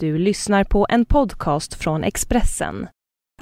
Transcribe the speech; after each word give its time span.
Du 0.00 0.18
lyssnar 0.18 0.64
på 0.64 0.86
en 0.88 1.04
podcast 1.04 1.74
från 1.74 2.04
Expressen. 2.04 2.88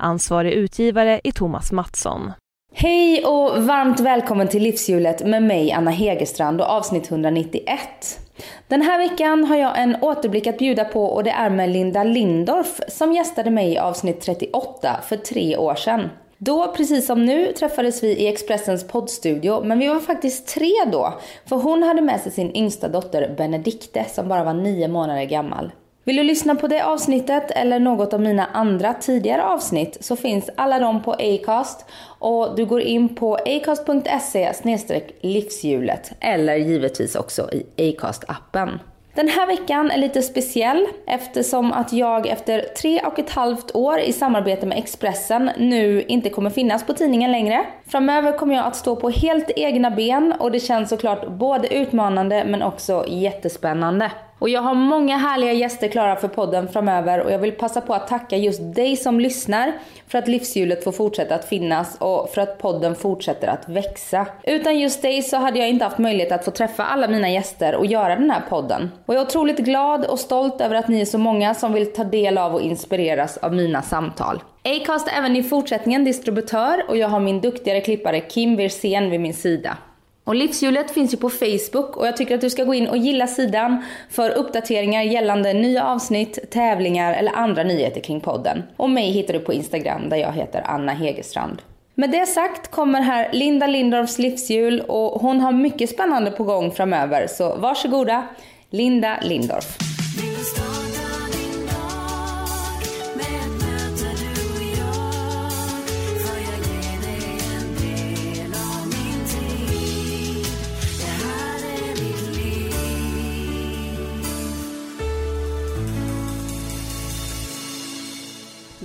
Ansvarig 0.01 0.53
utgivare 0.53 1.21
är 1.25 1.33
Thomas 1.33 1.73
Mattsson. 1.73 2.33
Hej 2.75 3.25
och 3.25 3.63
varmt 3.63 4.01
välkommen 4.01 4.49
till 4.49 4.63
Livshjulet 4.63 5.27
med 5.27 5.43
mig 5.43 5.73
Anna 5.73 5.91
Hegerstrand 5.91 6.61
och 6.61 6.67
avsnitt 6.67 7.11
191. 7.11 7.79
Den 8.69 8.83
här 8.83 8.99
veckan 8.99 9.45
har 9.45 9.57
jag 9.57 9.79
en 9.79 9.97
återblick 10.03 10.47
att 10.47 10.59
bjuda 10.59 10.85
på 10.85 11.05
och 11.05 11.25
det 11.25 11.31
är 11.31 11.51
med 11.51 11.71
Linda 11.71 12.05
Lindorff 12.05 12.81
som 12.89 13.13
gästade 13.13 13.51
mig 13.51 13.73
i 13.73 13.79
avsnitt 13.79 14.21
38 14.21 15.01
för 15.09 15.17
tre 15.17 15.57
år 15.57 15.75
sedan. 15.75 16.09
Då, 16.39 16.73
precis 16.77 17.07
som 17.07 17.25
nu, 17.25 17.53
träffades 17.53 18.03
vi 18.03 18.09
i 18.09 18.27
Expressens 18.27 18.89
poddstudio, 18.89 19.65
men 19.65 19.79
vi 19.79 19.87
var 19.87 20.01
faktiskt 20.01 20.49
tre 20.49 20.73
då. 20.93 21.15
För 21.47 21.57
hon 21.57 21.83
hade 21.83 22.03
med 22.03 22.21
sig 22.21 22.33
sin 22.33 22.57
yngsta 22.57 22.89
dotter 22.89 23.35
Benedikte 23.37 24.05
som 24.09 24.29
bara 24.29 24.45
var 24.45 24.55
nio 24.55 24.89
månader 24.89 25.25
gammal. 25.25 25.71
Vill 26.07 26.17
du 26.17 26.23
lyssna 26.23 26.55
på 26.55 26.67
det 26.69 26.85
avsnittet 26.85 27.51
eller 27.51 27.79
något 27.79 28.13
av 28.13 28.21
mina 28.21 28.47
andra 28.53 28.95
tidigare 28.95 29.45
avsnitt 29.45 29.97
så 30.01 30.17
finns 30.17 30.51
alla 30.57 30.79
de 30.79 31.03
på 31.03 31.13
Acast 31.13 31.87
och 32.19 32.57
du 32.57 32.65
går 32.65 32.81
in 32.81 33.15
på 33.15 33.35
acast.se 33.35 34.53
livshjulet 35.21 36.13
eller 36.21 36.57
givetvis 36.57 37.17
också 37.17 37.51
i 37.53 37.67
Acast-appen. 37.77 38.79
Den 39.15 39.29
här 39.29 39.47
veckan 39.47 39.91
är 39.91 39.99
lite 39.99 40.23
speciell 40.23 40.87
eftersom 41.07 41.73
att 41.73 41.93
jag 41.93 42.27
efter 42.27 42.61
tre 42.61 43.01
och 43.01 43.19
ett 43.19 43.31
halvt 43.31 43.75
år 43.75 43.99
i 43.99 44.13
samarbete 44.13 44.67
med 44.67 44.79
Expressen 44.79 45.51
nu 45.59 46.03
inte 46.03 46.31
kommer 46.31 46.51
finnas 46.51 46.87
på 46.87 46.93
tidningen 46.93 47.33
längre. 47.33 47.67
Framöver 47.87 48.33
kommer 48.33 48.55
jag 48.55 48.67
att 48.67 48.77
stå 48.77 48.97
på 48.97 49.11
helt 49.11 49.51
egna 49.57 49.91
ben 49.91 50.35
och 50.39 50.53
det 50.53 50.61
känns 50.61 50.89
såklart 50.89 51.29
både 51.29 51.75
utmanande 51.75 52.45
men 52.45 52.63
också 52.63 53.05
jättespännande. 53.09 54.11
Och 54.39 54.49
jag 54.49 54.63
har 54.63 54.75
många 54.75 55.17
härliga 55.17 55.53
gäster 55.53 55.89
klara 55.89 56.17
för 56.17 56.29
podden 56.29 56.69
framöver 56.69 57.21
och 57.21 57.33
jag 57.33 57.39
vill 57.39 57.53
passa 57.53 57.81
på 57.81 57.95
att 57.95 58.09
tacka 58.09 58.37
just 58.37 58.75
dig 58.75 58.97
som 58.97 59.21
lyssnar 59.21 59.73
för 60.09 60.19
att 60.19 60.29
livshjulet 60.29 60.85
får 60.85 60.93
fortsätta 60.93 61.35
att 61.35 61.49
finnas 61.49 61.97
och 62.01 62.31
för 62.31 62.41
att 62.41 62.59
podden 62.59 62.95
fortsätter 62.95 63.49
att 63.49 63.69
växa. 63.69 64.27
Utan 64.45 64.79
just 64.79 65.03
dig 65.03 65.23
så 65.23 65.37
hade 65.37 65.59
jag 65.59 65.69
inte 65.69 65.85
haft 65.85 65.99
möjlighet 65.99 66.33
att 66.33 66.45
få 66.45 66.51
träffa 66.51 66.85
alla 66.85 67.09
mina 67.09 67.31
gäster 67.31 67.75
och 67.75 67.87
göra 67.87 68.17
den 68.17 68.31
här 68.31 68.43
podden. 68.49 68.91
Och 69.07 69.15
jag 69.15 69.21
är 69.21 69.27
otroligt 69.27 69.59
glad 69.59 70.05
och 70.05 70.19
stolt 70.19 70.61
över 70.61 70.77
att 70.77 70.89
ni 70.89 71.01
är 71.01 71.05
så 71.05 71.19
många 71.19 71.55
som 71.55 71.73
vill 71.73 71.93
ta 71.93 72.05
del 72.05 72.39
av 72.39 72.55
och 72.55 72.61
inspireras 72.61 73.37
av 73.37 73.55
mina 73.55 73.83
samtal. 73.83 74.43
Acast 74.65 75.09
är 75.09 75.19
även 75.19 75.37
i 75.37 75.43
fortsättningen 75.43 76.05
distributör 76.05 76.83
och 76.89 76.97
jag 76.97 77.09
har 77.09 77.21
min 77.21 77.41
duktigare 77.41 77.81
klippare 77.81 78.21
Kim 78.21 78.57
Wirsén 78.57 79.11
vid 79.11 79.21
min 79.21 79.35
sida. 79.35 79.77
Och 80.27 80.35
Livshjulet 80.35 80.91
finns 80.91 81.15
ju 81.15 81.17
på 81.17 81.31
Facebook 81.31 81.97
och 81.97 82.07
jag 82.07 82.17
tycker 82.17 82.35
att 82.35 82.41
du 82.41 82.51
ska 82.51 82.65
gå 82.65 82.75
in 82.75 82.89
och 82.89 82.97
gilla 82.97 83.27
sidan 83.27 83.85
för 84.11 84.31
uppdateringar 84.31 85.03
gällande 85.03 85.53
nya 85.53 85.85
avsnitt, 85.85 86.51
tävlingar 86.51 87.15
eller 87.15 87.33
andra 87.33 87.63
nyheter 87.63 88.01
kring 88.01 88.21
podden. 88.21 88.63
Och 88.77 88.91
mig 88.91 89.11
hittar 89.11 89.33
du 89.35 89.41
på 89.41 89.53
Instagram 89.53 90.09
där 90.09 90.17
jag 90.17 90.33
heter 90.33 90.63
Anna 90.67 90.93
Hegerstrand. 90.93 91.63
Med 91.95 92.11
det 92.11 92.27
sagt 92.27 92.71
kommer 92.71 93.01
här 93.01 93.29
Linda 93.33 93.67
Lindorffs 93.67 94.19
livshjul 94.19 94.81
och 94.81 95.21
hon 95.21 95.41
har 95.41 95.53
mycket 95.53 95.91
spännande 95.91 96.31
på 96.31 96.45
gång 96.45 96.71
framöver 96.71 97.27
så 97.27 97.57
varsågoda 97.57 98.27
Linda 98.71 99.19
Lindorff. 99.23 99.79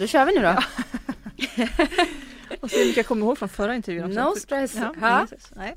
Då 0.02 0.08
kör 0.08 0.26
vi 0.26 0.36
nu 0.36 0.42
då. 0.42 0.50
och 2.62 2.72
se 2.72 2.84
vilka 2.84 3.00
jag 3.00 3.08
kommer 3.08 3.26
ihåg 3.26 3.38
från 3.38 3.50
förra 3.50 3.76
intervjun. 3.76 4.12
No 4.12 4.36
stress. 4.36 4.76
Ja, 5.02 5.28
Nej. 5.56 5.76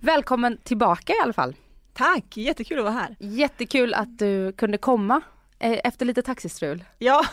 Välkommen 0.00 0.58
tillbaka 0.62 1.12
i 1.12 1.16
alla 1.22 1.32
fall. 1.32 1.54
Tack, 1.92 2.36
jättekul 2.36 2.78
att 2.78 2.84
vara 2.84 2.94
här. 2.94 3.16
Jättekul 3.18 3.94
att 3.94 4.18
du 4.18 4.52
kunde 4.52 4.78
komma 4.78 5.20
eh, 5.58 5.78
efter 5.84 6.06
lite 6.06 6.22
taxistrul. 6.22 6.84
Ja, 6.98 7.24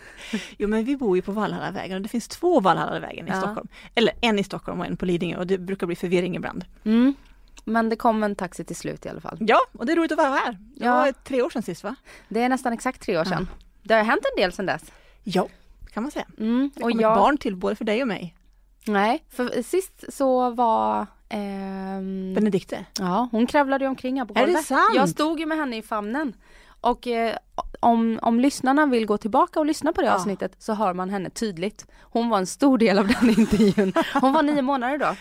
jo 0.58 0.68
men 0.68 0.84
vi 0.84 0.96
bor 0.96 1.16
ju 1.16 1.22
på 1.22 1.32
Valhallavägen 1.32 1.96
och 1.96 2.02
det 2.02 2.08
finns 2.08 2.28
två 2.28 2.60
Valhallavägen 2.60 3.28
i 3.28 3.30
ja. 3.30 3.40
Stockholm. 3.40 3.68
Eller 3.94 4.14
en 4.20 4.38
i 4.38 4.44
Stockholm 4.44 4.80
och 4.80 4.86
en 4.86 4.96
på 4.96 5.04
Lidingö 5.04 5.36
och 5.36 5.46
det 5.46 5.58
brukar 5.58 5.86
bli 5.86 5.96
förvirring 5.96 6.36
ibland. 6.36 6.64
Mm. 6.84 7.14
Men 7.64 7.88
det 7.88 7.96
kom 7.96 8.22
en 8.22 8.36
taxi 8.36 8.64
till 8.64 8.76
slut 8.76 9.06
i 9.06 9.08
alla 9.08 9.20
fall. 9.20 9.38
Ja, 9.40 9.58
och 9.72 9.86
det 9.86 9.92
är 9.92 9.96
roligt 9.96 10.12
att 10.12 10.18
vara 10.18 10.28
här. 10.28 10.52
Det 10.52 10.84
ja. 10.84 10.94
var 10.94 11.12
tre 11.12 11.42
år 11.42 11.50
sedan 11.50 11.62
sist 11.62 11.84
va? 11.84 11.96
Det 12.28 12.42
är 12.42 12.48
nästan 12.48 12.72
exakt 12.72 13.02
tre 13.02 13.18
år 13.18 13.24
sedan. 13.24 13.48
Ja. 13.50 13.64
Det 13.82 13.94
har 13.94 14.04
hänt 14.04 14.22
en 14.34 14.42
del 14.42 14.52
sedan 14.52 14.66
dess. 14.66 14.82
Ja, 15.24 15.48
kan 15.94 16.02
man 16.02 16.12
säga. 16.12 16.26
Mm, 16.38 16.70
det 16.74 16.80
kom 16.80 16.92
och 16.92 17.02
jag... 17.02 17.12
ett 17.12 17.18
barn 17.18 17.38
till 17.38 17.56
både 17.56 17.76
för 17.76 17.84
dig 17.84 18.02
och 18.02 18.08
mig. 18.08 18.34
Nej, 18.86 19.24
för 19.30 19.62
sist 19.62 20.04
så 20.08 20.50
var 20.50 21.06
ehm... 21.28 22.34
Benedikte? 22.34 22.84
Ja, 22.98 23.28
hon 23.32 23.46
kravlade 23.46 23.86
omkring 23.86 24.18
här 24.18 24.26
på 24.26 24.34
golvet. 24.34 24.54
Är 24.54 24.58
det 24.58 24.62
sant? 24.62 24.94
Jag 24.94 25.08
stod 25.08 25.40
ju 25.40 25.46
med 25.46 25.58
henne 25.58 25.76
i 25.76 25.82
famnen. 25.82 26.36
Och 26.80 27.06
eh, 27.06 27.36
om, 27.80 28.18
om 28.22 28.40
lyssnarna 28.40 28.86
vill 28.86 29.06
gå 29.06 29.18
tillbaka 29.18 29.60
och 29.60 29.66
lyssna 29.66 29.92
på 29.92 30.00
det 30.00 30.06
ja. 30.06 30.14
avsnittet 30.14 30.56
så 30.58 30.74
hör 30.74 30.94
man 30.94 31.10
henne 31.10 31.30
tydligt. 31.30 31.86
Hon 32.00 32.28
var 32.28 32.38
en 32.38 32.46
stor 32.46 32.78
del 32.78 32.98
av 32.98 33.06
den 33.06 33.30
intervjun. 33.38 33.92
Hon 34.20 34.32
var 34.32 34.42
nio 34.42 34.62
månader 34.62 34.98
då. 34.98 35.16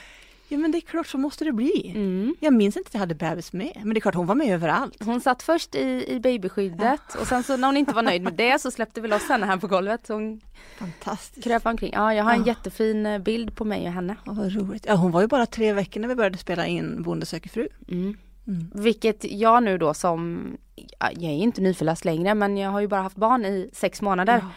Ja 0.54 0.60
men 0.60 0.72
det 0.72 0.78
är 0.78 0.82
klart 0.82 1.08
så 1.08 1.18
måste 1.18 1.46
det 1.46 1.52
bli. 1.52 1.92
Mm. 1.96 2.36
Jag 2.40 2.54
minns 2.54 2.78
inte 2.78 2.88
att 2.88 2.94
jag 2.94 3.00
hade 3.00 3.16
bebis 3.16 3.54
med. 3.54 3.72
Men 3.76 3.94
det 3.94 3.98
är 3.98 4.02
klart 4.02 4.16
hon 4.16 4.26
var 4.26 4.36
med 4.36 4.48
överallt. 4.48 5.04
Hon 5.04 5.22
satt 5.22 5.44
först 5.44 5.76
i, 5.76 6.06
i 6.08 6.20
babyskyddet 6.20 7.02
ja. 7.14 7.20
och 7.20 7.28
sen 7.28 7.44
så 7.44 7.58
när 7.58 7.68
hon 7.68 7.78
inte 7.78 7.94
var 7.94 8.02
nöjd 8.02 8.22
med 8.22 8.34
det 8.34 8.62
så 8.62 8.72
släppte 8.72 9.02
vi 9.02 9.08
loss 9.08 9.30
henne 9.30 9.46
här 9.46 9.58
på 9.58 9.68
golvet. 9.68 10.08
Hon 10.08 10.42
Fantastiskt. 10.78 11.44
kröp 11.44 11.66
omkring. 11.66 11.92
Ja 11.94 12.14
jag 12.14 12.24
har 12.24 12.34
en 12.34 12.44
jättefin 12.44 13.06
eh, 13.06 13.20
bild 13.20 13.56
på 13.56 13.66
mig 13.66 13.88
och 13.88 13.94
henne. 13.94 14.16
Ja, 14.26 14.32
vad 14.34 14.56
roligt. 14.56 14.86
Ja 14.88 14.96
hon 14.96 15.12
var 15.12 15.22
ju 15.22 15.28
bara 15.28 15.46
tre 15.46 15.74
veckor 15.74 16.02
när 16.02 16.08
vi 16.08 16.16
började 16.16 16.38
spela 16.38 16.68
in 16.68 17.04
Bonde 17.04 17.26
söker 17.26 17.50
fru. 17.50 17.68
Mm. 17.88 18.18
Mm. 18.48 18.72
Vilket 18.74 19.32
jag 19.32 19.64
nu 19.64 19.78
då 19.78 19.94
som, 19.94 20.52
jag 21.00 21.24
är 21.24 21.38
inte 21.38 21.62
nyförlöst 21.62 22.06
längre 22.06 22.36
men 22.36 22.58
jag 22.58 22.70
har 22.70 22.80
ju 22.80 22.88
bara 22.88 23.02
haft 23.02 23.16
barn 23.16 23.46
i 23.46 23.70
sex 23.74 24.02
månader. 24.02 24.38
Ja. 24.42 24.50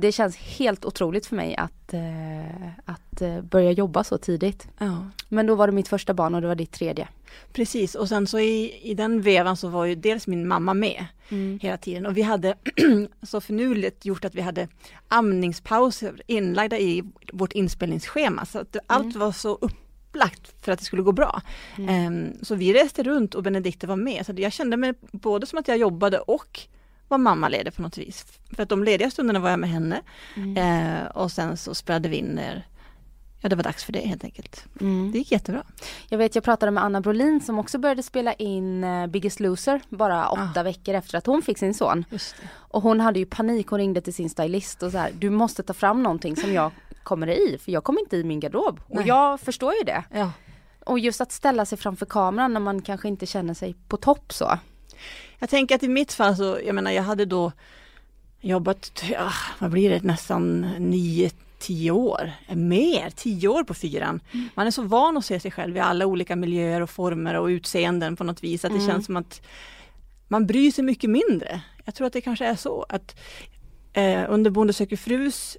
Det 0.00 0.12
känns 0.12 0.36
helt 0.36 0.84
otroligt 0.84 1.26
för 1.26 1.36
mig 1.36 1.56
att, 1.56 1.94
eh, 1.94 2.68
att 2.84 3.22
eh, 3.22 3.40
börja 3.40 3.70
jobba 3.70 4.04
så 4.04 4.18
tidigt. 4.18 4.68
Ja. 4.78 5.06
Men 5.28 5.46
då 5.46 5.54
var 5.54 5.66
det 5.66 5.72
mitt 5.72 5.88
första 5.88 6.14
barn 6.14 6.34
och 6.34 6.40
det 6.40 6.46
var 6.46 6.54
ditt 6.54 6.72
tredje. 6.72 7.08
Precis 7.52 7.94
och 7.94 8.08
sen 8.08 8.26
så 8.26 8.38
i, 8.38 8.80
i 8.90 8.94
den 8.94 9.22
vevan 9.22 9.56
så 9.56 9.68
var 9.68 9.84
ju 9.84 9.94
dels 9.94 10.26
min 10.26 10.48
mamma 10.48 10.74
med 10.74 11.06
mm. 11.28 11.58
hela 11.62 11.76
tiden 11.76 12.06
och 12.06 12.16
vi 12.16 12.22
hade 12.22 12.54
så 13.22 13.40
finurligt 13.40 14.04
gjort 14.04 14.24
att 14.24 14.34
vi 14.34 14.40
hade 14.40 14.68
amningspauser 15.08 16.22
inlagda 16.26 16.78
i 16.78 17.02
vårt 17.32 17.52
inspelningsschema 17.52 18.46
så 18.46 18.58
att 18.58 18.74
mm. 18.74 18.84
allt 18.86 19.16
var 19.16 19.32
så 19.32 19.58
upplagt 19.60 20.64
för 20.64 20.72
att 20.72 20.78
det 20.78 20.84
skulle 20.84 21.02
gå 21.02 21.12
bra. 21.12 21.42
Mm. 21.78 22.06
Um, 22.06 22.32
så 22.42 22.54
vi 22.54 22.72
reste 22.72 23.02
runt 23.02 23.34
och 23.34 23.42
Benedikte 23.42 23.86
var 23.86 23.96
med 23.96 24.26
så 24.26 24.32
jag 24.36 24.52
kände 24.52 24.76
mig 24.76 24.94
både 25.12 25.46
som 25.46 25.58
att 25.58 25.68
jag 25.68 25.78
jobbade 25.78 26.18
och 26.18 26.60
var 27.08 27.18
mammaledig 27.18 27.74
på 27.74 27.82
något 27.82 27.98
vis. 27.98 28.26
För 28.56 28.62
att 28.62 28.68
de 28.68 28.84
lediga 28.84 29.10
stunderna 29.10 29.38
var 29.38 29.50
jag 29.50 29.58
med 29.58 29.70
henne 29.70 30.02
mm. 30.36 30.56
eh, 30.56 31.06
och 31.06 31.32
sen 31.32 31.56
så 31.56 31.74
spelade 31.74 32.08
vi 32.08 32.16
in 32.16 32.26
när 32.26 32.66
Ja 33.40 33.48
det 33.48 33.56
var 33.56 33.62
dags 33.62 33.84
för 33.84 33.92
det 33.92 34.00
helt 34.00 34.24
enkelt. 34.24 34.64
Mm. 34.80 35.12
Det 35.12 35.18
gick 35.18 35.32
jättebra. 35.32 35.62
Jag 36.08 36.18
vet 36.18 36.34
jag 36.34 36.44
pratade 36.44 36.72
med 36.72 36.84
Anna 36.84 37.00
Brolin 37.00 37.40
som 37.40 37.58
också 37.58 37.78
började 37.78 38.02
spela 38.02 38.32
in 38.32 38.84
uh, 38.84 39.06
Biggest 39.06 39.40
Loser 39.40 39.80
bara 39.88 40.28
åtta 40.28 40.60
ah. 40.60 40.62
veckor 40.62 40.94
efter 40.94 41.18
att 41.18 41.26
hon 41.26 41.42
fick 41.42 41.58
sin 41.58 41.74
son. 41.74 42.04
Och 42.52 42.82
hon 42.82 43.00
hade 43.00 43.18
ju 43.18 43.26
panik, 43.26 43.66
hon 43.66 43.78
ringde 43.78 44.00
till 44.00 44.14
sin 44.14 44.30
stylist 44.30 44.82
och 44.82 44.92
så 44.92 44.98
här, 44.98 45.10
du 45.18 45.30
måste 45.30 45.62
ta 45.62 45.74
fram 45.74 46.02
någonting 46.02 46.36
som 46.36 46.52
jag 46.52 46.70
kommer 47.02 47.26
i 47.26 47.58
för 47.58 47.72
jag 47.72 47.84
kommer 47.84 48.00
inte 48.00 48.16
i 48.16 48.24
min 48.24 48.40
garderob. 48.40 48.80
Nej. 48.88 48.98
Och 48.98 49.08
jag 49.08 49.40
förstår 49.40 49.74
ju 49.74 49.84
det. 49.84 50.04
Ja. 50.12 50.32
Och 50.84 50.98
just 50.98 51.20
att 51.20 51.32
ställa 51.32 51.66
sig 51.66 51.78
framför 51.78 52.06
kameran 52.06 52.52
när 52.52 52.60
man 52.60 52.82
kanske 52.82 53.08
inte 53.08 53.26
känner 53.26 53.54
sig 53.54 53.74
på 53.88 53.96
topp 53.96 54.32
så. 54.32 54.58
Jag 55.38 55.50
tänker 55.50 55.74
att 55.74 55.82
i 55.82 55.88
mitt 55.88 56.12
fall 56.12 56.36
så, 56.36 56.58
jag 56.66 56.74
menar 56.74 56.90
jag 56.90 57.02
hade 57.02 57.24
då 57.24 57.52
jobbat, 58.40 59.02
ja, 59.12 59.32
vad 59.58 59.70
blir 59.70 59.90
det, 59.90 60.02
nästan 60.02 60.60
nio, 60.78 61.30
tio 61.58 61.90
år, 61.90 62.32
mer, 62.54 63.10
tio 63.10 63.48
år 63.48 63.64
på 63.64 63.74
fyran. 63.74 64.20
Mm. 64.32 64.48
Man 64.54 64.66
är 64.66 64.70
så 64.70 64.82
van 64.82 65.16
att 65.16 65.24
se 65.24 65.40
sig 65.40 65.50
själv 65.50 65.76
i 65.76 65.80
alla 65.80 66.06
olika 66.06 66.36
miljöer 66.36 66.80
och 66.80 66.90
former 66.90 67.34
och 67.34 67.46
utseenden 67.46 68.16
på 68.16 68.24
något 68.24 68.44
vis 68.44 68.64
att 68.64 68.70
det 68.70 68.78
mm. 68.78 68.88
känns 68.88 69.06
som 69.06 69.16
att 69.16 69.42
man 70.28 70.46
bryr 70.46 70.70
sig 70.70 70.84
mycket 70.84 71.10
mindre. 71.10 71.60
Jag 71.84 71.94
tror 71.94 72.06
att 72.06 72.12
det 72.12 72.20
kanske 72.20 72.46
är 72.46 72.56
så 72.56 72.86
att 72.88 73.16
eh, 73.92 74.24
under 74.28 74.50
Bonde 74.50 74.72
söker 74.72 74.96
frus 74.96 75.56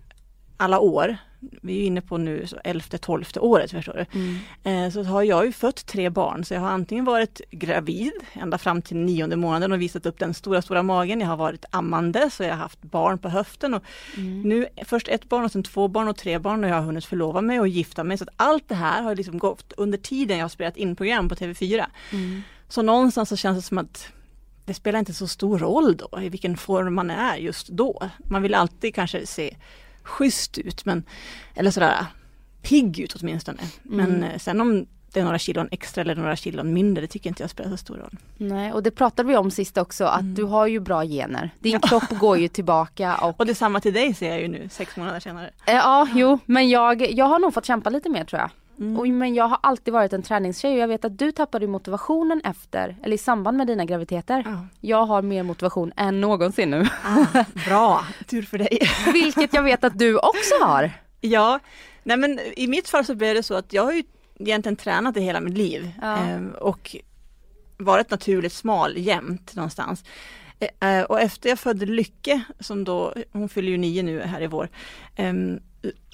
alla 0.57 0.79
år 0.79 1.17
vi 1.39 1.81
är 1.81 1.85
inne 1.85 2.01
på 2.01 2.17
nu 2.17 2.45
elfte, 2.63 2.97
tolfte 2.97 3.39
året 3.39 3.71
förstår 3.71 3.93
du. 3.93 4.19
Mm. 4.19 4.85
Eh, 4.85 4.91
så 4.93 5.03
har 5.03 5.23
jag 5.23 5.45
ju 5.45 5.51
fött 5.51 5.85
tre 5.85 6.09
barn 6.09 6.45
så 6.45 6.53
jag 6.53 6.61
har 6.61 6.69
antingen 6.69 7.05
varit 7.05 7.41
gravid 7.51 8.11
ända 8.33 8.57
fram 8.57 8.81
till 8.81 8.97
nionde 8.97 9.35
månaden 9.35 9.71
och 9.71 9.81
visat 9.81 10.05
upp 10.05 10.19
den 10.19 10.33
stora 10.33 10.61
stora 10.61 10.83
magen. 10.83 11.21
Jag 11.21 11.27
har 11.27 11.37
varit 11.37 11.65
ammande 11.71 12.29
så 12.29 12.43
jag 12.43 12.49
har 12.49 12.57
haft 12.57 12.81
barn 12.81 13.17
på 13.17 13.29
höften. 13.29 13.73
Och 13.73 13.83
mm. 14.17 14.41
Nu 14.41 14.67
först 14.85 15.07
ett 15.07 15.29
barn 15.29 15.45
och 15.45 15.51
sen 15.51 15.63
två 15.63 15.87
barn 15.87 16.07
och 16.07 16.17
tre 16.17 16.39
barn 16.39 16.63
och 16.63 16.69
jag 16.69 16.75
har 16.75 16.81
hunnit 16.81 17.05
förlova 17.05 17.41
mig 17.41 17.59
och 17.59 17.67
gifta 17.67 18.03
mig. 18.03 18.17
Så 18.17 18.25
allt 18.35 18.69
det 18.69 18.75
här 18.75 19.01
har 19.01 19.15
liksom 19.15 19.37
gått 19.37 19.73
under 19.77 19.97
tiden 19.97 20.37
jag 20.37 20.43
har 20.43 20.49
spelat 20.49 20.77
in 20.77 20.95
program 20.95 21.29
på 21.29 21.35
TV4. 21.35 21.85
Mm. 22.11 22.41
Så 22.69 22.81
någonstans 22.81 23.29
så 23.29 23.35
känns 23.35 23.57
det 23.57 23.67
som 23.67 23.77
att 23.77 24.07
det 24.65 24.73
spelar 24.73 24.99
inte 24.99 25.13
så 25.13 25.27
stor 25.27 25.59
roll 25.59 25.97
då 25.97 26.21
i 26.21 26.29
vilken 26.29 26.57
form 26.57 26.95
man 26.95 27.09
är 27.09 27.37
just 27.37 27.67
då. 27.67 28.09
Man 28.17 28.41
vill 28.41 28.53
alltid 28.53 28.95
kanske 28.95 29.25
se 29.25 29.55
schysst 30.07 30.57
ut, 30.57 30.85
men, 30.85 31.03
eller 31.55 31.71
sådär 31.71 32.05
pigg 32.61 32.99
ut 32.99 33.15
åtminstone. 33.15 33.61
Mm. 33.85 33.97
Men 33.97 34.23
eh, 34.23 34.37
sen 34.37 34.61
om 34.61 34.85
det 35.13 35.19
är 35.19 35.23
några 35.23 35.39
kilon 35.39 35.67
extra 35.71 36.01
eller 36.01 36.15
några 36.15 36.35
kilon 36.35 36.73
mindre, 36.73 37.01
det 37.01 37.07
tycker 37.07 37.29
inte 37.29 37.43
jag 37.43 37.49
spelar 37.49 37.69
så 37.69 37.77
stor 37.77 37.97
roll. 37.97 38.17
Nej, 38.37 38.73
och 38.73 38.83
det 38.83 38.91
pratade 38.91 39.29
vi 39.29 39.37
om 39.37 39.51
sist 39.51 39.77
också, 39.77 40.05
att 40.05 40.21
mm. 40.21 40.35
du 40.35 40.43
har 40.43 40.67
ju 40.67 40.79
bra 40.79 41.03
gener. 41.03 41.49
Din 41.59 41.71
ja. 41.71 41.79
kropp 41.79 42.19
går 42.19 42.37
ju 42.37 42.47
tillbaka 42.47 43.15
och... 43.21 43.39
och 43.39 43.45
detsamma 43.45 43.79
till 43.79 43.93
dig 43.93 44.13
ser 44.13 44.29
jag 44.29 44.41
ju 44.41 44.47
nu, 44.47 44.69
sex 44.71 44.97
månader 44.97 45.19
senare. 45.19 45.49
Eh, 45.65 45.73
ja, 45.75 46.07
jo, 46.13 46.39
men 46.45 46.69
jag, 46.69 47.11
jag 47.11 47.25
har 47.25 47.39
nog 47.39 47.53
fått 47.53 47.65
kämpa 47.65 47.89
lite 47.89 48.09
mer 48.09 48.23
tror 48.23 48.39
jag. 48.41 48.49
Mm. 48.79 48.99
Och, 48.99 49.07
men 49.07 49.35
jag 49.35 49.47
har 49.47 49.59
alltid 49.63 49.93
varit 49.93 50.13
en 50.13 50.23
träningstjej 50.23 50.73
och 50.73 50.79
jag 50.79 50.87
vet 50.87 51.05
att 51.05 51.17
du 51.17 51.31
tappade 51.31 51.67
motivationen 51.67 52.41
efter, 52.43 52.95
eller 53.03 53.15
i 53.15 53.17
samband 53.17 53.57
med 53.57 53.67
dina 53.67 53.85
graviditeter. 53.85 54.43
Ja. 54.45 54.67
Jag 54.81 55.05
har 55.05 55.21
mer 55.21 55.43
motivation 55.43 55.91
än 55.95 56.21
någonsin 56.21 56.69
nu. 56.69 56.87
Ah, 57.03 57.43
bra, 57.65 58.05
tur 58.27 58.41
för 58.41 58.57
dig. 58.57 58.79
Vilket 59.13 59.53
jag 59.53 59.63
vet 59.63 59.83
att 59.83 59.99
du 59.99 60.17
också 60.17 60.55
har. 60.61 60.91
Ja, 61.21 61.59
nej 62.03 62.17
men 62.17 62.39
i 62.55 62.67
mitt 62.67 62.89
fall 62.89 63.05
så 63.05 63.15
blev 63.15 63.35
det 63.35 63.43
så 63.43 63.53
att 63.53 63.73
jag 63.73 63.83
har 63.83 63.93
ju 63.93 64.03
egentligen 64.39 64.75
tränat 64.75 65.17
i 65.17 65.21
hela 65.21 65.39
mitt 65.39 65.57
liv 65.57 65.91
ja. 66.01 66.29
eh, 66.29 66.41
och 66.47 66.95
varit 67.77 68.11
naturligt 68.11 68.53
smal 68.53 68.97
jämt 68.97 69.55
någonstans. 69.55 70.03
Eh, 70.79 71.01
och 71.01 71.21
efter 71.21 71.49
jag 71.49 71.59
födde 71.59 71.85
Lycke, 71.85 72.41
som 72.59 72.83
då, 72.83 73.13
hon 73.31 73.49
fyller 73.49 73.69
ju 73.69 73.77
nio 73.77 74.03
nu 74.03 74.21
här 74.21 74.41
i 74.41 74.47
vår, 74.47 74.69
eh, 75.15 75.33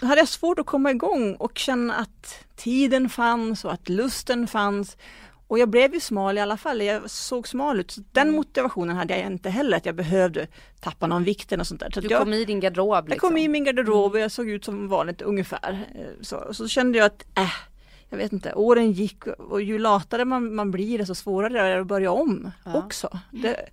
hade 0.01 0.21
jag 0.21 0.27
svårt 0.27 0.59
att 0.59 0.65
komma 0.65 0.91
igång 0.91 1.35
och 1.35 1.57
känna 1.57 1.95
att 1.95 2.45
tiden 2.55 3.09
fanns 3.09 3.65
och 3.65 3.73
att 3.73 3.89
lusten 3.89 4.47
fanns. 4.47 4.97
Och 5.47 5.59
jag 5.59 5.69
blev 5.69 5.93
ju 5.93 5.99
smal 5.99 6.37
i 6.37 6.41
alla 6.41 6.57
fall, 6.57 6.81
jag 6.81 7.09
såg 7.09 7.47
smal 7.47 7.79
ut. 7.79 7.91
Så 7.91 8.01
den 8.11 8.23
mm. 8.23 8.35
motivationen 8.35 8.95
hade 8.95 9.17
jag 9.17 9.27
inte 9.31 9.49
heller, 9.49 9.77
att 9.77 9.85
jag 9.85 9.95
behövde 9.95 10.47
tappa 10.81 11.07
någon 11.07 11.23
vikt 11.23 11.51
och 11.51 11.67
sånt 11.67 11.79
där. 11.79 11.91
Så 11.93 12.01
du 12.01 12.07
jag, 12.07 12.19
kom 12.19 12.33
i 12.33 12.45
din 12.45 12.59
garderob? 12.59 13.09
Liksom. 13.09 13.27
Jag 13.27 13.31
kom 13.31 13.37
i 13.37 13.47
min 13.47 13.63
garderob 13.63 14.11
och 14.11 14.19
jag 14.19 14.31
såg 14.31 14.49
ut 14.49 14.65
som 14.65 14.87
vanligt 14.87 15.21
ungefär. 15.21 15.87
Eh, 15.95 16.21
så, 16.21 16.53
så 16.53 16.67
kände 16.67 16.97
jag 16.97 17.05
att, 17.05 17.25
äh, 17.37 17.53
jag 18.09 18.17
vet 18.17 18.33
inte, 18.33 18.53
åren 18.53 18.91
gick 18.91 19.27
och 19.27 19.61
ju 19.61 19.79
latare 19.79 20.25
man, 20.25 20.55
man 20.55 20.71
blir 20.71 20.97
desto 20.97 21.15
svårare 21.15 21.59
är 21.59 21.75
det 21.75 21.81
att 21.81 21.87
börja 21.87 22.11
om 22.11 22.51
ja. 22.65 22.77
också. 22.77 23.19
Det, 23.31 23.69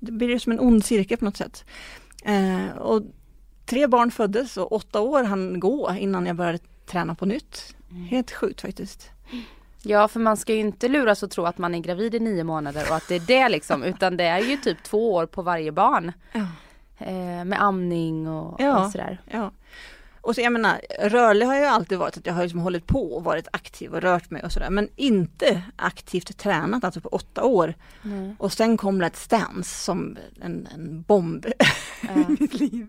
det 0.00 0.12
blir 0.12 0.38
som 0.38 0.52
en 0.52 0.60
ond 0.60 0.84
cirkel 0.84 1.18
på 1.18 1.24
något 1.24 1.36
sätt. 1.36 1.64
Eh, 2.24 2.76
och 2.78 3.02
tre 3.66 3.86
barn 3.86 4.10
föddes 4.10 4.56
och 4.56 4.72
åtta 4.72 5.00
år 5.00 5.24
hann 5.24 5.60
gå 5.60 5.94
innan 5.98 6.26
jag 6.26 6.36
började 6.36 6.58
träna 6.86 7.14
på 7.14 7.26
nytt. 7.26 7.76
Mm. 7.90 8.04
Helt 8.04 8.30
sjukt 8.30 8.60
faktiskt. 8.60 9.10
Ja 9.82 10.08
för 10.08 10.20
man 10.20 10.36
ska 10.36 10.54
ju 10.54 10.60
inte 10.60 10.88
luras 10.88 11.22
och 11.22 11.30
tro 11.30 11.44
att 11.44 11.58
man 11.58 11.74
är 11.74 11.78
gravid 11.78 12.14
i 12.14 12.20
nio 12.20 12.44
månader 12.44 12.86
och 12.90 12.96
att 12.96 13.08
det 13.08 13.14
är 13.14 13.20
det 13.20 13.48
liksom 13.48 13.82
utan 13.82 14.16
det 14.16 14.24
är 14.24 14.40
ju 14.40 14.56
typ 14.56 14.82
två 14.82 15.14
år 15.14 15.26
på 15.26 15.42
varje 15.42 15.72
barn. 15.72 16.12
Ja. 16.32 16.46
Eh, 16.98 17.44
med 17.44 17.62
amning 17.62 18.28
och, 18.28 18.60
ja, 18.60 18.84
och 18.84 18.90
sådär. 18.90 19.20
Ja. 19.30 19.50
Och 20.26 20.34
så 20.34 20.40
jag 20.40 20.52
menar, 20.52 20.80
rörlig 20.98 21.46
har 21.46 21.54
jag 21.54 21.72
alltid 21.72 21.98
varit, 21.98 22.16
att 22.16 22.26
jag 22.26 22.34
har 22.34 22.42
liksom 22.42 22.60
hållit 22.60 22.86
på 22.86 23.12
och 23.12 23.24
varit 23.24 23.48
aktiv 23.52 23.94
och 23.94 24.00
rört 24.02 24.30
mig 24.30 24.42
och 24.42 24.52
sådär, 24.52 24.70
men 24.70 24.88
inte 24.96 25.62
aktivt 25.76 26.38
tränat, 26.38 26.84
alltså 26.84 27.00
på 27.00 27.08
åtta 27.08 27.44
år. 27.44 27.74
Mm. 28.04 28.36
Och 28.38 28.52
sen 28.52 28.76
kom 28.76 29.02
Let's 29.02 29.30
Dance 29.30 29.84
som 29.84 30.18
en, 30.40 30.68
en 30.74 31.02
bomb 31.02 31.46
ja. 32.00 32.10
i 32.14 32.24
mitt 32.40 32.54
liv. 32.54 32.86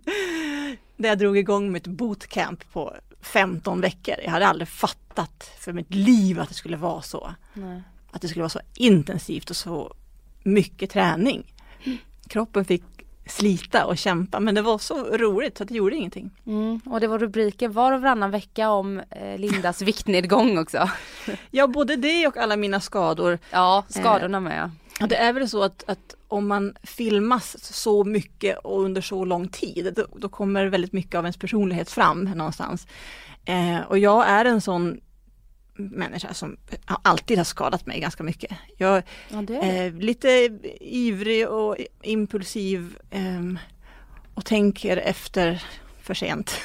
Där 0.96 1.10
jag 1.10 1.18
drog 1.18 1.38
igång 1.38 1.72
mitt 1.72 1.88
bootcamp 1.88 2.72
på 2.74 2.96
15 3.22 3.82
veckor. 3.82 4.16
Jag 4.24 4.32
hade 4.32 4.48
aldrig 4.48 4.68
fattat 4.68 5.52
för 5.60 5.74
mitt 5.74 5.94
liv 5.94 6.40
att 6.40 6.50
det 6.50 6.56
skulle 6.56 6.78
vara 6.78 7.02
så. 7.02 7.34
Nej. 7.54 7.82
Att 8.12 8.22
det 8.22 8.28
skulle 8.28 8.44
vara 8.44 8.50
så 8.50 8.62
intensivt 8.76 9.50
och 9.50 9.56
så 9.56 9.94
mycket 10.44 10.90
träning. 10.90 11.54
Kroppen 12.28 12.66
fick 12.66 12.84
slita 13.32 13.86
och 13.86 13.98
kämpa 13.98 14.40
men 14.40 14.56
det 14.56 14.62
var 14.62 14.78
så 14.78 14.96
roligt 15.18 15.58
så 15.58 15.64
det 15.64 15.74
gjorde 15.74 15.96
ingenting. 15.96 16.32
Mm, 16.46 16.82
och 16.86 17.00
det 17.00 17.08
var 17.08 17.20
rubriker 17.20 17.68
var 17.68 17.92
och 17.92 18.02
varannan 18.02 18.32
vecka 18.32 18.70
om 18.70 19.02
eh, 19.10 19.38
Lindas 19.38 19.82
viktnedgång 19.82 20.58
också. 20.58 20.90
ja 21.52 21.68
både 21.68 21.96
det 21.96 22.28
och 22.28 22.38
alla 22.38 22.56
mina 22.56 22.80
skador. 22.80 23.40
Ja 23.52 23.84
skadorna 23.90 24.40
med. 24.40 24.72
Ja, 25.00 25.08
det 25.08 25.16
är 25.16 25.34
väl 25.34 25.50
så 25.50 25.64
att, 25.64 25.84
att 25.88 26.16
om 26.28 26.48
man 26.48 26.76
filmas 26.84 27.74
så 27.74 28.04
mycket 28.04 28.58
och 28.58 28.82
under 28.82 29.02
så 29.02 29.26
lång 29.26 29.48
tid 29.48 29.94
då, 29.96 30.06
då 30.16 30.30
kommer 30.30 30.66
väldigt 30.66 30.94
mycket 30.94 31.16
av 31.16 31.24
ens 31.24 31.38
personlighet 31.38 31.90
fram 31.90 32.24
någonstans. 32.24 32.88
Eh, 33.46 33.80
och 33.88 33.98
jag 33.98 34.28
är 34.28 34.46
en 34.46 34.62
sån 34.62 35.00
människa 35.78 36.34
som 36.34 36.58
alltid 36.86 37.38
har 37.38 37.46
skadat 37.46 37.86
mig 37.86 38.00
ganska 38.00 38.24
mycket. 38.24 38.58
Jag 38.78 39.04
ja, 39.30 39.38
är 39.62 39.92
lite 39.92 40.60
ivrig 40.82 41.48
och 41.48 41.78
impulsiv 42.02 42.98
eh, 43.10 43.42
och 44.34 44.46
tänker 44.46 44.98
efter 44.98 45.64
för 46.08 46.14
sent. 46.14 46.62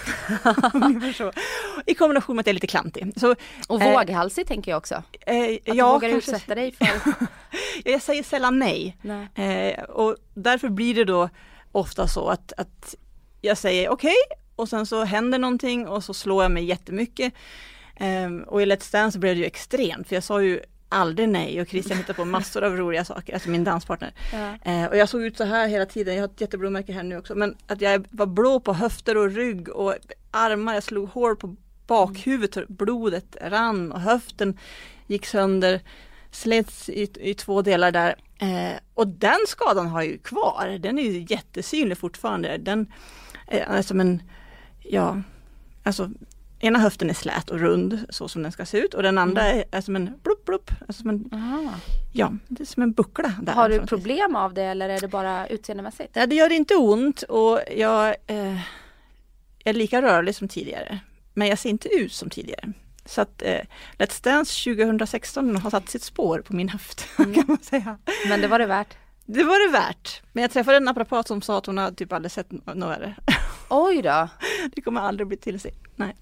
I 1.87 1.95
kombination 1.95 2.37
med 2.37 2.41
att 2.41 2.47
jag 2.47 2.53
är 2.53 2.55
lite 2.55 2.67
klantig. 2.67 3.13
Så, 3.17 3.35
och 3.69 3.83
eh, 3.83 3.93
våghalsig 3.93 4.47
tänker 4.47 4.71
jag 4.71 4.79
också. 4.79 4.95
Eh, 5.27 5.35
att 5.35 5.65
du 5.65 5.73
vågar 5.73 6.11
kanske... 6.11 6.17
utsätta 6.17 6.55
dig 6.55 6.73
för... 6.73 6.89
jag 7.91 8.03
säger 8.03 8.23
sällan 8.23 8.59
nej. 8.59 8.97
nej. 9.03 9.73
Eh, 9.75 9.83
och 9.85 10.17
därför 10.35 10.69
blir 10.69 10.95
det 10.95 11.05
då 11.05 11.29
ofta 11.73 12.09
så 12.09 12.29
att, 12.29 12.53
att 12.57 12.95
jag 13.41 13.59
säger 13.59 13.89
okej 13.89 14.09
okay, 14.11 14.39
och 14.57 14.69
sen 14.69 14.87
så 14.87 15.05
händer 15.05 15.39
någonting 15.39 15.89
och 15.89 16.05
så 16.05 16.15
slår 16.15 16.45
jag 16.45 16.53
mig 16.53 16.65
jättemycket. 16.65 17.35
Um, 18.03 18.43
och 18.43 18.63
i 18.63 18.67
Let's 18.67 18.93
Dance 18.93 19.19
blev 19.19 19.35
det 19.35 19.41
ju 19.41 19.47
extremt, 19.47 20.09
för 20.09 20.17
jag 20.17 20.25
sa 20.25 20.43
ju 20.43 20.61
aldrig 20.89 21.29
nej 21.29 21.61
och 21.61 21.69
Christian 21.69 21.99
hittade 21.99 22.17
på 22.17 22.25
massor 22.25 22.65
av 22.65 22.77
roliga 22.77 23.05
saker, 23.05 23.35
alltså 23.35 23.51
min 23.51 23.65
danspartner. 23.65 24.15
Ja. 24.33 24.73
Uh, 24.73 24.87
och 24.87 24.97
jag 24.97 25.09
såg 25.09 25.23
ut 25.23 25.37
så 25.37 25.45
här 25.45 25.69
hela 25.69 25.87
tiden, 25.87 26.15
jag 26.15 26.23
har 26.23 26.29
ett 26.29 26.41
jätteblåmärke 26.41 26.93
här 26.93 27.03
nu 27.03 27.19
också, 27.19 27.35
men 27.35 27.57
att 27.67 27.81
jag 27.81 28.07
var 28.11 28.27
blå 28.27 28.61
på 28.61 28.73
höfter 28.73 29.17
och 29.17 29.31
rygg 29.31 29.69
och 29.69 29.95
armar, 30.31 30.75
jag 30.75 30.83
slog 30.83 31.09
hår 31.09 31.35
på 31.35 31.57
bakhuvudet, 31.87 32.69
blodet 32.69 33.37
rann 33.41 33.93
och 33.93 34.01
höften 34.01 34.59
gick 35.07 35.27
sönder, 35.27 35.81
slets 36.31 36.89
i, 36.89 37.11
i 37.21 37.35
två 37.35 37.63
delar 37.63 37.93
där. 37.93 38.15
Uh, 38.43 38.79
och 38.95 39.09
den 39.09 39.39
skadan 39.47 39.87
har 39.87 40.03
jag 40.03 40.11
ju 40.11 40.19
kvar, 40.19 40.79
den 40.81 40.99
är 40.99 41.03
ju 41.03 41.27
jättesynlig 41.29 41.99
fortfarande. 41.99 42.59
Den 42.59 42.93
är 43.47 43.83
som 43.83 44.01
en, 44.01 44.23
ja, 44.79 45.23
alltså 45.83 46.11
ena 46.63 46.79
höften 46.79 47.11
är 47.11 47.15
slät 47.15 47.51
och 47.51 47.61
rund 47.61 48.07
så 48.09 48.29
som 48.29 48.43
den 48.43 48.53
ska 48.53 48.67
se 48.67 48.79
ut 48.79 48.95
och 48.95 49.03
den 49.03 49.19
andra 49.19 49.43
mm. 49.43 49.59
är, 49.59 49.79
är, 49.79 49.81
som 49.81 49.97
en 49.97 50.19
blupp 50.23 50.45
blupp. 50.45 50.71
Alltså 50.81 51.03
som 51.03 51.11
en, 51.11 51.31
ja, 52.13 52.33
det 52.49 52.63
är 52.63 52.67
som 52.67 52.83
en 52.83 52.93
buckla. 52.93 53.33
Där 53.43 53.53
Har 53.53 53.69
du 53.69 53.87
problem 53.87 54.37
av 54.37 54.55
det 54.55 54.63
eller 54.63 54.89
är 54.89 55.01
det 55.01 55.09
bara 55.09 55.47
utseendemässigt? 55.47 56.11
Ja, 56.13 56.27
det 56.27 56.35
gör 56.35 56.53
inte 56.53 56.75
ont 56.75 57.23
och 57.23 57.61
jag 57.77 58.09
eh, 58.27 58.61
är 59.65 59.73
lika 59.73 60.03
rörlig 60.03 60.35
som 60.35 60.49
tidigare. 60.49 60.99
Men 61.35 61.49
jag 61.49 61.59
ser 61.59 61.71
inte 61.71 61.89
ut 61.89 62.13
som 62.13 62.31
tidigare. 62.31 62.73
Så 63.05 63.21
att 63.21 63.43
eh, 63.43 63.61
Let's 63.99 64.25
Dance 64.25 64.71
2016 64.75 65.57
har 65.57 65.71
satt 65.71 65.89
sitt 65.89 66.03
spår 66.03 66.43
på 66.47 66.57
min 66.57 66.69
höft 66.69 67.07
mm. 67.19 67.35
kan 67.35 67.45
man 67.49 67.59
säga. 67.59 67.99
Men 68.29 68.41
det 68.41 68.49
var 68.49 68.59
det 68.59 68.67
värt? 68.67 68.97
Det 69.25 69.45
var 69.45 69.67
det 69.67 69.73
värt. 69.73 70.23
Men 70.33 70.43
jag 70.43 70.51
träffade 70.51 70.77
en 70.77 70.85
naprapat 70.85 71.29
som 71.29 71.43
sa 71.43 71.59
att 71.59 71.67
hon 71.67 71.79
har 71.79 71.91
typ 71.91 72.13
aldrig 72.13 72.33
sett 72.33 72.51
något 72.51 72.77
värre. 72.77 73.15
Oj 73.69 74.03
då! 74.03 74.29
Det 74.75 74.81
kommer 74.81 75.01
aldrig 75.01 75.27
bli 75.27 75.37
till 75.37 75.61
sig. 75.61 75.75
Nej. 75.97 76.17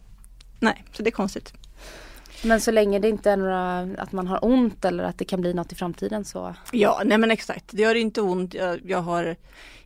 Nej, 0.61 0.85
så 0.93 1.02
det 1.02 1.09
är 1.09 1.12
konstigt. 1.12 1.52
Men 2.43 2.61
så 2.61 2.71
länge 2.71 2.99
det 2.99 3.09
inte 3.09 3.31
är 3.31 3.37
några, 3.37 3.81
att 3.81 4.12
man 4.12 4.26
har 4.26 4.45
ont 4.45 4.85
eller 4.85 5.05
att 5.05 5.19
det 5.19 5.25
kan 5.25 5.40
bli 5.40 5.55
något 5.55 5.73
i 5.73 5.75
framtiden 5.75 6.25
så? 6.25 6.55
Ja, 6.73 7.02
nej 7.05 7.19
men 7.19 7.31
exakt. 7.31 7.64
Det 7.71 7.83
gör 7.83 7.95
inte 7.95 8.21
ont. 8.21 8.55
Jag, 8.55 8.81
jag 8.85 8.99
har 8.99 9.37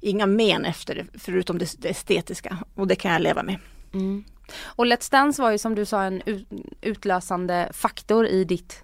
inga 0.00 0.26
men 0.26 0.64
efter 0.64 0.94
det, 0.94 1.18
förutom 1.18 1.58
det, 1.58 1.82
det 1.82 1.88
estetiska. 1.88 2.58
Och 2.74 2.86
det 2.86 2.96
kan 2.96 3.12
jag 3.12 3.22
leva 3.22 3.42
med. 3.42 3.58
Mm. 3.92 4.24
Och 4.64 4.86
Let's 4.86 5.10
Dance 5.10 5.42
var 5.42 5.50
ju 5.50 5.58
som 5.58 5.74
du 5.74 5.84
sa 5.84 6.02
en 6.02 6.22
utlösande 6.80 7.68
faktor 7.72 8.26
i 8.26 8.44
ditt 8.44 8.83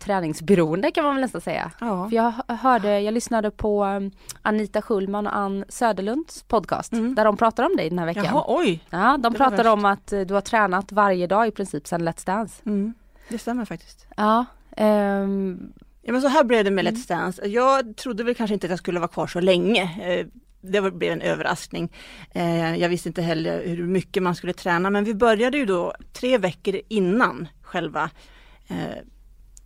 träningsberoende 0.00 0.90
kan 0.90 1.04
man 1.04 1.14
väl 1.14 1.22
nästan 1.22 1.40
säga. 1.40 1.70
Ja. 1.80 2.08
För 2.08 2.16
jag 2.16 2.32
hörde, 2.56 3.00
jag 3.00 3.14
lyssnade 3.14 3.50
på 3.50 3.84
um, 3.84 4.10
Anita 4.42 4.82
Schulman 4.82 5.26
och 5.26 5.36
Ann 5.36 5.64
Söderlunds 5.68 6.42
podcast 6.42 6.92
mm. 6.92 7.14
där 7.14 7.24
de 7.24 7.36
pratar 7.36 7.64
om 7.64 7.76
dig 7.76 7.88
den 7.88 7.98
här 7.98 8.06
veckan. 8.06 8.24
Jaha, 8.24 8.44
oj! 8.46 8.84
Ja, 8.90 9.16
de 9.16 9.34
pratar 9.34 9.72
om 9.72 9.84
att 9.84 10.12
eh, 10.12 10.20
du 10.20 10.34
har 10.34 10.40
tränat 10.40 10.92
varje 10.92 11.26
dag 11.26 11.48
i 11.48 11.50
princip 11.50 11.86
sedan 11.86 12.08
Let's 12.08 12.26
Dance. 12.26 12.62
Mm. 12.66 12.94
Det 13.28 13.38
stämmer 13.38 13.64
faktiskt. 13.64 14.06
Ja. 14.16 14.44
Um... 14.76 15.72
Ja 16.02 16.12
men 16.12 16.22
så 16.22 16.28
här 16.28 16.44
blev 16.44 16.64
det 16.64 16.70
med 16.70 16.84
Let's 16.84 17.10
mm. 17.10 17.22
Dance. 17.22 17.46
Jag 17.46 17.96
trodde 17.96 18.24
väl 18.24 18.34
kanske 18.34 18.54
inte 18.54 18.66
att 18.66 18.70
jag 18.70 18.78
skulle 18.78 19.00
vara 19.00 19.08
kvar 19.08 19.26
så 19.26 19.40
länge. 19.40 19.82
Eh, 19.82 20.26
det 20.60 20.90
blev 20.90 21.12
en 21.12 21.20
överraskning. 21.20 21.92
Eh, 22.32 22.76
jag 22.76 22.88
visste 22.88 23.08
inte 23.08 23.22
heller 23.22 23.66
hur 23.66 23.86
mycket 23.86 24.22
man 24.22 24.34
skulle 24.34 24.52
träna 24.52 24.90
men 24.90 25.04
vi 25.04 25.14
började 25.14 25.58
ju 25.58 25.66
då 25.66 25.94
tre 26.12 26.38
veckor 26.38 26.80
innan 26.88 27.48
själva 27.62 28.10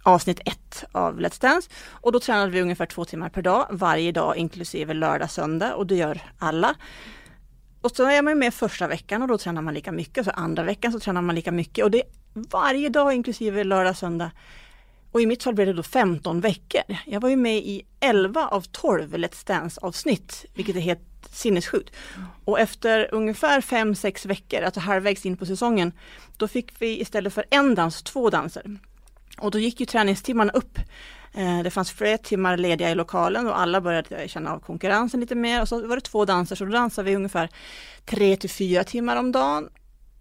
avsnitt 0.02 0.40
ett 0.44 0.84
av 0.92 1.20
Let's 1.20 1.40
Dance. 1.40 1.70
Och 1.90 2.12
då 2.12 2.20
tränade 2.20 2.50
vi 2.50 2.62
ungefär 2.62 2.86
två 2.86 3.04
timmar 3.04 3.28
per 3.28 3.42
dag, 3.42 3.66
varje 3.70 4.12
dag 4.12 4.36
inklusive 4.36 4.94
lördag, 4.94 5.30
söndag 5.30 5.74
och 5.74 5.86
det 5.86 5.96
gör 5.96 6.20
alla. 6.38 6.74
Och 7.80 7.90
så 7.90 8.08
är 8.08 8.22
man 8.22 8.38
med 8.38 8.54
första 8.54 8.88
veckan 8.88 9.22
och 9.22 9.28
då 9.28 9.38
tränar 9.38 9.62
man 9.62 9.74
lika 9.74 9.92
mycket, 9.92 10.24
så 10.24 10.30
andra 10.30 10.62
veckan 10.62 10.92
så 10.92 11.00
tränar 11.00 11.22
man 11.22 11.34
lika 11.34 11.52
mycket 11.52 11.84
och 11.84 11.90
det 11.90 12.00
är 12.00 12.06
varje 12.34 12.88
dag 12.88 13.14
inklusive 13.14 13.64
lördag, 13.64 13.96
söndag. 13.96 14.30
Och 15.12 15.20
i 15.20 15.26
mitt 15.26 15.42
fall 15.42 15.54
blev 15.54 15.66
det 15.66 15.72
då 15.72 15.82
15 15.82 16.40
veckor. 16.40 16.82
Jag 17.06 17.20
var 17.20 17.28
ju 17.28 17.36
med 17.36 17.56
i 17.56 17.82
11 18.00 18.48
av 18.48 18.60
12 18.60 19.14
Let's 19.14 19.46
Dance 19.46 19.80
avsnitt, 19.80 20.44
vilket 20.54 20.76
är 20.76 20.80
helt 20.80 21.00
sinnessjukt. 21.30 21.96
Och 22.44 22.60
efter 22.60 23.14
ungefär 23.14 23.60
5-6 23.60 24.28
veckor, 24.28 24.62
alltså 24.62 24.80
halvvägs 24.80 25.26
in 25.26 25.36
på 25.36 25.46
säsongen, 25.46 25.92
då 26.36 26.48
fick 26.48 26.82
vi 26.82 27.00
istället 27.00 27.34
för 27.34 27.44
en 27.50 27.74
dans, 27.74 28.02
två 28.02 28.30
danser. 28.30 28.78
Och 29.38 29.50
då 29.50 29.58
gick 29.58 29.80
ju 29.80 29.86
träningstimmarna 29.86 30.52
upp. 30.52 30.78
Eh, 31.34 31.62
det 31.62 31.70
fanns 31.70 31.92
fler 31.92 32.16
timmar 32.16 32.56
lediga 32.56 32.90
i 32.90 32.94
lokalen 32.94 33.46
och 33.46 33.60
alla 33.60 33.80
började 33.80 34.28
känna 34.28 34.52
av 34.52 34.58
konkurrensen 34.58 35.20
lite 35.20 35.34
mer 35.34 35.60
och 35.60 35.68
så 35.68 35.86
var 35.86 35.96
det 35.96 36.02
två 36.02 36.24
danser 36.24 36.56
så 36.56 36.64
då 36.64 36.72
dansade 36.72 37.10
vi 37.10 37.16
ungefär 37.16 37.48
tre 38.04 38.36
till 38.36 38.50
fyra 38.50 38.84
timmar 38.84 39.16
om 39.16 39.32
dagen. 39.32 39.68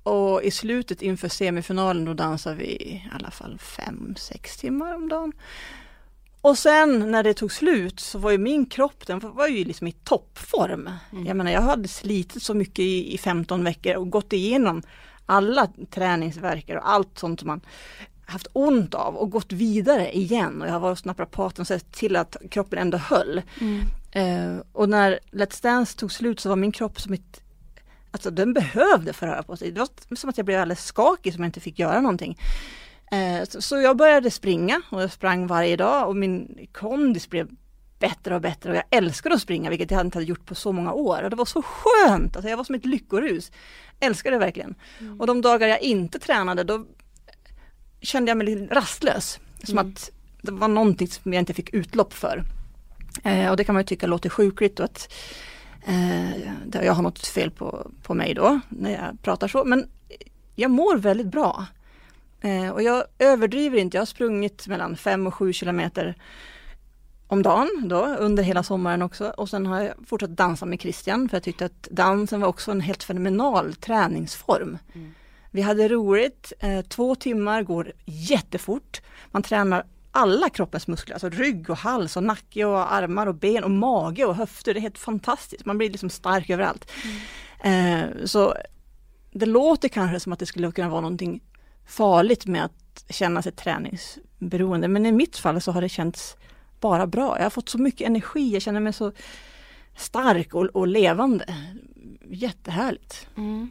Och 0.03 0.43
i 0.43 0.51
slutet 0.51 1.01
inför 1.01 1.29
semifinalen 1.29 2.05
då 2.05 2.13
dansade 2.13 2.55
vi 2.55 2.65
i 2.65 3.09
alla 3.11 3.31
fall 3.31 3.59
fem, 3.59 4.15
sex 4.17 4.57
timmar 4.57 4.95
om 4.95 5.09
dagen. 5.09 5.33
Och 6.41 6.57
sen 6.57 7.11
när 7.11 7.23
det 7.23 7.33
tog 7.33 7.51
slut 7.51 7.99
så 7.99 8.19
var 8.19 8.31
ju 8.31 8.37
min 8.37 8.65
kropp, 8.65 9.07
den 9.07 9.19
var 9.19 9.47
ju 9.47 9.63
liksom 9.63 9.87
i 9.87 9.91
toppform. 9.91 10.89
Mm. 11.11 11.25
Jag 11.25 11.37
menar 11.37 11.51
jag 11.51 11.61
hade 11.61 11.87
slitit 11.87 12.43
så 12.43 12.53
mycket 12.53 12.79
i, 12.79 13.13
i 13.13 13.17
15 13.17 13.63
veckor 13.63 13.95
och 13.95 14.09
gått 14.09 14.33
igenom 14.33 14.81
alla 15.25 15.67
träningsverkar 15.91 16.75
och 16.75 16.89
allt 16.89 17.19
sånt 17.19 17.39
som 17.39 17.47
man 17.47 17.61
haft 18.31 18.47
ont 18.53 18.93
av 18.93 19.15
och 19.15 19.29
gått 19.29 19.51
vidare 19.51 20.17
igen 20.17 20.61
och 20.61 20.67
jag 20.67 20.79
var 20.79 20.89
hos 20.89 21.05
naprapaten 21.05 21.61
och 21.61 21.67
sett 21.67 21.91
till 21.91 22.15
att 22.15 22.37
kroppen 22.51 22.79
ändå 22.79 22.97
höll. 22.97 23.41
Mm. 23.61 23.81
Eh, 24.11 24.63
och 24.71 24.89
när 24.89 25.19
Let's 25.31 25.63
Dance 25.63 25.97
tog 25.97 26.11
slut 26.11 26.39
så 26.39 26.49
var 26.49 26.55
min 26.55 26.71
kropp 26.71 27.01
som 27.01 27.13
ett 27.13 27.41
Alltså 28.13 28.31
den 28.31 28.53
behövde 28.53 29.13
få 29.13 29.25
röra 29.25 29.43
på 29.43 29.57
sig. 29.57 29.71
Det 29.71 29.79
var 29.79 30.15
som 30.15 30.29
att 30.29 30.37
jag 30.37 30.45
blev 30.45 30.61
alldeles 30.61 30.85
skakig 30.85 31.33
som 31.33 31.43
jag 31.43 31.47
inte 31.47 31.59
fick 31.59 31.79
göra 31.79 32.01
någonting. 32.01 32.37
Eh, 33.11 33.43
så, 33.49 33.61
så, 33.61 33.81
jag 33.81 33.97
började 33.97 34.31
springa 34.31 34.81
och 34.89 35.01
jag 35.01 35.11
sprang 35.11 35.47
varje 35.47 35.75
dag 35.75 36.07
och 36.07 36.15
min 36.15 36.67
kondis 36.71 37.29
blev 37.29 37.49
bättre 37.99 38.35
och 38.35 38.41
bättre 38.41 38.69
och 38.69 38.75
jag 38.75 38.83
älskade 38.89 39.35
att 39.35 39.41
springa 39.41 39.69
vilket 39.69 39.91
jag 39.91 40.01
inte 40.01 40.17
hade 40.17 40.25
gjort 40.25 40.45
på 40.45 40.55
så 40.55 40.71
många 40.71 40.93
år. 40.93 41.23
Och 41.23 41.29
det 41.29 41.35
var 41.35 41.45
så 41.45 41.61
skönt, 41.61 42.35
alltså 42.35 42.49
jag 42.49 42.57
var 42.57 42.63
som 42.63 42.75
ett 42.75 42.85
lyckorus. 42.85 43.51
Älskade 43.99 44.35
det 44.35 44.39
verkligen. 44.39 44.75
Mm. 44.99 45.21
Och 45.21 45.27
de 45.27 45.41
dagar 45.41 45.67
jag 45.67 45.81
inte 45.81 46.19
tränade 46.19 46.63
då 46.63 46.85
kände 48.01 48.31
jag 48.31 48.37
mig 48.37 48.47
lite 48.47 48.75
rastlös. 48.75 49.39
Som 49.63 49.77
mm. 49.77 49.91
att 49.91 50.11
det 50.41 50.51
var 50.51 50.67
någonting 50.67 51.07
som 51.07 51.33
jag 51.33 51.41
inte 51.41 51.53
fick 51.53 51.73
utlopp 51.73 52.13
för. 52.13 52.43
Eh, 53.23 53.49
och 53.49 53.57
det 53.57 53.63
kan 53.63 53.75
man 53.75 53.81
ju 53.81 53.85
tycka 53.85 54.07
låter 54.07 54.29
sjukligt 54.29 54.79
och 54.79 54.85
att 54.85 55.13
eh, 55.83 56.37
jag 56.71 56.93
har 56.93 57.03
något 57.03 57.27
fel 57.27 57.51
på, 57.51 57.91
på 58.03 58.13
mig 58.13 58.33
då 58.33 58.59
när 58.69 58.91
jag 58.91 59.21
pratar 59.21 59.47
så. 59.47 59.65
Men 59.65 59.87
jag 60.55 60.71
mår 60.71 60.97
väldigt 60.97 61.27
bra. 61.27 61.65
Eh, 62.41 62.69
och 62.69 62.81
jag 62.81 63.03
överdriver 63.19 63.77
inte, 63.77 63.97
jag 63.97 64.01
har 64.01 64.05
sprungit 64.05 64.67
mellan 64.67 64.97
5 64.97 65.27
och 65.27 65.33
7 65.33 65.53
kilometer 65.53 66.15
om 67.27 67.43
dagen 67.43 67.69
då 67.85 68.05
under 68.05 68.43
hela 68.43 68.63
sommaren 68.63 69.01
också 69.01 69.29
och 69.29 69.49
sen 69.49 69.65
har 69.65 69.81
jag 69.81 69.93
fortsatt 70.07 70.29
dansa 70.29 70.65
med 70.65 70.81
Christian 70.81 71.29
för 71.29 71.37
jag 71.37 71.43
tyckte 71.43 71.65
att 71.65 71.87
dansen 71.91 72.41
var 72.41 72.47
också 72.47 72.71
en 72.71 72.81
helt 72.81 73.03
fenomenal 73.03 73.73
träningsform. 73.73 74.77
Mm. 74.93 75.13
Vi 75.51 75.61
hade 75.61 75.87
roligt, 75.87 76.53
eh, 76.59 76.81
två 76.81 77.15
timmar 77.15 77.63
går 77.63 77.91
jättefort. 78.05 79.01
Man 79.31 79.43
tränar 79.43 79.85
alla 80.11 80.49
kroppens 80.49 80.87
muskler, 80.87 81.15
alltså 81.15 81.29
rygg 81.29 81.69
och 81.69 81.77
hals 81.77 82.17
och 82.17 82.23
nacke 82.23 82.65
och 82.65 82.93
armar 82.93 83.27
och 83.27 83.35
ben 83.35 83.63
och 83.63 83.71
mage 83.71 84.25
och 84.25 84.35
höfter. 84.35 84.73
Det 84.73 84.79
är 84.79 84.81
helt 84.81 84.97
fantastiskt, 84.97 85.65
man 85.65 85.77
blir 85.77 85.89
liksom 85.89 86.09
stark 86.09 86.49
överallt. 86.49 86.91
Mm. 87.63 88.27
Så 88.27 88.53
det 89.31 89.45
låter 89.45 89.87
kanske 89.87 90.19
som 90.19 90.33
att 90.33 90.39
det 90.39 90.45
skulle 90.45 90.71
kunna 90.71 90.89
vara 90.89 91.01
någonting 91.01 91.41
farligt 91.85 92.45
med 92.45 92.65
att 92.65 93.05
känna 93.09 93.41
sig 93.41 93.51
träningsberoende, 93.51 94.87
men 94.87 95.05
i 95.05 95.11
mitt 95.11 95.37
fall 95.37 95.61
så 95.61 95.71
har 95.71 95.81
det 95.81 95.89
känts 95.89 96.37
bara 96.79 97.07
bra. 97.07 97.37
Jag 97.37 97.45
har 97.45 97.49
fått 97.49 97.69
så 97.69 97.77
mycket 97.77 98.07
energi, 98.07 98.53
jag 98.53 98.61
känner 98.61 98.79
mig 98.79 98.93
så 98.93 99.11
stark 99.97 100.53
och, 100.53 100.65
och 100.65 100.87
levande. 100.87 101.55
Jättehärligt. 102.29 103.27
Mm. 103.37 103.69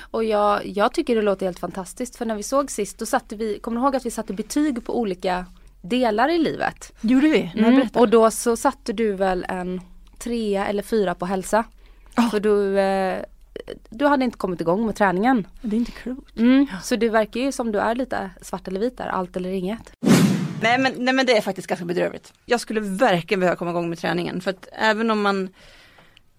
Och 0.00 0.24
jag, 0.24 0.66
jag 0.66 0.94
tycker 0.94 1.16
det 1.16 1.22
låter 1.22 1.46
helt 1.46 1.58
fantastiskt 1.58 2.16
för 2.16 2.24
när 2.24 2.34
vi 2.34 2.42
såg 2.42 2.70
sist 2.70 2.98
då 2.98 3.06
satte 3.06 3.36
vi, 3.36 3.58
kommer 3.58 3.80
du 3.80 3.84
ihåg 3.84 3.96
att 3.96 4.06
vi 4.06 4.10
satte 4.10 4.32
betyg 4.32 4.84
på 4.84 4.98
olika 5.00 5.46
delar 5.82 6.28
i 6.28 6.38
livet? 6.38 6.92
Gjorde 7.00 7.28
vi? 7.28 7.52
Mm, 7.56 7.88
och 7.94 8.08
då 8.08 8.30
så 8.30 8.56
satte 8.56 8.92
du 8.92 9.12
väl 9.12 9.46
en 9.48 9.80
trea 10.18 10.66
eller 10.66 10.82
fyra 10.82 11.14
på 11.14 11.26
hälsa. 11.26 11.64
Oh. 12.16 12.30
För 12.30 12.40
du, 12.40 12.78
eh, 12.78 13.22
du 13.90 14.06
hade 14.06 14.24
inte 14.24 14.38
kommit 14.38 14.60
igång 14.60 14.86
med 14.86 14.96
träningen. 14.96 15.46
Det 15.62 15.76
är 15.76 15.78
inte 15.78 15.92
klokt. 15.92 16.36
Mm, 16.36 16.66
så 16.82 16.96
det 16.96 17.08
verkar 17.08 17.40
ju 17.40 17.52
som 17.52 17.72
du 17.72 17.78
är 17.78 17.94
lite 17.94 18.30
svart 18.40 18.68
eller 18.68 18.80
vit 18.80 18.98
där, 18.98 19.06
allt 19.06 19.36
eller 19.36 19.50
inget. 19.50 19.92
Nej 20.60 20.78
men, 20.78 20.92
nej 20.96 21.14
men 21.14 21.26
det 21.26 21.36
är 21.36 21.40
faktiskt 21.40 21.68
ganska 21.68 21.84
bedrövligt. 21.84 22.32
Jag 22.46 22.60
skulle 22.60 22.80
verkligen 22.80 23.40
behöva 23.40 23.56
komma 23.56 23.70
igång 23.70 23.88
med 23.88 23.98
träningen 23.98 24.40
för 24.40 24.50
att 24.50 24.68
även 24.72 25.10
om 25.10 25.22
man 25.22 25.48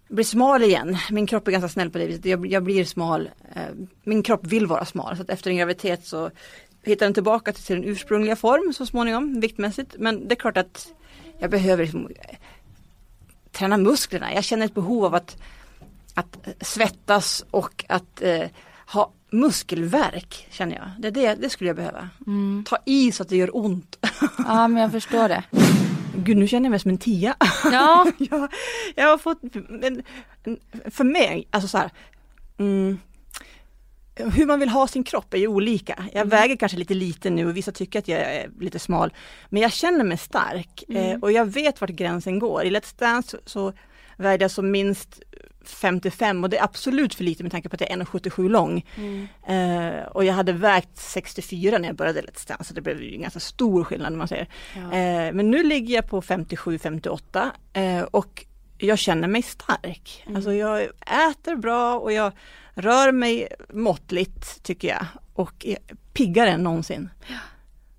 blir 0.07 0.25
smal 0.25 0.63
igen. 0.63 0.97
Min 1.11 1.27
kropp 1.27 1.47
är 1.47 1.51
ganska 1.51 1.69
snäll 1.69 1.89
på 1.89 1.97
det 1.97 2.05
viset. 2.05 2.25
Jag, 2.25 2.47
jag 2.47 2.63
blir 2.63 2.85
smal. 2.85 3.29
Eh, 3.55 3.61
min 4.03 4.23
kropp 4.23 4.45
vill 4.47 4.67
vara 4.67 4.85
smal 4.85 5.15
så 5.15 5.21
att 5.21 5.29
efter 5.29 5.49
en 5.49 5.57
graviditet 5.57 6.05
så 6.05 6.31
hittar 6.83 7.05
den 7.05 7.13
tillbaka 7.13 7.53
till 7.53 7.63
sin 7.63 7.83
ursprungliga 7.83 8.35
form 8.35 8.73
så 8.73 8.85
småningom 8.85 9.39
viktmässigt. 9.39 9.95
Men 9.99 10.27
det 10.27 10.33
är 10.33 10.39
klart 10.39 10.57
att 10.57 10.87
jag 11.39 11.51
behöver 11.51 11.83
liksom, 11.83 12.07
eh, 12.07 12.37
träna 13.51 13.77
musklerna. 13.77 14.33
Jag 14.33 14.43
känner 14.43 14.65
ett 14.65 14.73
behov 14.73 15.05
av 15.05 15.15
att, 15.15 15.37
att 16.13 16.47
svettas 16.61 17.45
och 17.51 17.85
att 17.89 18.21
eh, 18.21 18.47
ha 18.87 19.11
muskelverk 19.29 20.47
känner 20.51 20.75
jag. 20.75 20.87
Det, 20.99 21.11
det, 21.11 21.35
det 21.35 21.49
skulle 21.49 21.69
jag 21.69 21.75
behöva. 21.75 22.09
Mm. 22.27 22.63
Ta 22.67 22.77
i 22.85 23.11
så 23.11 23.23
att 23.23 23.29
det 23.29 23.37
gör 23.37 23.57
ont. 23.57 24.05
Ja 24.37 24.67
men 24.67 24.81
jag 24.81 24.91
förstår 24.91 25.29
det. 25.29 25.43
Gud 26.17 26.37
nu 26.37 26.47
känner 26.47 26.65
jag 26.65 26.71
mig 26.71 26.79
som 26.79 26.91
en 26.91 26.97
tia. 26.97 27.35
Ja. 27.63 28.11
jag, 28.17 28.51
jag 28.95 29.07
har 29.07 29.17
fått, 29.17 29.41
en, 29.83 30.03
för 30.91 31.03
mig, 31.03 31.47
alltså 31.51 31.67
så 31.67 31.77
här, 31.77 31.91
mm, 32.57 32.97
hur 34.15 34.45
man 34.45 34.59
vill 34.59 34.69
ha 34.69 34.87
sin 34.87 35.03
kropp 35.03 35.33
är 35.33 35.37
ju 35.37 35.47
olika. 35.47 35.95
Jag 36.13 36.21
mm. 36.21 36.29
väger 36.29 36.55
kanske 36.55 36.77
lite 36.77 36.93
lite 36.93 37.29
nu 37.29 37.47
och 37.47 37.57
vissa 37.57 37.71
tycker 37.71 37.99
att 37.99 38.07
jag 38.07 38.19
är 38.19 38.49
lite 38.59 38.79
smal. 38.79 39.13
Men 39.49 39.61
jag 39.61 39.71
känner 39.71 40.03
mig 40.03 40.17
stark 40.17 40.83
mm. 40.89 41.03
eh, 41.03 41.19
och 41.19 41.31
jag 41.31 41.45
vet 41.45 41.81
vart 41.81 41.89
gränsen 41.89 42.39
går. 42.39 42.63
I 42.63 42.69
Let's 42.69 42.99
Dance 42.99 43.29
så, 43.29 43.37
så 43.45 43.73
vägde 44.17 44.43
jag 44.43 44.51
som 44.51 44.71
minst 44.71 45.21
55 45.69 46.43
och 46.43 46.49
det 46.49 46.57
är 46.57 46.63
absolut 46.63 47.15
för 47.15 47.23
lite 47.23 47.43
med 47.43 47.51
tanke 47.51 47.69
på 47.69 47.75
att 47.75 47.81
jag 47.81 47.91
är 47.91 47.97
1,77 47.97 48.49
lång. 48.49 48.85
Mm. 48.95 49.27
Eh, 49.47 50.03
och 50.05 50.25
jag 50.25 50.33
hade 50.33 50.53
vägt 50.53 50.97
64 50.97 51.77
när 51.77 51.87
jag 51.87 51.95
började 51.95 52.21
Let's 52.21 52.47
Dance, 52.47 52.63
så 52.63 52.73
det 52.73 52.81
blev 52.81 53.01
en 53.01 53.21
ganska 53.21 53.39
stor 53.39 53.83
skillnad 53.83 54.13
man 54.13 54.27
säger. 54.27 54.47
Ja. 54.75 54.81
Eh, 54.81 55.33
men 55.33 55.51
nu 55.51 55.63
ligger 55.63 55.95
jag 55.95 56.09
på 56.09 56.21
57-58 56.21 57.49
eh, 57.73 58.01
och 58.01 58.45
jag 58.77 58.99
känner 58.99 59.27
mig 59.27 59.41
stark. 59.41 60.23
Mm. 60.25 60.35
Alltså 60.35 60.53
jag 60.53 60.81
äter 61.29 61.55
bra 61.55 61.99
och 61.99 62.11
jag 62.11 62.31
rör 62.73 63.11
mig 63.11 63.47
måttligt 63.69 64.63
tycker 64.63 64.87
jag 64.87 65.05
och 65.33 65.65
är 65.65 65.77
piggare 66.13 66.49
än 66.49 66.63
någonsin. 66.63 67.09
Ja. 67.27 67.35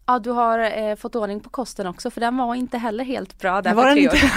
Ja 0.07 0.19
du 0.19 0.31
har 0.31 0.59
eh, 0.59 0.97
fått 0.97 1.17
ordning 1.17 1.41
på 1.41 1.51
kosten 1.51 1.87
också 1.87 2.11
för 2.11 2.21
den 2.21 2.37
var 2.37 2.55
inte 2.55 2.79
heller 2.79 3.05
helt 3.05 3.39
bra 3.39 3.63
där 3.63 3.71
det 3.71 3.77
var, 3.77 3.97
inte. 3.97 4.17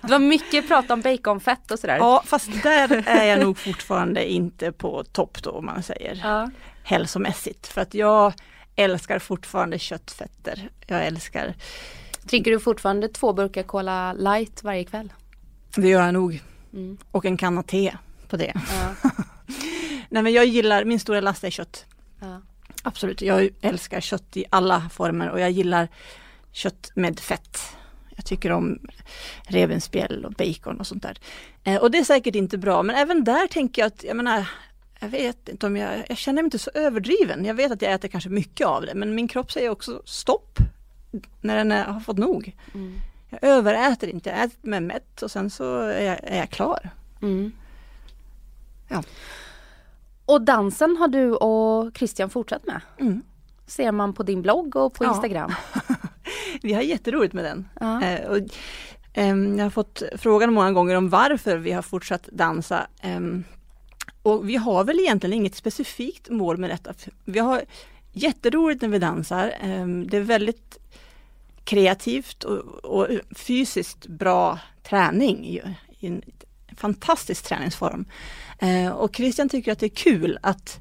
det 0.00 0.10
var 0.10 0.18
mycket 0.18 0.68
prat 0.68 0.90
om 0.90 1.00
baconfett 1.00 1.70
och 1.70 1.78
sådär. 1.78 1.96
Ja 1.96 2.22
fast 2.26 2.62
där 2.62 3.08
är 3.08 3.24
jag 3.24 3.40
nog 3.40 3.58
fortfarande 3.58 4.32
inte 4.32 4.72
på 4.72 5.04
topp 5.04 5.42
då 5.42 5.50
om 5.50 5.66
man 5.66 5.82
säger 5.82 6.20
ja. 6.24 6.50
hälsomässigt. 6.82 7.66
För 7.66 7.80
att 7.80 7.94
jag 7.94 8.32
älskar 8.76 9.18
fortfarande 9.18 9.78
köttfetter. 9.78 10.68
Jag 10.86 11.06
älskar 11.06 11.54
Dricker 12.22 12.50
du 12.50 12.60
fortfarande 12.60 13.08
två 13.08 13.32
burkar 13.32 13.62
Cola 13.62 14.12
light 14.12 14.62
varje 14.62 14.84
kväll? 14.84 15.12
Det 15.76 15.88
gör 15.88 16.04
jag 16.04 16.14
nog. 16.14 16.42
Mm. 16.72 16.98
Och 17.10 17.24
en 17.24 17.36
kanna 17.36 17.62
te 17.62 17.96
på 18.28 18.36
det. 18.36 18.52
Ja. 18.54 19.10
Nej 20.08 20.22
men 20.22 20.32
jag 20.32 20.44
gillar, 20.46 20.84
min 20.84 21.00
stora 21.00 21.20
last 21.20 21.44
är 21.44 21.50
kött. 21.50 21.84
Ja. 22.20 22.40
Absolut, 22.86 23.22
jag 23.22 23.50
älskar 23.60 24.00
kött 24.00 24.36
i 24.36 24.44
alla 24.50 24.88
former 24.92 25.30
och 25.30 25.40
jag 25.40 25.50
gillar 25.50 25.88
kött 26.52 26.90
med 26.94 27.20
fett. 27.20 27.58
Jag 28.16 28.24
tycker 28.24 28.52
om 28.52 28.78
revbensspjäll 29.42 30.24
och 30.24 30.32
bacon 30.32 30.80
och 30.80 30.86
sånt 30.86 31.02
där. 31.02 31.18
Eh, 31.64 31.82
och 31.82 31.90
det 31.90 31.98
är 31.98 32.04
säkert 32.04 32.34
inte 32.34 32.58
bra 32.58 32.82
men 32.82 32.96
även 32.96 33.24
där 33.24 33.46
tänker 33.46 33.82
jag 33.82 33.86
att, 33.86 34.04
jag 34.04 34.16
menar, 34.16 34.48
jag 35.00 35.08
vet 35.08 35.48
inte 35.48 35.66
om 35.66 35.76
jag, 35.76 36.04
jag 36.08 36.18
känner 36.18 36.42
mig 36.42 36.46
inte 36.46 36.58
så 36.58 36.70
överdriven. 36.74 37.44
Jag 37.44 37.54
vet 37.54 37.72
att 37.72 37.82
jag 37.82 37.92
äter 37.92 38.08
kanske 38.08 38.30
mycket 38.30 38.66
av 38.66 38.86
det 38.86 38.94
men 38.94 39.14
min 39.14 39.28
kropp 39.28 39.52
säger 39.52 39.70
också 39.70 40.02
stopp 40.04 40.58
när 41.40 41.56
den 41.56 41.70
har 41.70 42.00
fått 42.00 42.18
nog. 42.18 42.56
Mm. 42.74 43.00
Jag 43.30 43.44
överäter 43.44 44.06
inte, 44.06 44.30
jag 44.30 44.44
äter 44.44 44.68
mig 44.68 44.80
mätt 44.80 45.22
och 45.22 45.30
sen 45.30 45.50
så 45.50 45.78
är 45.78 46.04
jag, 46.04 46.18
är 46.22 46.38
jag 46.38 46.50
klar. 46.50 46.90
Mm. 47.22 47.52
Ja. 48.88 49.02
Och 50.26 50.42
dansen 50.42 50.96
har 50.96 51.08
du 51.08 51.32
och 51.32 51.96
Christian 51.96 52.30
fortsatt 52.30 52.66
med? 52.66 52.80
Mm. 53.00 53.22
Ser 53.66 53.92
man 53.92 54.14
på 54.14 54.22
din 54.22 54.42
blogg 54.42 54.76
och 54.76 54.94
på 54.94 55.04
ja. 55.04 55.10
Instagram? 55.10 55.52
vi 56.62 56.72
har 56.72 56.82
jätteroligt 56.82 57.34
med 57.34 57.44
den. 57.44 57.68
Ja. 57.80 58.02
Eh, 58.02 58.30
och, 58.30 58.38
eh, 59.12 59.36
jag 59.36 59.64
har 59.64 59.70
fått 59.70 60.02
frågan 60.16 60.52
många 60.52 60.72
gånger 60.72 60.94
om 60.94 61.08
varför 61.08 61.56
vi 61.56 61.72
har 61.72 61.82
fortsatt 61.82 62.28
dansa. 62.32 62.86
Eh, 63.00 63.20
och 64.22 64.48
vi 64.48 64.56
har 64.56 64.84
väl 64.84 65.00
egentligen 65.00 65.32
inget 65.32 65.54
specifikt 65.54 66.30
mål 66.30 66.56
med 66.56 66.70
detta. 66.70 66.94
Vi 67.24 67.38
har 67.38 67.62
jätteroligt 68.12 68.82
när 68.82 68.88
vi 68.88 68.98
dansar. 68.98 69.54
Ehm, 69.60 70.06
det 70.08 70.16
är 70.16 70.20
väldigt 70.20 70.78
kreativt 71.64 72.44
och, 72.44 72.84
och 72.84 73.08
fysiskt 73.36 74.06
bra 74.06 74.58
träning. 74.82 75.60
Ju, 75.98 76.20
fantastisk 76.76 77.44
träningsform. 77.44 78.04
Eh, 78.58 78.88
och 78.88 79.16
Christian 79.16 79.48
tycker 79.48 79.72
att 79.72 79.78
det 79.78 79.86
är 79.86 79.96
kul 79.96 80.38
att 80.42 80.80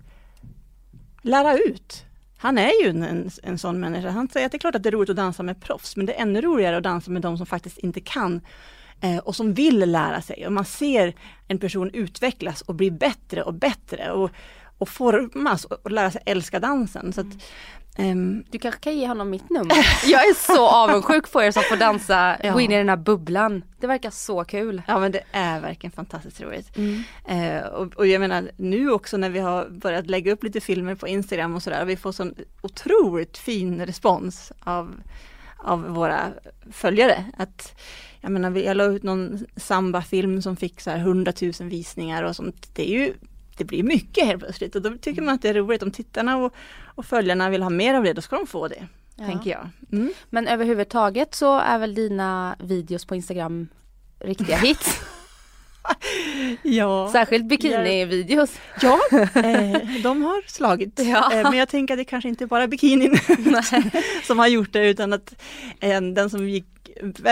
lära 1.22 1.58
ut. 1.58 2.06
Han 2.38 2.58
är 2.58 2.84
ju 2.84 2.90
en, 2.90 3.30
en 3.44 3.58
sån 3.58 3.80
människa. 3.80 4.10
Han 4.10 4.28
säger 4.28 4.46
att 4.46 4.52
det 4.52 4.58
är 4.58 4.60
klart 4.60 4.76
att 4.76 4.84
det 4.84 4.90
är 4.90 4.92
roligt 4.92 5.10
att 5.10 5.16
dansa 5.16 5.44
med 5.44 5.62
proffs, 5.62 5.96
men 5.96 6.06
det 6.06 6.14
är 6.14 6.22
ännu 6.22 6.42
roligare 6.42 6.78
att 6.78 6.84
dansa 6.84 7.12
med 7.12 7.22
de 7.22 7.38
som 7.38 7.46
faktiskt 7.46 7.78
inte 7.78 8.00
kan 8.00 8.42
eh, 9.02 9.18
och 9.18 9.36
som 9.36 9.54
vill 9.54 9.92
lära 9.92 10.22
sig. 10.22 10.46
Och 10.48 10.54
man 10.54 10.66
ser 10.66 11.14
en 11.48 11.60
person 11.60 11.90
utvecklas 11.94 12.62
och 12.62 12.76
bli 12.76 12.92
bättre 12.92 13.44
och 13.44 13.54
bättre 13.54 14.12
och, 14.12 14.32
och 14.78 14.90
formas 14.90 15.66
och, 15.66 15.78
och 15.84 15.92
lära 15.92 16.12
sig 16.12 16.22
älska 16.26 16.60
dansen. 16.60 17.14
Så 17.14 17.22
att, 17.22 17.26
mm. 17.26 17.40
Um, 17.98 18.44
du 18.52 18.60
kanske 18.60 18.80
kan 18.82 18.98
ge 18.98 19.08
honom 19.08 19.30
mitt 19.30 19.50
nummer? 19.50 19.76
Jag 20.08 20.28
är 20.28 20.34
så 20.34 20.68
avundsjuk 20.68 21.32
på 21.32 21.44
er 21.44 21.52
som 21.52 21.64
får 21.64 21.78
dansa, 21.78 22.38
ja. 22.44 22.54
gå 22.54 22.60
in 22.60 22.72
i 22.72 22.78
den 22.78 22.90
här 22.90 22.98
bubblan. 22.98 23.64
Det 23.80 23.88
verkar 23.88 24.10
så 24.10 24.44
kul. 24.44 24.82
Ja 24.88 25.00
men 25.00 25.12
det 25.12 25.24
är 25.32 25.60
verkligen 25.60 25.92
fantastiskt 25.92 26.42
roligt. 26.42 26.78
Mm. 26.78 27.04
Uh, 27.30 27.66
och, 27.66 27.94
och, 27.94 28.08
jag 28.08 28.20
menar 28.20 28.52
nu 28.58 28.92
också 28.92 29.18
när 29.18 29.30
vi 29.30 29.40
har 29.40 29.70
börjat 29.70 30.08
lägga 30.08 30.32
upp 30.32 30.44
lite 30.44 30.62
filmer 30.62 30.96
på 30.96 31.08
Instagram 31.08 31.56
och 31.56 31.64
sådär, 31.64 31.86
vi 31.86 31.98
får 31.98 32.12
sån 32.12 32.36
otroligt 32.62 33.38
fin 33.38 33.86
respons 33.86 34.52
av, 34.60 34.96
av 35.58 35.88
våra 35.88 36.20
följare. 36.72 37.26
Att, 37.38 37.82
jag 38.22 38.32
menar, 38.32 38.58
jag 38.58 38.78
la 38.78 38.84
ut 38.84 39.04
någon 39.04 39.46
samba-film 39.56 40.42
som 40.42 40.56
fick 40.56 40.82
så 40.82 40.90
här 40.90 40.98
100 40.98 41.34
000 41.42 41.52
visningar 41.60 42.24
och 42.24 42.36
sånt. 42.36 42.70
Det 42.76 42.90
är 42.90 43.00
ju 43.00 43.14
det 43.58 43.64
blir 43.64 43.84
mycket 43.84 44.26
helt 44.26 44.40
plötsligt 44.40 44.76
och 44.76 44.82
då 44.82 44.98
tycker 44.98 45.22
man 45.22 45.36
att 45.36 45.42
det 45.42 45.50
är 45.50 45.54
roligt. 45.54 45.84
Om 45.84 45.92
tittarna 45.92 46.38
och, 46.38 46.54
och 46.86 47.06
följarna 47.06 47.50
vill 47.50 47.64
ha 47.64 47.70
mer 47.70 47.94
av 47.94 48.04
det, 48.04 48.14
då 48.14 48.22
ska 48.22 48.36
de 48.36 48.48
få 48.48 48.68
det. 48.68 48.88
Ja. 49.16 49.26
Tänker 49.26 49.52
jag. 49.52 49.70
Mm. 49.92 50.14
Men 50.30 50.48
överhuvudtaget 50.48 51.36
så 51.36 51.60
är 51.60 51.80
väl 51.80 51.96
dina 51.96 52.56
videos 52.60 53.06
på 53.06 53.16
Instagram 53.16 53.68
riktiga 54.20 54.58
hits? 54.58 55.02
ja. 56.64 57.10
Särskilt 57.12 57.46
bikini-videos. 57.46 58.60
Ja, 58.82 59.00
eh, 59.12 60.02
de 60.04 60.22
har 60.22 60.50
slagit. 60.50 61.00
Ja. 61.00 61.34
Eh, 61.34 61.44
men 61.44 61.58
jag 61.58 61.70
tänker 61.70 61.94
att 61.94 61.98
det 61.98 62.06
kanske 62.06 62.30
inte 62.30 62.48
bara 62.48 62.68
bikinin 62.68 63.20
som 64.24 64.40
har 64.40 64.48
gjort 64.48 64.74
det 64.74 64.90
utan 64.90 65.14
att 65.14 65.36
eh, 65.80 66.02
den 66.02 66.30
som 66.30 66.50
gick 66.50 66.83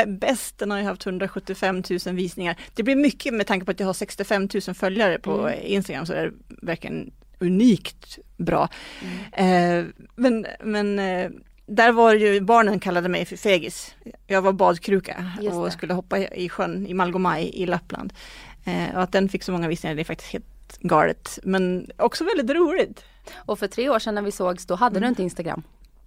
bäst, 0.08 0.62
har 0.70 0.78
ju 0.78 0.84
haft 0.84 1.06
175 1.06 1.84
000 2.06 2.16
visningar. 2.16 2.56
Det 2.74 2.84
blir 2.84 2.96
mycket 2.96 3.34
med 3.34 3.48
tanke 3.48 3.66
på 3.66 3.72
att 3.72 3.80
jag 3.80 3.88
har 3.88 3.94
65 3.94 4.50
000 4.68 4.76
följare 4.76 5.20
på 5.20 5.40
mm. 5.40 5.60
Instagram 5.64 6.06
så 6.06 6.14
det 6.14 6.20
är 6.20 6.34
verkligen 6.48 7.12
unikt 7.40 8.20
bra. 8.38 8.70
Mm. 9.02 9.84
Eh, 9.84 9.94
men 10.16 10.48
men 10.64 11.00
eh, 11.00 11.32
där 11.66 11.92
var 11.92 12.14
ju 12.14 12.42
barnen 12.42 12.80
kallade 12.80 13.10
mig 13.10 13.26
för 13.26 13.36
fegis. 13.36 13.96
Jag 14.28 14.42
var 14.42 14.54
badkruka 14.54 15.32
och 15.52 15.74
skulle 15.74 15.94
hoppa 15.94 16.18
i 16.18 16.50
sjön 16.50 16.88
i 16.88 16.94
Malgomaj 16.94 17.52
i 17.54 17.66
Lappland. 17.66 18.14
Eh, 18.66 18.96
och 18.96 19.04
att 19.04 19.12
den 19.12 19.30
fick 19.30 19.44
så 19.44 19.52
många 19.52 19.68
visningar 19.68 19.96
det 19.96 20.02
är 20.02 20.06
faktiskt 20.06 20.32
helt 20.32 20.78
galet. 20.80 21.40
Men 21.44 21.92
också 21.98 22.24
väldigt 22.24 22.58
roligt. 22.58 23.04
Och 23.36 23.60
för 23.60 23.68
tre 23.68 23.90
år 23.90 24.00
sedan 24.00 24.16
när 24.16 24.22
vi 24.22 24.32
sågs 24.32 24.66
då 24.66 24.76
hade 24.76 24.98
mm. 24.98 25.02
du 25.02 25.10
inte 25.10 25.24
Instagram? 25.24 25.64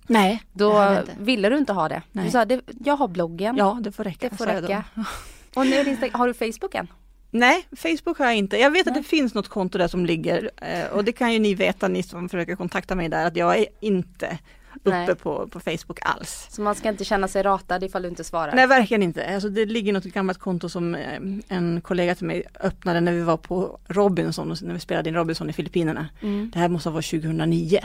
Nej. 0.06 0.42
Då 0.52 1.02
ville 1.18 1.48
du 1.48 1.58
inte 1.58 1.72
ha 1.72 1.88
det. 1.88 2.02
Nej. 2.12 2.24
Du 2.24 2.30
sa 2.30 2.44
det, 2.44 2.60
jag 2.84 2.96
har 2.96 3.08
bloggen. 3.08 3.56
Ja 3.56 3.78
det 3.80 3.92
får 3.92 4.04
räcka. 4.04 4.28
Det 4.28 4.36
får 4.36 4.46
räcka. 4.46 4.84
Och 5.54 5.66
nu 5.66 5.96
har 6.12 6.26
du 6.26 6.34
Facebook 6.34 6.74
än? 6.74 6.88
Nej, 7.30 7.66
Facebook 7.76 8.18
har 8.18 8.26
jag 8.26 8.36
inte. 8.36 8.56
Jag 8.56 8.70
vet 8.70 8.86
Nej. 8.86 8.92
att 8.92 9.02
det 9.02 9.08
finns 9.08 9.34
något 9.34 9.48
konto 9.48 9.78
där 9.78 9.88
som 9.88 10.06
ligger 10.06 10.50
eh, 10.56 10.86
och 10.92 11.04
det 11.04 11.12
kan 11.12 11.32
ju 11.32 11.38
ni 11.38 11.54
veta, 11.54 11.88
ni 11.88 12.02
som 12.02 12.28
försöker 12.28 12.56
kontakta 12.56 12.94
mig 12.94 13.08
där, 13.08 13.26
att 13.26 13.36
jag 13.36 13.58
är 13.58 13.66
inte 13.80 14.38
uppe 14.82 15.14
på, 15.14 15.48
på 15.48 15.60
Facebook 15.60 15.98
alls. 16.02 16.46
Så 16.50 16.62
man 16.62 16.74
ska 16.74 16.88
inte 16.88 17.04
känna 17.04 17.28
sig 17.28 17.42
ratad 17.42 17.84
ifall 17.84 18.02
du 18.02 18.08
inte 18.08 18.24
svarar? 18.24 18.54
Nej 18.54 18.66
verkligen 18.66 19.02
inte. 19.02 19.34
Alltså, 19.34 19.48
det 19.48 19.66
ligger 19.66 19.92
något 19.92 20.04
gammalt 20.04 20.38
konto 20.38 20.68
som 20.68 20.94
eh, 20.94 21.20
en 21.48 21.80
kollega 21.80 22.14
till 22.14 22.26
mig 22.26 22.42
öppnade 22.60 23.00
när 23.00 23.12
vi 23.12 23.22
var 23.22 23.36
på 23.36 23.78
Robinson, 23.88 24.56
när 24.62 24.74
vi 24.74 24.80
spelade 24.80 25.08
in 25.08 25.14
Robinson 25.14 25.50
i 25.50 25.52
Filippinerna. 25.52 26.08
Mm. 26.22 26.50
Det 26.54 26.58
här 26.58 26.68
måste 26.68 26.88
ha 26.88 26.94
varit 26.94 27.10
2009. 27.10 27.80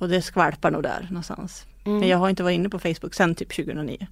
Och 0.00 0.08
det 0.08 0.22
skvalpar 0.22 0.70
nog 0.70 0.82
där 0.82 1.06
någonstans. 1.10 1.66
Mm. 1.84 1.98
Men 1.98 2.08
jag 2.08 2.18
har 2.18 2.30
inte 2.30 2.42
varit 2.42 2.54
inne 2.54 2.68
på 2.68 2.78
Facebook 2.78 3.14
sedan 3.14 3.34
typ 3.34 3.56
2009. 3.56 4.06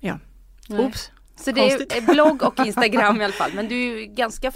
Ja, 0.00 0.18
oops. 0.68 1.10
Så 1.36 1.52
det 1.52 1.60
är 1.60 2.12
blogg 2.12 2.42
och 2.42 2.60
Instagram 2.66 3.20
i 3.20 3.24
alla 3.24 3.32
fall. 3.32 3.50
Men 3.54 3.68
du 3.68 4.02
är 4.02 4.06
ganska 4.06 4.52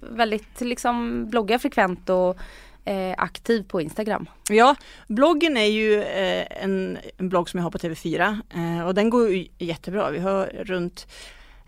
väldigt 0.00 0.60
liksom 0.60 1.26
bloggar 1.30 1.58
frekvent 1.58 2.10
och 2.10 2.36
eh, 2.84 3.14
aktiv 3.18 3.62
på 3.68 3.80
Instagram. 3.80 4.28
Ja, 4.48 4.76
bloggen 5.08 5.56
är 5.56 5.64
ju 5.64 6.02
eh, 6.02 6.46
en, 6.64 6.98
en, 7.18 7.28
blogg 7.28 7.48
som 7.48 7.58
jag 7.58 7.64
har 7.64 7.70
på 7.70 7.78
TV4 7.78 8.40
eh, 8.54 8.86
och 8.86 8.94
den 8.94 9.10
går 9.10 9.30
jättebra. 9.58 10.10
Vi 10.10 10.18
har 10.18 10.46
runt 10.46 11.06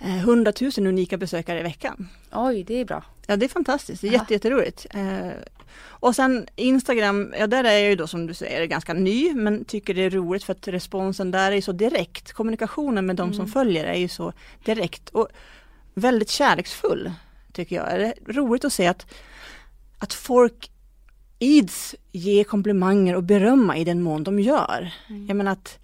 100 0.00 0.52
000 0.60 0.86
unika 0.86 1.16
besökare 1.16 1.60
i 1.60 1.62
veckan. 1.62 2.08
Oj, 2.32 2.64
det 2.64 2.80
är 2.80 2.84
bra. 2.84 3.04
Ja, 3.26 3.36
det 3.36 3.46
är 3.46 3.48
fantastiskt. 3.48 4.02
Det 4.02 4.08
är 4.08 4.12
jätte, 4.12 4.32
jätteroligt. 4.32 4.86
Eh, 4.90 5.30
och 5.80 6.14
sen 6.14 6.46
Instagram, 6.56 7.34
ja 7.38 7.46
där 7.46 7.64
är 7.64 7.72
jag 7.72 7.90
ju 7.90 7.96
då 7.96 8.06
som 8.06 8.26
du 8.26 8.34
säger 8.34 8.66
ganska 8.66 8.94
ny 8.94 9.34
men 9.34 9.64
tycker 9.64 9.94
det 9.94 10.02
är 10.02 10.10
roligt 10.10 10.44
för 10.44 10.52
att 10.52 10.68
responsen 10.68 11.30
där 11.30 11.52
är 11.52 11.60
så 11.60 11.72
direkt. 11.72 12.32
Kommunikationen 12.32 13.06
med 13.06 13.16
de 13.16 13.22
mm. 13.22 13.34
som 13.34 13.46
följer 13.46 13.84
är 13.84 13.98
ju 13.98 14.08
så 14.08 14.32
direkt 14.64 15.08
och 15.08 15.28
väldigt 15.94 16.30
kärleksfull 16.30 17.12
tycker 17.52 17.76
jag. 17.76 17.86
Det 18.00 18.06
är 18.06 18.32
roligt 18.32 18.64
att 18.64 18.72
se 18.72 18.86
att, 18.86 19.06
att 19.98 20.12
folk 20.12 20.70
ids 21.38 21.94
ge 22.12 22.44
komplimanger 22.44 23.16
och 23.16 23.22
berömma 23.22 23.76
i 23.76 23.84
den 23.84 24.02
mån 24.02 24.24
de 24.24 24.40
gör. 24.40 24.92
Mm. 25.08 25.26
Jag 25.26 25.36
menar 25.36 25.52
att 25.52 25.78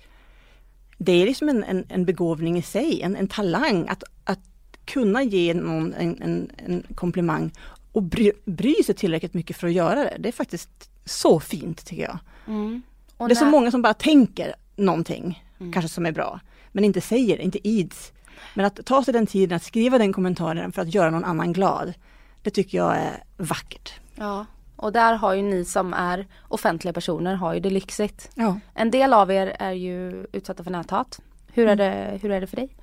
det 0.98 1.12
är 1.12 1.26
liksom 1.26 1.48
en, 1.48 1.64
en, 1.64 1.87
en 1.88 2.04
begåvning 2.04 2.59
i 2.59 2.62
sig, 2.62 3.02
en, 3.02 3.16
en 3.16 3.28
talang 3.28 3.88
att, 3.88 4.04
att 4.24 4.40
kunna 4.85 5.22
ge 5.22 5.54
någon 5.54 5.94
en, 5.94 6.22
en, 6.22 6.50
en 6.57 6.83
komplimang 6.94 7.50
och 7.94 8.02
bry, 8.02 8.33
bry 8.44 8.74
sig 8.87 8.94
tillräckligt 8.94 9.35
mycket 9.35 9.57
för 9.57 9.66
att 9.66 9.72
göra 9.72 10.04
det. 10.04 10.16
Det 10.18 10.28
är 10.28 10.33
faktiskt 10.33 10.90
så 11.04 11.40
fint 11.40 11.87
tycker 11.87 12.02
jag. 12.02 12.18
Mm. 12.46 12.83
det 13.18 13.24
är 13.24 13.35
så 13.35 13.44
många 13.44 13.70
som 13.70 13.83
bara 13.83 13.94
tänker 13.94 14.54
någonting, 14.76 15.44
mm. 15.61 15.72
kanske 15.72 15.88
som 15.88 16.07
är 16.07 16.12
bra, 16.12 16.40
men 16.72 16.85
inte 16.85 17.00
säger, 17.00 17.40
inte 17.40 17.68
ids. 17.68 18.12
Men 18.54 18.66
att 18.66 18.87
ta 18.87 19.04
sig 19.04 19.12
den 19.12 19.26
tiden 19.26 19.57
att 19.57 19.62
skriva 19.62 19.98
den 19.98 20.12
kommentaren 20.12 20.72
för 20.72 20.83
att 20.83 20.94
göra 20.94 21.11
någon 21.11 21.24
annan 21.24 21.52
glad, 21.52 21.94
det 22.42 22.50
tycker 22.50 22.78
jag 22.78 22.96
är 22.96 23.24
vackert. 23.37 23.92
Ja, 24.14 24.46
och 24.76 24.92
där 24.92 25.14
har 25.14 25.35
ju 25.35 25.42
ni 25.42 25.64
som 25.64 25.94
är 25.94 26.26
offentliga 26.48 26.92
personer 26.92 27.35
har 27.35 27.54
ju 27.54 27.61
det 27.61 27.70
lyxigt. 27.70 28.30
Ja. 28.35 28.61
En 28.74 28.90
del 28.90 29.12
av 29.12 29.30
er 29.30 29.57
är 29.59 29.72
ju 29.72 30.26
utsatta 30.33 30.64
för 30.64 30.70
näthat. 30.70 31.20
Hur 31.52 31.68
är, 31.68 31.72
mm. 31.72 31.78
det, 31.78 32.18
hur 32.22 32.30
är 32.30 32.40
det 32.40 32.46
för 32.46 32.57
dig? 32.57 32.76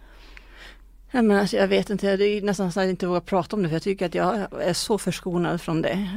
Ja, 1.12 1.22
men 1.22 1.38
alltså, 1.38 1.58
jag 1.58 1.68
vet 1.68 1.90
inte, 1.90 2.18
det 2.18 2.26
är 2.26 2.42
nästan 2.42 2.72
så 2.72 2.80
att 2.80 2.86
jag 2.86 2.90
inte 2.90 3.08
vågar 3.08 3.22
prata 3.22 3.56
om 3.56 3.64
det 3.64 3.70
för 3.70 3.76
jag 3.76 3.84
tycker 3.84 4.06
att 4.06 4.16
jag 4.16 4.48
är 4.62 4.74
så 4.74 4.98
förskonad 4.98 5.62
från 5.62 5.82
det. 5.82 6.08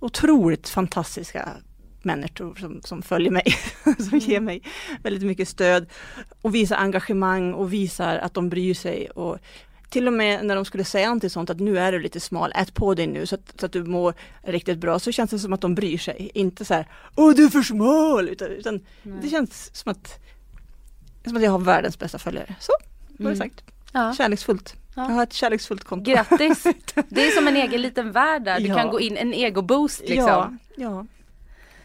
Otroligt 0.00 0.68
fantastiska 0.68 1.48
människor 2.02 2.54
som, 2.54 2.82
som 2.82 3.02
följer 3.02 3.30
mig, 3.30 3.44
som 3.84 4.08
mm. 4.08 4.18
ger 4.18 4.40
mig 4.40 4.62
väldigt 5.02 5.22
mycket 5.22 5.48
stöd 5.48 5.86
och 6.42 6.54
visar 6.54 6.76
engagemang 6.76 7.54
och 7.54 7.72
visar 7.72 8.16
att 8.16 8.34
de 8.34 8.48
bryr 8.48 8.74
sig. 8.74 9.10
Och 9.10 9.38
till 9.88 10.06
och 10.06 10.12
med 10.12 10.46
när 10.46 10.54
de 10.54 10.64
skulle 10.64 10.84
säga 10.84 11.06
någonting 11.06 11.30
sånt 11.30 11.50
att 11.50 11.60
nu 11.60 11.78
är 11.78 11.92
du 11.92 11.98
lite 11.98 12.20
smal, 12.20 12.52
ät 12.54 12.74
på 12.74 12.94
dig 12.94 13.06
nu 13.06 13.26
så 13.26 13.34
att, 13.34 13.60
så 13.60 13.66
att 13.66 13.72
du 13.72 13.84
mår 13.84 14.14
riktigt 14.42 14.78
bra, 14.78 14.98
så 14.98 15.12
känns 15.12 15.30
det 15.30 15.38
som 15.38 15.52
att 15.52 15.60
de 15.60 15.74
bryr 15.74 15.98
sig. 15.98 16.30
Inte 16.34 16.64
så 16.64 16.74
här, 16.74 16.88
åh 17.14 17.34
du 17.34 17.44
är 17.44 17.48
för 17.48 17.62
smal, 17.62 18.28
utan, 18.28 18.48
utan 18.48 18.80
det 19.02 19.28
känns 19.28 19.76
som 19.76 19.92
att, 19.92 20.20
som 21.24 21.36
att 21.36 21.42
jag 21.42 21.50
har 21.50 21.58
världens 21.58 21.98
bästa 21.98 22.18
följare. 22.18 22.54
Så, 22.60 22.72
var 23.08 23.30
det 23.30 23.36
mm. 23.36 23.36
sagt. 23.36 23.73
Ja. 23.94 24.14
Kärleksfullt. 24.14 24.74
Ja. 24.94 25.02
Jag 25.02 25.14
har 25.14 25.22
ett 25.22 25.32
kärleksfullt 25.32 25.84
konto. 25.84 26.10
Grattis! 26.10 26.62
Det 27.08 27.26
är 27.26 27.30
som 27.30 27.48
en 27.48 27.56
egen 27.56 27.82
liten 27.82 28.12
värld 28.12 28.44
där. 28.44 28.60
Du 28.60 28.66
ja. 28.66 28.74
kan 28.74 28.90
gå 28.90 29.00
in, 29.00 29.16
en 29.16 29.34
egoboost 29.34 30.00
liksom. 30.00 30.28
Ja, 30.28 30.52
ja. 30.76 31.06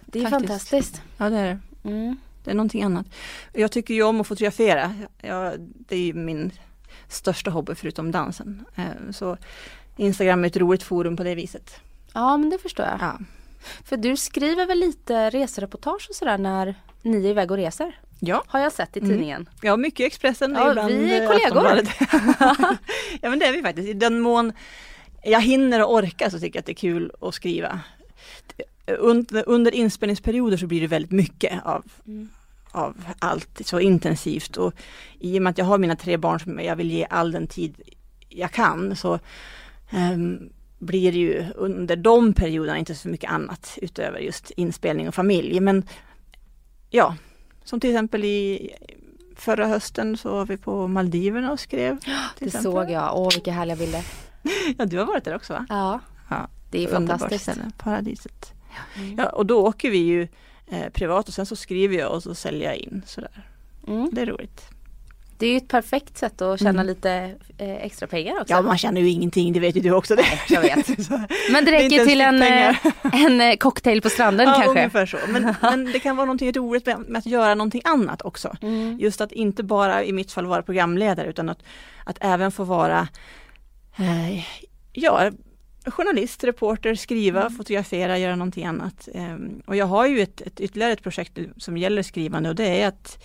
Det 0.06 0.20
är 0.20 0.24
Faktiskt. 0.24 0.50
fantastiskt. 0.50 1.02
Ja 1.18 1.30
det 1.30 1.38
är 1.38 1.46
det. 1.84 1.90
Mm. 1.90 2.18
Det 2.44 2.52
är 2.52 2.56
någonting 2.56 2.84
annat. 2.84 3.06
Jag 3.54 3.72
tycker 3.72 3.94
ju 3.94 4.04
om 4.04 4.22
att 4.22 4.28
fotografera. 4.28 4.96
Ja, 5.22 5.54
det 5.60 6.10
är 6.10 6.14
min 6.14 6.52
största 7.08 7.52
hobby 7.52 7.76
förutom 7.76 8.12
dansen. 8.12 8.66
Eh, 8.76 9.12
så 9.12 9.38
Instagram 9.98 10.44
är 10.44 10.48
ett 10.48 10.58
roligt 10.58 10.84
forum 10.84 11.18
på 11.18 11.24
det 11.24 11.36
viset. 11.36 11.80
Ja 12.14 12.38
men 12.38 12.50
det 12.50 12.58
förstår 12.58 12.86
jag. 12.86 12.98
Ja. 13.02 13.20
För 13.84 13.98
du 13.98 14.18
skriver 14.18 14.66
väl 14.66 14.80
lite 14.80 15.30
resereportage 15.30 16.08
och 16.10 16.16
sådär 16.16 16.38
när 16.38 16.76
ni 17.02 17.26
är 17.26 17.30
iväg 17.30 17.52
och 17.52 17.58
reser? 17.58 18.00
Ja. 18.20 18.44
Har 18.48 18.60
jag 18.60 18.72
sett 18.72 18.98
i 18.98 19.00
mm. 19.00 19.12
tidningen. 19.12 19.42
Mm. 19.42 19.54
Ja, 19.62 19.78
mycket 19.78 20.06
Expressen. 20.06 20.56
Ja, 20.56 20.70
ibland 20.70 20.94
vi 20.94 21.14
är 21.14 21.28
kollegor. 21.28 21.66
ja, 23.22 23.30
men 23.30 23.40
det 23.40 23.46
är 23.46 23.54
vi 23.54 23.62
faktiskt. 23.62 23.88
I 23.88 23.94
den 23.94 24.20
mån 24.20 24.54
jag 25.24 25.42
hinner 25.42 25.84
och 25.84 25.94
orkar 25.94 26.30
så 26.30 26.40
tycker 26.40 26.58
jag 26.58 26.62
att 26.62 26.66
det 26.66 26.72
är 26.72 26.74
kul 26.74 27.12
att 27.22 27.34
skriva. 27.34 27.80
Under, 29.00 29.44
under 29.50 29.76
inspelningsperioder 29.76 30.58
så 30.58 30.68
blir 30.68 30.82
det 30.82 30.88
väldigt 30.88 31.12
mycket 31.12 31.66
av, 31.66 31.86
mm. 32.08 32.30
av 32.72 33.06
allt 33.20 33.62
så 33.66 33.80
intensivt 33.80 34.58
och 34.58 34.74
i 35.20 35.38
och 35.38 35.42
med 35.42 35.52
att 35.52 35.58
jag 35.58 35.66
har 35.66 35.78
mina 35.78 35.96
tre 35.96 36.18
barn 36.18 36.40
som 36.40 36.60
jag 36.60 36.76
vill 36.76 36.92
ge 36.92 37.08
all 37.10 37.32
den 37.32 37.48
tid 37.48 37.76
jag 38.30 38.52
kan 38.52 38.96
så 38.96 39.20
um, 39.94 40.50
blir 40.80 41.12
det 41.12 41.18
ju 41.18 41.46
under 41.56 41.96
de 41.96 42.34
perioderna 42.34 42.78
inte 42.78 42.96
så 42.96 43.08
mycket 43.08 43.32
annat 43.32 43.78
utöver 43.82 44.20
just 44.20 44.52
inspelning 44.52 45.08
och 45.08 45.16
familj. 45.16 45.60
Men 45.60 45.84
ja, 46.90 47.16
Som 47.70 47.80
till 47.80 47.90
exempel 47.90 48.26
i 48.26 48.70
förra 49.36 49.68
hösten 49.68 50.18
så 50.18 50.30
var 50.32 50.46
vi 50.46 50.58
på 50.58 50.88
Maldiverna 50.88 51.52
och 51.52 51.60
skrev. 51.60 52.00
Det 52.40 52.46
exempel. 52.46 52.72
såg 52.72 52.92
jag. 52.92 53.18
Åh, 53.18 53.30
vilka 53.34 53.52
härliga 53.52 53.76
bilder. 53.78 54.04
Ja, 54.78 54.86
du 54.86 54.98
har 54.98 55.06
varit 55.06 55.24
där 55.24 55.36
också 55.36 55.54
va? 55.54 55.66
Ja, 55.70 56.00
Ja, 56.30 56.48
det 56.72 56.84
är 56.84 56.88
fantastiskt. 56.88 57.44
ställe, 57.44 57.72
paradiset. 57.78 58.54
Ja, 59.18 59.30
och 59.30 59.46
då 59.46 59.68
åker 59.68 59.92
vi 59.92 59.98
ju 59.98 60.28
eh, 60.68 60.90
privat 60.90 61.28
och 61.28 61.34
sen 61.34 61.46
så 61.46 61.56
skriver 61.56 61.98
jag 61.98 62.12
och 62.12 62.24
så 62.24 62.36
säljer 62.36 62.64
jag 62.70 62.78
in 62.78 63.02
sådär. 63.06 63.48
Mm. 63.88 64.10
Det 64.12 64.22
är 64.22 64.26
roligt. 64.26 64.70
Det 65.40 65.46
är 65.46 65.52
ju 65.52 65.58
ett 65.58 65.68
perfekt 65.68 66.18
sätt 66.18 66.42
att 66.42 66.60
tjäna 66.60 66.70
Mm. 66.70 66.88
lite 66.88 67.12
eh, 67.58 67.76
extra 67.86 68.08
pengar 68.08 68.42
också. 68.42 68.54
Ja, 68.54 68.62
man 68.62 68.78
känner 68.78 69.02
ju 69.02 69.10
ingenting, 69.10 69.54
det 69.54 69.60
vet 69.60 69.76
ju 69.76 69.82
du 69.82 69.92
också. 69.92 70.16
Det. 70.16 70.24
jag 70.50 70.62
vet. 70.62 70.88
Men 71.52 71.66
det 71.66 71.72
räcker 71.72 71.94
ens 71.96 72.08
till 72.10 72.22
en, 72.22 72.42
eh, 72.42 72.76
en 73.26 73.42
eh, 73.42 73.56
cocktail 73.56 74.02
på 74.02 74.10
stranden 74.10 74.48
ja, 74.48 74.54
kanske. 74.54 74.70
ungefär 74.70 75.06
så. 75.06 75.18
Men, 75.30 75.56
men 75.62 75.86
det 75.86 76.00
kan 76.00 76.16
vara 76.16 76.26
någonting 76.26 76.52
roligt 76.52 76.86
med, 76.86 77.00
med 77.08 77.20
att 77.20 77.26
göra 77.26 77.56
någonting 77.56 77.82
annat 77.86 78.22
också. 78.22 78.56
Mm. 78.62 78.98
Just 79.00 79.22
att 79.22 79.32
inte 79.32 79.64
bara 79.64 80.04
i 80.04 80.12
mitt 80.14 80.32
fall 80.32 80.46
vara 80.46 80.62
programledare 80.62 81.28
utan 81.30 81.50
att, 81.50 81.60
att 82.04 82.18
även 82.22 82.52
få 82.52 82.64
vara 82.64 83.08
eh, 83.98 84.44
ja, 84.94 85.32
journalist, 85.86 86.44
reporter, 86.44 86.96
skriva, 86.96 87.42
Mm. 87.42 87.54
fotografera, 87.54 88.18
göra 88.18 88.36
någonting 88.36 88.66
annat. 88.66 89.08
Ehm, 89.14 89.62
och 89.66 89.76
jag 89.76 89.86
har 89.86 90.08
ju 90.08 90.22
ett, 90.22 90.42
ett, 90.42 90.60
ytterligare 90.60 90.94
ett 90.94 91.04
projekt 91.04 91.38
som 91.58 91.78
gäller 91.78 92.04
skrivande 92.04 92.50
och 92.50 92.56
det 92.56 92.82
är 92.82 92.88
att 92.88 93.24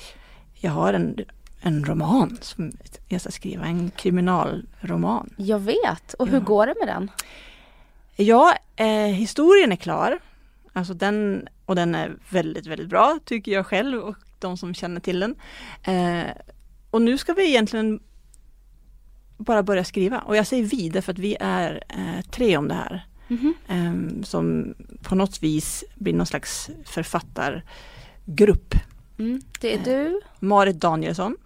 jag 0.55 0.71
har 0.71 0.93
en, 0.95 1.17
en 1.65 1.85
roman 1.85 2.39
som 2.41 2.73
jag 3.09 3.21
ska 3.21 3.31
skriva, 3.31 3.65
en 3.65 3.91
kriminalroman. 3.91 5.31
Jag 5.37 5.59
vet. 5.59 6.15
Och 6.19 6.29
hur 6.29 6.39
Ja. 6.39 6.45
går 6.45 6.67
det 6.67 6.75
med 6.81 6.89
den? 6.89 7.11
Ja, 8.17 8.55
eh, 8.77 8.87
historien 9.07 9.73
är 9.73 9.77
klar. 9.77 10.19
Alltså 10.73 10.95
den, 10.95 11.49
och 11.67 11.77
den 11.77 11.95
är 11.95 12.17
väldigt, 12.31 12.67
väldigt 12.67 12.89
bra 12.89 13.19
tycker 13.25 13.53
jag 13.53 13.67
själv 13.67 13.99
och 14.01 14.17
de 14.39 14.57
som 14.57 14.75
känner 14.75 15.01
till 15.01 15.21
den. 15.21 15.35
Eh, 15.85 16.31
och 16.91 17.03
nu 17.03 17.19
ska 17.19 17.33
vi 17.33 17.49
egentligen 17.49 18.01
bara 19.37 19.63
börja 19.63 19.85
skriva. 19.85 20.19
Och 20.21 20.37
jag 20.37 20.47
säger 20.47 20.65
vi 20.65 20.89
därför 20.89 21.13
att 21.13 21.19
vi 21.19 21.37
är 21.41 21.83
eh, 21.89 22.21
tre 22.31 22.57
om 22.57 22.69
det 22.69 22.75
här. 22.75 23.07
Mhm. 23.29 23.55
Eh, 23.69 24.23
som 24.25 24.75
på 25.03 25.15
något 25.15 25.43
vis 25.43 25.85
blir 25.95 26.15
någon 26.15 26.27
slags 26.27 26.71
författargrupp. 26.85 28.75
Mm. 29.19 29.43
Det 29.61 29.75
är 29.75 29.85
du. 29.85 30.21
Marit 30.41 30.81
Danielsson 30.81 31.37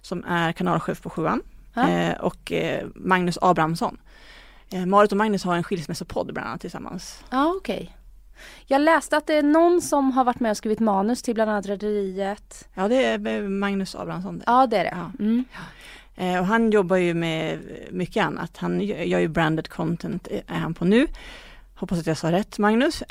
som 0.00 0.24
är 0.24 0.52
kanalchef 0.52 1.02
på 1.02 1.10
Sjuan 1.10 1.42
eh, 1.76 2.12
och 2.20 2.52
eh, 2.52 2.86
Magnus 2.94 3.38
Abrahamsson. 3.40 3.96
Eh, 4.70 4.86
Marit 4.86 5.12
och 5.12 5.18
Magnus 5.18 5.44
har 5.44 5.56
en 5.56 5.64
skilsmässopodd 5.64 6.32
bland 6.34 6.48
annat 6.48 6.60
tillsammans. 6.60 7.24
Ja, 7.30 7.54
okej. 7.56 7.96
Jag 8.66 8.80
läste 8.80 9.16
att 9.16 9.26
det 9.26 9.34
är 9.34 9.42
någon 9.42 9.82
som 9.82 10.12
har 10.12 10.24
varit 10.24 10.40
med 10.40 10.50
och 10.50 10.56
skrivit 10.56 10.80
manus 10.80 11.22
till 11.22 11.34
bland 11.34 11.50
annat 11.50 11.66
Rederiet. 11.66 12.68
Ja 12.74 12.88
det 12.88 13.04
är 13.04 13.48
Magnus 13.48 13.94
Abrahamsson. 13.94 14.42
Ja, 14.46 14.66
det 14.66 14.76
är 14.76 14.84
det. 14.84 14.96
Ja. 14.96 15.10
Mm. 15.24 15.44
Eh, 16.16 16.40
och 16.40 16.46
han 16.46 16.70
jobbar 16.70 16.96
ju 16.96 17.14
med 17.14 17.58
mycket 17.90 18.24
annat. 18.24 18.56
Han 18.56 18.80
gör 18.80 19.18
ju 19.18 19.28
branded 19.28 19.68
content 19.68 20.28
är 20.46 20.58
han 20.58 20.74
på 20.74 20.84
nu. 20.84 21.06
Hoppas 21.74 21.98
att 21.98 22.06
jag 22.06 22.16
sa 22.16 22.32
rätt 22.32 22.58
Magnus. 22.58 23.02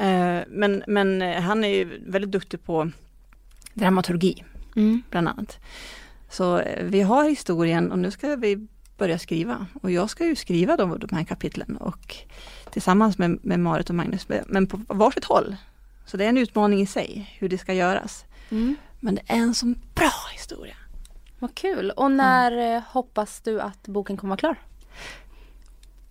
Men, 0.48 0.84
men 0.88 1.22
han 1.22 1.64
är 1.64 1.68
ju 1.68 2.02
väldigt 2.08 2.32
duktig 2.32 2.64
på 2.64 2.92
dramaturgi 3.74 4.44
Mm. 4.76 5.04
bland 5.10 5.28
annat. 5.28 5.60
Så 6.32 6.60
eh, 6.60 6.86
vi 6.86 7.02
har 7.02 7.30
historien 7.30 7.92
och 7.92 8.00
nu 8.00 8.12
ska 8.12 8.36
vi 8.36 8.68
börja 8.98 9.20
skriva. 9.20 9.66
Och 9.82 9.92
jag 9.92 10.10
ska 10.10 10.26
ju 10.26 10.36
skriva 10.36 10.78
de, 10.78 11.00
de 11.00 11.16
här 11.16 11.24
kapitlen 11.24 11.78
och 11.78 12.16
tillsammans 12.72 13.18
med, 13.18 13.40
med 13.46 13.60
Marit 13.60 13.90
och 13.90 13.96
Magnus, 13.96 14.28
men 14.46 14.68
på 14.68 14.82
varsitt 14.88 15.26
håll. 15.26 15.56
Så 16.06 16.18
det 16.18 16.26
är 16.26 16.30
en 16.30 16.38
utmaning 16.38 16.82
i 16.82 16.86
sig 16.86 17.36
hur 17.40 17.50
det 17.50 17.58
ska 17.58 17.74
göras. 17.74 18.26
Mm. 18.50 18.76
Men 19.00 19.16
det 19.16 19.22
är 19.28 19.38
en 19.38 19.54
sån 19.54 19.76
bra 19.96 20.12
historia. 20.34 20.76
Vad 21.40 21.56
kul. 21.56 21.92
Och 21.92 22.12
när 22.12 22.76
eh, 22.76 22.82
hoppas 22.88 23.42
du 23.42 23.62
att 23.62 23.88
boken 23.88 24.18
kommer 24.18 24.30
vara 24.30 24.38
klar? 24.38 24.56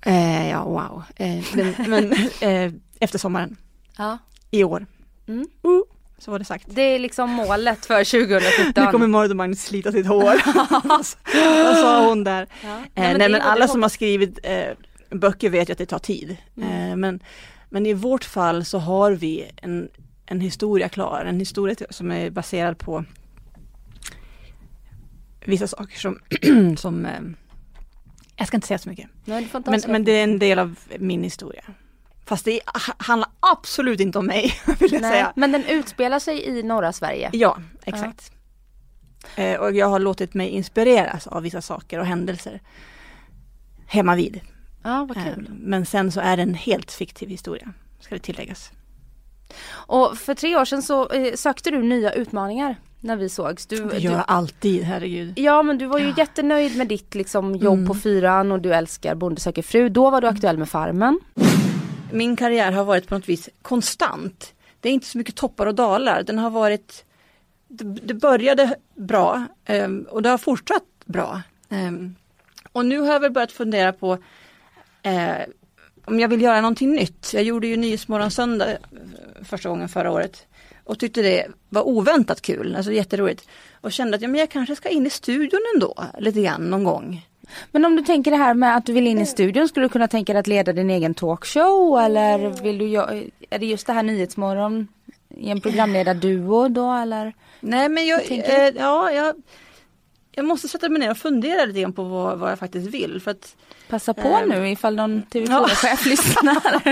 Eh, 0.03 0.49
ja, 0.51 0.65
wow. 0.65 1.03
Eh, 1.17 1.45
men 1.55 1.91
men 1.91 2.13
eh, 2.41 2.73
efter 3.01 3.19
sommaren 3.19 3.57
Ja. 3.97 4.19
i 4.51 4.65
år. 4.65 4.87
Mm. 5.27 5.49
Uh, 5.65 5.83
så 6.21 6.31
var 6.31 6.39
det 6.39 6.45
sagt. 6.45 6.67
Det 6.69 6.83
är 6.83 6.99
liksom 6.99 7.31
målet 7.31 7.87
för 7.87 8.05
2017. 8.05 8.85
Nu 8.85 8.91
kommer 8.93 9.07
Marit 9.07 9.31
och 9.31 9.37
Magnus 9.37 9.65
slita 9.65 9.93
sitt 9.93 10.07
hår. 10.07 10.41
Vad 11.65 11.77
sa 11.77 12.09
hon 12.09 12.25
där? 12.25 12.47
Ja. 12.63 12.69
Eh, 12.69 12.77
men 12.95 13.19
nej 13.19 13.19
det- 13.19 13.29
men 13.29 13.41
alla 13.41 13.69
som 13.69 13.83
har 13.83 13.89
skrivit 13.89 14.39
eh, 14.43 14.69
böcker 15.11 15.51
vet 15.51 15.69
ju 15.69 15.73
att 15.73 15.79
det 15.79 15.87
tar 15.87 15.99
tid. 15.99 16.37
Mm. 16.57 16.91
Eh, 16.91 16.97
men, 16.97 17.21
men 17.71 17.87
i 17.87 17.93
vårt 17.93 18.25
fall 18.25 18.65
så 18.65 18.79
har 18.79 19.13
vi 19.13 19.51
en, 19.57 19.89
en 20.27 20.41
historia 20.41 20.89
klar. 20.89 21.25
En 21.25 21.39
historia 21.39 21.77
som 21.91 22.11
är 22.11 22.31
baserad 22.31 22.79
på 22.79 23.05
vissa 25.45 25.67
saker 25.67 25.99
som, 25.99 26.19
som 26.77 27.07
eh, 27.07 27.21
jag 28.37 28.47
ska 28.47 28.57
inte 28.57 28.67
säga 28.67 28.79
så 28.79 28.89
mycket. 28.89 29.09
Nej, 29.25 29.49
Men, 29.67 29.81
men 29.89 30.05
det 30.05 30.13
är 30.13 30.25
en 30.25 30.39
del 30.39 30.59
av 30.59 30.75
min 30.99 31.23
historia. 31.23 31.63
Fast 32.31 32.45
det 32.45 32.61
ha- 32.67 32.95
handlar 32.99 33.31
absolut 33.41 34.01
inte 34.01 34.19
om 34.19 34.27
mig, 34.27 34.53
vill 34.81 34.93
jag 34.93 35.03
Nej, 35.03 35.11
säga. 35.11 35.33
Men 35.37 35.53
den 35.53 35.65
utspelar 35.65 36.19
sig 36.19 36.45
i 36.49 36.63
norra 36.63 36.93
Sverige. 36.93 37.31
Ja, 37.33 37.59
exakt. 37.85 38.33
Eh, 39.37 39.61
och 39.61 39.73
jag 39.73 39.87
har 39.87 39.99
låtit 39.99 40.35
mig 40.35 40.49
inspireras 40.49 41.27
av 41.27 41.43
vissa 41.43 41.61
saker 41.63 41.99
och 41.99 42.07
händelser 42.07 42.61
hemma 43.87 44.15
vid. 44.15 44.41
Ja, 44.83 45.05
vad 45.09 45.17
Eh, 45.17 45.25
kul. 45.35 45.51
men 45.61 45.87
sen 45.87 46.13
så 46.13 46.21
är 46.21 46.37
det 46.37 46.43
en 46.43 46.55
helt 46.55 46.93
fiktiv 46.93 47.29
historia, 47.29 47.73
ska 48.01 48.15
det 48.15 48.21
tilläggas. 48.21 48.71
Och 49.71 50.19
för 50.19 50.35
tre 50.35 50.57
år 50.57 50.65
sedan 50.65 50.83
så 50.83 51.09
eh, 51.09 51.35
sökte 51.35 51.71
du 51.71 51.83
nya 51.83 52.13
utmaningar 52.13 52.77
när 53.01 53.17
vi 53.17 53.29
sågs. 53.29 53.67
Du, 53.67 53.85
Det 53.85 53.99
gör 53.99 54.13
jag 54.13 54.25
alltid, 54.27 54.83
herregud. 54.85 55.33
Ja 55.39 55.63
men 55.63 55.79
du 55.79 55.87
var 55.87 55.99
ju 55.99 56.07
Ja. 56.09 56.15
jättenöjd 56.17 56.77
med 56.77 56.89
ditt 56.89 57.15
liksom, 57.15 57.57
jobb 57.57 57.75
Mm. 57.79 57.87
på 57.89 57.95
fyran 57.95 58.53
och 58.53 58.61
du 58.61 58.75
älskar 58.75 59.15
Bonde 59.15 59.41
söker 59.41 59.63
fru. 59.63 59.89
Då 59.89 60.11
var 60.11 60.21
du 60.21 60.27
aktuell 60.29 60.59
med 60.59 60.69
Farmen. 60.69 61.21
Min 62.13 62.37
karriär 62.37 62.73
har 62.73 62.85
varit 62.85 63.09
på 63.09 63.15
något 63.15 63.29
vis 63.29 63.49
konstant. 63.63 64.55
Det 64.81 64.89
är 64.89 64.93
inte 64.93 65.07
så 65.07 65.19
mycket 65.19 65.37
toppar 65.37 65.67
och 65.67 65.75
dalar. 65.75 66.23
Den 66.23 66.39
har 66.39 66.51
varit 66.51 67.05
Det, 67.69 68.15
började 68.15 68.77
bra 68.95 69.47
ehm, 69.65 70.07
och 70.11 70.23
det 70.23 70.29
har 70.29 70.39
fortsatt 70.39 70.85
bra. 71.05 71.43
Ehm, 71.69 72.15
och 72.73 72.87
nu 72.87 72.99
har 72.99 73.13
jag 73.13 73.21
väl 73.21 73.33
börjat 73.33 73.53
fundera 73.53 73.93
på 73.93 74.19
eh, 75.03 75.37
om 76.05 76.21
jag 76.21 76.29
vill 76.29 76.43
göra 76.43 76.61
någonting 76.61 76.93
nytt. 76.93 77.33
Jag 77.35 77.43
gjorde 77.43 77.67
ju 77.67 77.77
Nyhetsmorgon 77.77 78.31
söndag 78.31 78.71
eh, 78.71 78.79
första 79.45 79.69
gången 79.69 79.89
förra 79.89 80.11
året 80.11 80.47
och 80.85 80.99
tyckte 80.99 81.23
det 81.23 81.47
var 81.69 81.89
oväntat 81.89 82.43
kul, 82.43 82.77
alltså 82.77 82.93
jätteroligt. 82.93 83.49
Och 83.81 83.93
kände 83.93 84.15
att 84.17 84.23
ja, 84.23 84.29
men 84.29 84.41
jag 84.41 84.51
kanske 84.51 84.77
ska 84.77 84.89
in 84.89 85.07
i 85.07 85.11
studion 85.11 85.61
ändå, 85.75 86.05
lite 86.19 86.43
grann 86.43 86.63
någon 86.63 86.85
gång. 86.85 87.27
Men 87.73 87.85
om 87.85 87.97
du 87.97 88.03
tänker 88.03 88.31
det 88.31 88.37
här 88.37 88.55
med 88.55 88.77
att 88.77 88.87
du 88.87 88.93
vill 88.93 89.07
in 89.07 89.21
i 89.21 89.27
studion, 89.27 89.69
skulle 89.69 89.87
du 89.87 89.91
kunna 89.91 90.09
tänka 90.09 90.33
dig 90.33 90.41
att 90.41 90.47
leda 90.47 90.73
din 90.73 90.91
egen 90.91 91.15
talkshow 91.15 92.01
eller 92.01 92.63
vill 92.63 92.79
du 92.79 92.85
är 93.51 93.59
det 93.59 93.67
just 93.67 93.87
det 93.87 93.93
här 93.93 94.03
Nyhetsmorgon 94.03 94.89
i 95.37 95.51
en 95.51 95.61
programledarduo 95.61 96.69
då 96.69 96.93
eller? 96.93 97.33
Nej 97.61 97.89
men 97.89 98.07
jag, 98.07 98.31
eh, 98.31 98.69
ja, 98.77 99.13
jag, 99.13 99.35
jag 100.33 100.45
måste 100.45 100.69
sätta 100.69 100.89
mig 100.89 101.01
ner 101.01 101.11
och 101.11 101.17
fundera 101.17 101.65
lite 101.65 101.81
grann 101.81 101.93
på 101.93 102.03
vad, 102.05 102.39
vad 102.39 102.51
jag 102.51 102.59
faktiskt 102.59 102.87
vill. 102.95 103.21
För 103.21 103.31
att 103.31 103.57
Passa 103.89 104.15
på 104.15 104.29
Ehm. 104.29 104.49
nu 104.49 104.71
ifall 104.71 104.97
någon 104.97 105.23
Ja. 105.33 105.41
TV4-chef 105.41 106.07
lyssnar. 106.11 106.83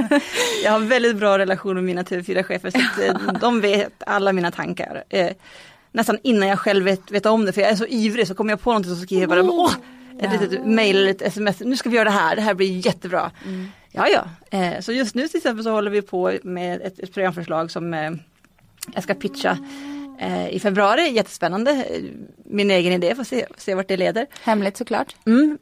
jag 0.64 0.72
har 0.72 0.78
väldigt 0.78 1.16
bra 1.16 1.38
relation 1.38 1.74
med 1.74 1.84
mina 1.84 2.02
TV4-chefer 2.02 2.70
så 2.70 2.78
att, 2.78 2.98
eh, 3.26 3.32
de 3.40 3.60
vet 3.60 4.02
alla 4.06 4.32
mina 4.32 4.50
tankar. 4.50 5.04
Eh, 5.08 5.30
nästan 5.92 6.18
innan 6.22 6.48
jag 6.48 6.58
själv 6.58 6.84
vet, 6.84 7.10
vet 7.10 7.26
om 7.26 7.44
det 7.44 7.52
för 7.52 7.60
jag 7.60 7.70
är 7.70 7.76
så 7.76 7.86
ivrig 7.86 8.26
så 8.28 8.34
kommer 8.34 8.52
jag 8.52 8.60
på 8.60 8.70
någonting 8.70 8.94
så 8.94 9.00
skriver 9.00 9.36
jag 9.36 9.46
bara 9.46 9.52
Åh! 9.52 9.72
Ett 10.18 10.32
Ja. 10.32 10.40
litet 10.40 10.66
mail 10.66 10.96
eller 10.96 11.10
ett 11.10 11.22
sms, 11.22 11.60
nu 11.60 11.76
ska 11.76 11.88
vi 11.90 11.96
göra 11.96 12.04
det 12.08 12.10
här, 12.16 12.36
det 12.36 12.42
här 12.42 12.54
blir 12.54 12.86
jättebra. 12.86 13.30
Ja 13.92 14.08
ja, 14.08 14.24
eh, 14.58 14.80
så 14.80 14.92
just 14.92 15.14
nu 15.14 15.28
till 15.28 15.36
exempel 15.36 15.64
så 15.64 15.70
håller 15.70 15.90
vi 15.90 16.02
på 16.02 16.32
med 16.42 16.82
ett, 16.82 16.98
ett 16.98 17.14
programförslag 17.14 17.70
som 17.70 17.94
eh, 17.94 18.10
jag 18.94 19.02
ska 19.02 19.14
pitcha 19.14 19.58
eh, 20.20 20.48
i 20.48 20.60
februari, 20.60 21.10
jättespännande. 21.10 21.84
Min 22.44 22.70
egen 22.70 22.92
idé, 22.92 23.14
får 23.14 23.24
se, 23.24 23.46
se 23.56 23.74
vart 23.74 23.88
det 23.88 23.96
leder. 23.96 24.26
Hemligt 24.42 24.76
såklart. 24.76 25.16
Mm. 25.26 25.58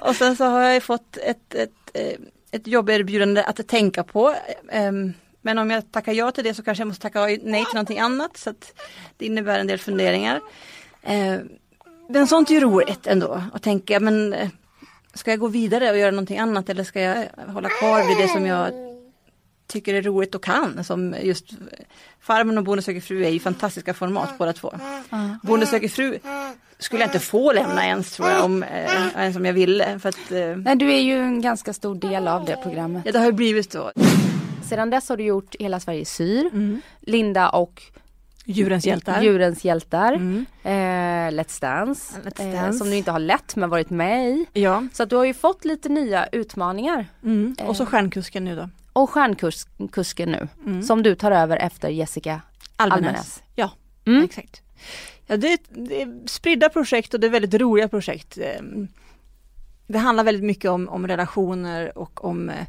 Och 0.00 0.16
sen 0.16 0.36
så 0.36 0.44
har 0.44 0.60
jag 0.62 0.82
fått 0.82 1.16
ett, 1.16 1.54
ett, 1.54 1.96
ett 2.50 2.66
jobberbjudande 2.66 3.42
att 3.42 3.68
tänka 3.68 4.04
på. 4.04 4.34
Ehm, 4.72 5.12
men 5.42 5.58
om 5.58 5.70
jag 5.70 5.92
tackar 5.92 6.12
ja 6.12 6.30
till 6.30 6.44
det 6.44 6.54
så 6.54 6.62
kanske 6.62 6.80
jag 6.80 6.88
måste 6.88 7.02
tacka 7.02 7.20
nej 7.24 7.64
till 7.64 7.74
någonting 7.74 7.98
annat. 7.98 8.36
Så 8.36 8.54
det 9.16 9.26
innebär 9.26 9.58
en 9.58 9.66
del 9.66 9.78
funderingar. 9.78 10.40
Eh, 12.08 12.12
men 12.12 12.26
sånt 12.26 12.50
är 12.50 12.54
ju 12.54 12.60
roligt 12.60 13.06
ändå 13.06 13.42
att 13.52 13.62
tänka 13.62 14.00
men 14.00 14.32
eh, 14.32 14.48
ska 15.14 15.30
jag 15.30 15.40
gå 15.40 15.48
vidare 15.48 15.90
och 15.90 15.98
göra 15.98 16.10
någonting 16.10 16.38
annat 16.38 16.68
eller 16.68 16.84
ska 16.84 17.00
jag 17.00 17.26
hålla 17.48 17.68
kvar 17.68 18.08
vid 18.08 18.16
det 18.16 18.28
som 18.28 18.46
jag 18.46 18.70
tycker 19.68 19.94
är 19.94 20.02
roligt 20.02 20.34
och 20.34 20.44
kan. 20.44 20.84
Som 20.84 21.14
just 21.22 21.50
Farmen 22.20 22.58
och 22.58 22.64
Bonde 22.64 22.82
söker 22.82 23.00
fru 23.00 23.24
är 23.24 23.30
ju 23.30 23.40
fantastiska 23.40 23.94
format 23.94 24.38
båda 24.38 24.52
två. 24.52 24.72
Bonde 25.42 25.66
söker 25.66 25.88
fru 25.88 26.18
skulle 26.78 27.02
jag 27.02 27.08
inte 27.08 27.18
få 27.18 27.52
lämna 27.52 27.86
ens 27.86 28.12
tror 28.12 28.28
jag 28.28 28.44
om, 28.44 28.62
eh, 28.62 29.06
ens 29.16 29.36
om 29.36 29.44
jag 29.44 29.52
ville. 29.52 29.98
För 29.98 30.08
att, 30.08 30.32
eh, 30.32 30.56
Nej, 30.56 30.76
du 30.76 30.92
är 30.92 31.00
ju 31.00 31.18
en 31.18 31.40
ganska 31.40 31.72
stor 31.72 31.94
del 31.94 32.28
av 32.28 32.44
det 32.44 32.56
programmet. 32.62 33.02
ja, 33.06 33.12
det 33.12 33.18
har 33.18 33.26
ju 33.26 33.32
blivit 33.32 33.72
så. 33.72 33.92
Sedan 34.68 34.90
dess 34.90 35.08
har 35.08 35.16
du 35.16 35.24
gjort 35.24 35.54
Hela 35.58 35.80
Sverige 35.80 36.04
syr, 36.04 36.40
Mm. 36.52 36.80
Linda 37.00 37.48
och 37.48 37.82
Djurens 38.48 38.86
hjältar. 38.86 39.22
Djurens 39.22 39.64
hjältar. 39.64 40.12
Mm. 40.12 40.46
Eh, 40.62 40.70
Let's 41.42 41.60
Dance. 41.60 42.14
Let's 42.24 42.42
Eh, 42.54 42.62
Dance. 42.62 42.78
som 42.78 42.90
du 42.90 42.96
inte 42.96 43.10
har 43.10 43.18
lett 43.18 43.56
men 43.56 43.70
varit 43.70 43.90
med 43.90 44.28
i. 44.28 44.46
Ja. 44.52 44.86
Så 44.92 45.02
att 45.02 45.10
du 45.10 45.16
har 45.16 45.24
ju 45.24 45.34
fått 45.34 45.64
lite 45.64 45.88
nya 45.88 46.26
utmaningar. 46.26 47.06
Mm. 47.24 47.56
Och 47.66 47.76
så 47.76 47.82
Eh. 47.82 47.88
stjärnkusken 47.88 48.44
nu 48.44 48.56
då. 48.56 48.68
Och 48.92 49.10
stjärnkusken 49.10 50.32
nu. 50.32 50.48
Mm. 50.66 50.82
Som 50.82 51.02
du 51.02 51.14
tar 51.14 51.30
över 51.32 51.56
efter 51.56 51.88
Jessica 51.88 52.40
Almenäs. 52.76 53.06
Almenäs. 53.06 53.42
Ja, 53.54 53.70
Mm. 54.06 54.24
exakt. 54.24 54.62
Ja, 55.26 55.36
det, 55.36 55.52
är, 55.52 55.58
det 55.68 56.02
är 56.02 56.28
spridda 56.28 56.68
projekt 56.68 57.14
och 57.14 57.20
det 57.20 57.26
är 57.26 57.30
väldigt 57.30 57.54
roliga 57.60 57.88
projekt. 57.88 58.38
Ehm, 58.38 58.88
Det 59.86 59.98
handlar 59.98 60.24
väldigt 60.24 60.44
mycket 60.44 60.70
om, 60.70 60.88
om 60.88 61.06
relationer 61.06 61.98
och 61.98 62.24
om 62.24 62.48
eh, 62.50 62.66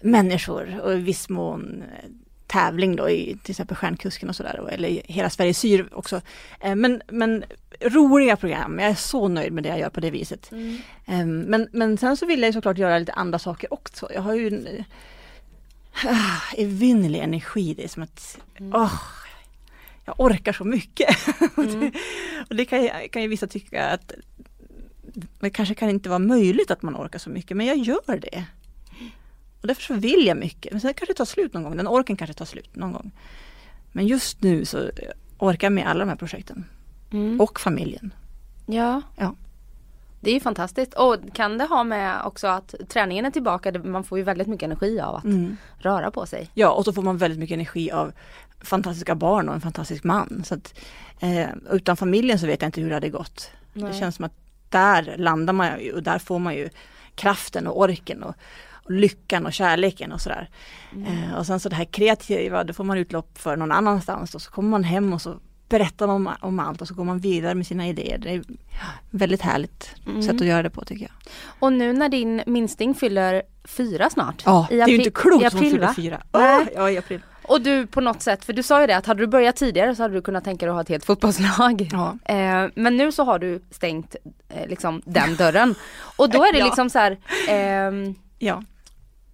människor 0.00 0.80
och 0.80 0.92
i 0.92 0.96
viss 0.96 1.28
mån 1.28 1.82
eh, 1.82 2.10
tävling 2.46 2.96
då 2.96 3.10
i 3.10 3.38
till 3.42 3.50
exempel 3.52 3.76
Stjärnkusken 3.76 4.28
och 4.28 4.36
sådär, 4.36 4.68
eller 4.72 5.02
Hela 5.04 5.30
Sverige 5.30 5.54
syr 5.54 5.88
också. 5.92 6.20
Eh, 6.60 6.74
Men, 6.74 7.02
men 7.08 7.44
roliga 7.80 8.36
program, 8.36 8.78
jag 8.78 8.88
är 8.90 8.94
så 8.94 9.28
nöjd 9.28 9.52
med 9.52 9.62
det 9.62 9.68
jag 9.68 9.78
gör 9.78 9.90
på 9.90 10.00
det 10.00 10.10
viset. 10.10 10.50
Ehm, 11.06 11.40
Men, 11.40 11.68
men 11.72 11.98
sen 11.98 12.16
så 12.16 12.26
vill 12.26 12.42
jag 12.42 12.54
såklart 12.54 12.78
göra 12.78 12.98
lite 12.98 13.12
andra 13.12 13.38
saker 13.38 13.72
också. 13.74 14.08
Jag 14.14 14.22
har 14.22 14.34
ju 14.34 14.46
en 14.48 14.84
ah, 16.08 16.40
evinnerlig 16.56 17.18
energi, 17.18 17.74
det 17.74 17.84
är 17.84 17.88
som 17.88 18.02
att 18.02 18.38
åh, 18.60 18.92
jag 20.04 20.14
orkar 20.20 20.52
så 20.52 20.64
mycket. 20.64 21.16
och 22.48 22.56
det 22.56 22.64
kan, 22.64 22.82
ju- 22.82 23.08
kan 23.12 23.22
ju 23.22 23.28
vissa 23.28 23.46
tycka 23.46 23.86
att 23.86 24.12
det 25.40 25.50
kanske 25.50 25.74
kan 25.74 25.90
inte 25.90 26.08
vara 26.08 26.18
möjligt 26.18 26.70
att 26.70 26.82
man 26.82 26.96
orkar 26.96 27.18
så 27.18 27.30
mycket, 27.30 27.56
men 27.56 27.66
jag 27.66 27.76
gör 27.76 28.18
det. 28.20 28.44
Och 29.64 29.68
därför 29.68 29.82
så 29.82 29.94
vill 29.94 30.26
jag 30.26 30.36
mycket. 30.36 30.72
Men 30.72 30.80
sen 30.80 30.94
kanske 30.94 31.12
det 31.12 31.16
tar 31.16 31.24
slut 31.24 31.54
någon 31.54 31.62
gång, 31.62 31.76
den 31.76 31.88
orken 31.88 32.16
kanske 32.16 32.34
tar 32.34 32.44
slut 32.44 32.76
någon 32.76 32.92
gång. 32.92 33.10
Men 33.92 34.06
just 34.06 34.42
nu 34.42 34.64
så 34.64 34.78
orkar 35.38 35.66
jag 35.66 35.72
med 35.72 35.86
alla 35.88 36.00
de 36.00 36.08
här 36.08 36.16
projekten. 36.16 36.64
Mm. 37.12 37.40
Och 37.40 37.60
familjen. 37.60 38.14
Ja. 38.66 39.02
Ja. 39.16 39.34
Det 40.20 40.30
är 40.30 40.34
ju 40.34 40.40
fantastiskt. 40.40 40.94
Och 40.94 41.16
kan 41.32 41.58
det 41.58 41.64
ha 41.64 41.84
med 41.84 42.20
också 42.24 42.46
att 42.46 42.74
träningen 42.88 43.24
är 43.24 43.30
tillbaka? 43.30 43.72
Det- 43.72 43.78
Man 43.84 44.04
får 44.04 44.18
ju 44.18 44.24
väldigt 44.24 44.46
mycket 44.46 44.66
energi 44.66 45.00
av 45.00 45.14
att 45.14 45.24
Mm. 45.24 45.56
röra 45.78 46.10
på 46.10 46.26
sig. 46.26 46.50
Ja, 46.54 46.70
och 46.70 46.84
så 46.84 46.92
får 46.92 47.02
man 47.02 47.16
väldigt 47.18 47.38
mycket 47.40 47.54
energi 47.54 47.90
av 47.90 48.12
fantastiska 48.60 49.14
barn 49.14 49.48
och 49.48 49.54
en 49.54 49.60
fantastisk 49.60 50.04
man. 50.04 50.42
Så 50.46 50.54
att, 50.54 50.74
eh, 51.20 51.48
utan 51.70 51.96
familjen 51.96 52.38
så 52.38 52.46
vet 52.46 52.62
jag 52.62 52.68
inte 52.68 52.80
hur 52.80 52.88
det 52.88 52.94
hade 52.96 53.08
gått. 53.08 53.50
Det 53.74 53.80
Nej. 53.84 53.98
känns 54.00 54.14
som 54.16 54.24
att 54.24 54.32
där 54.68 55.14
landar 55.18 55.52
man 55.52 55.80
ju 55.80 55.92
och 55.92 56.02
där 56.02 56.18
får 56.18 56.38
man 56.38 56.54
ju 56.54 56.68
kraften 57.14 57.66
och 57.66 57.80
orken 57.80 58.22
och, 58.22 58.34
och 58.84 58.90
lyckan 58.90 59.46
och 59.46 59.52
kärleken 59.52 60.12
och 60.12 60.20
sådär. 60.20 60.48
Eh, 61.06 61.38
och 61.38 61.46
sen 61.46 61.60
så 61.60 61.68
det 61.68 61.76
här 61.76 61.84
kreativa, 61.84 62.64
det 62.64 62.72
får 62.72 62.84
man 62.84 62.98
utlopp 62.98 63.38
för 63.38 63.56
någon 63.56 63.72
annanstans 63.72 64.34
och 64.34 64.42
så 64.42 64.50
kommer 64.50 64.68
man 64.70 64.84
hem 64.84 65.12
och 65.12 65.22
så 65.22 65.34
berättar 65.68 66.06
man 66.06 66.16
om, 66.16 66.30
om 66.40 66.58
allt 66.60 66.80
och 66.82 66.88
så 66.88 66.94
går 66.94 67.04
man 67.04 67.18
vidare 67.18 67.54
med 67.54 67.66
sina 67.66 67.88
idéer. 67.88 68.18
Det 68.18 68.30
är 68.30 68.42
väldigt 69.10 69.42
härligt 69.42 69.94
Mm. 70.06 70.22
sätt 70.22 70.40
att 70.40 70.46
göra 70.46 70.62
det 70.62 70.70
på 70.70 70.84
tycker 70.84 71.02
jag. 71.04 71.12
Och 71.58 71.72
nu 71.72 71.92
när 71.92 72.08
din 72.08 72.42
minsting 72.46 72.94
fyller 72.94 73.42
fyra 73.64 74.10
snart. 74.10 74.42
Ja, 74.46 74.66
det 74.70 74.80
är 74.80 74.88
ju 74.88 74.96
inte 74.96 75.10
klokt 75.10 75.50
som 75.50 75.60
hon 75.60 75.70
fyller 75.70 75.92
fyra. 75.92 76.22
Åh, 76.32 76.62
ja, 76.74 76.90
i 76.90 76.98
april. 76.98 77.20
Och 77.42 77.60
du 77.60 77.86
på 77.86 78.00
något 78.00 78.22
sätt, 78.22 78.44
för 78.44 78.52
du 78.52 78.62
sa 78.62 78.80
ju 78.80 78.86
det 78.86 78.96
att 78.96 79.06
hade 79.06 79.20
du 79.22 79.26
börjat 79.26 79.56
tidigare 79.56 79.94
så 79.96 80.02
hade 80.02 80.14
du 80.14 80.22
kunnat 80.22 80.44
tänka 80.44 80.66
dig 80.66 80.70
att 80.70 80.74
ha 80.76 80.80
ett 80.82 80.88
helt 80.88 81.04
fotbollslag. 81.04 81.88
Ja. 81.92 82.18
Eh, 82.34 82.70
men 82.74 82.96
nu 82.96 83.12
så 83.12 83.24
har 83.24 83.38
du 83.38 83.62
stängt 83.70 84.16
eh, 84.48 84.66
liksom 84.68 85.02
den 85.04 85.36
dörren. 85.36 85.74
Och 86.16 86.30
då 86.30 86.44
är 86.44 86.52
det 86.52 86.58
Ja. 86.58 86.64
liksom 86.64 86.90
så 86.90 86.98
här, 86.98 87.18
ehm, 87.48 88.14
ja. 88.38 88.62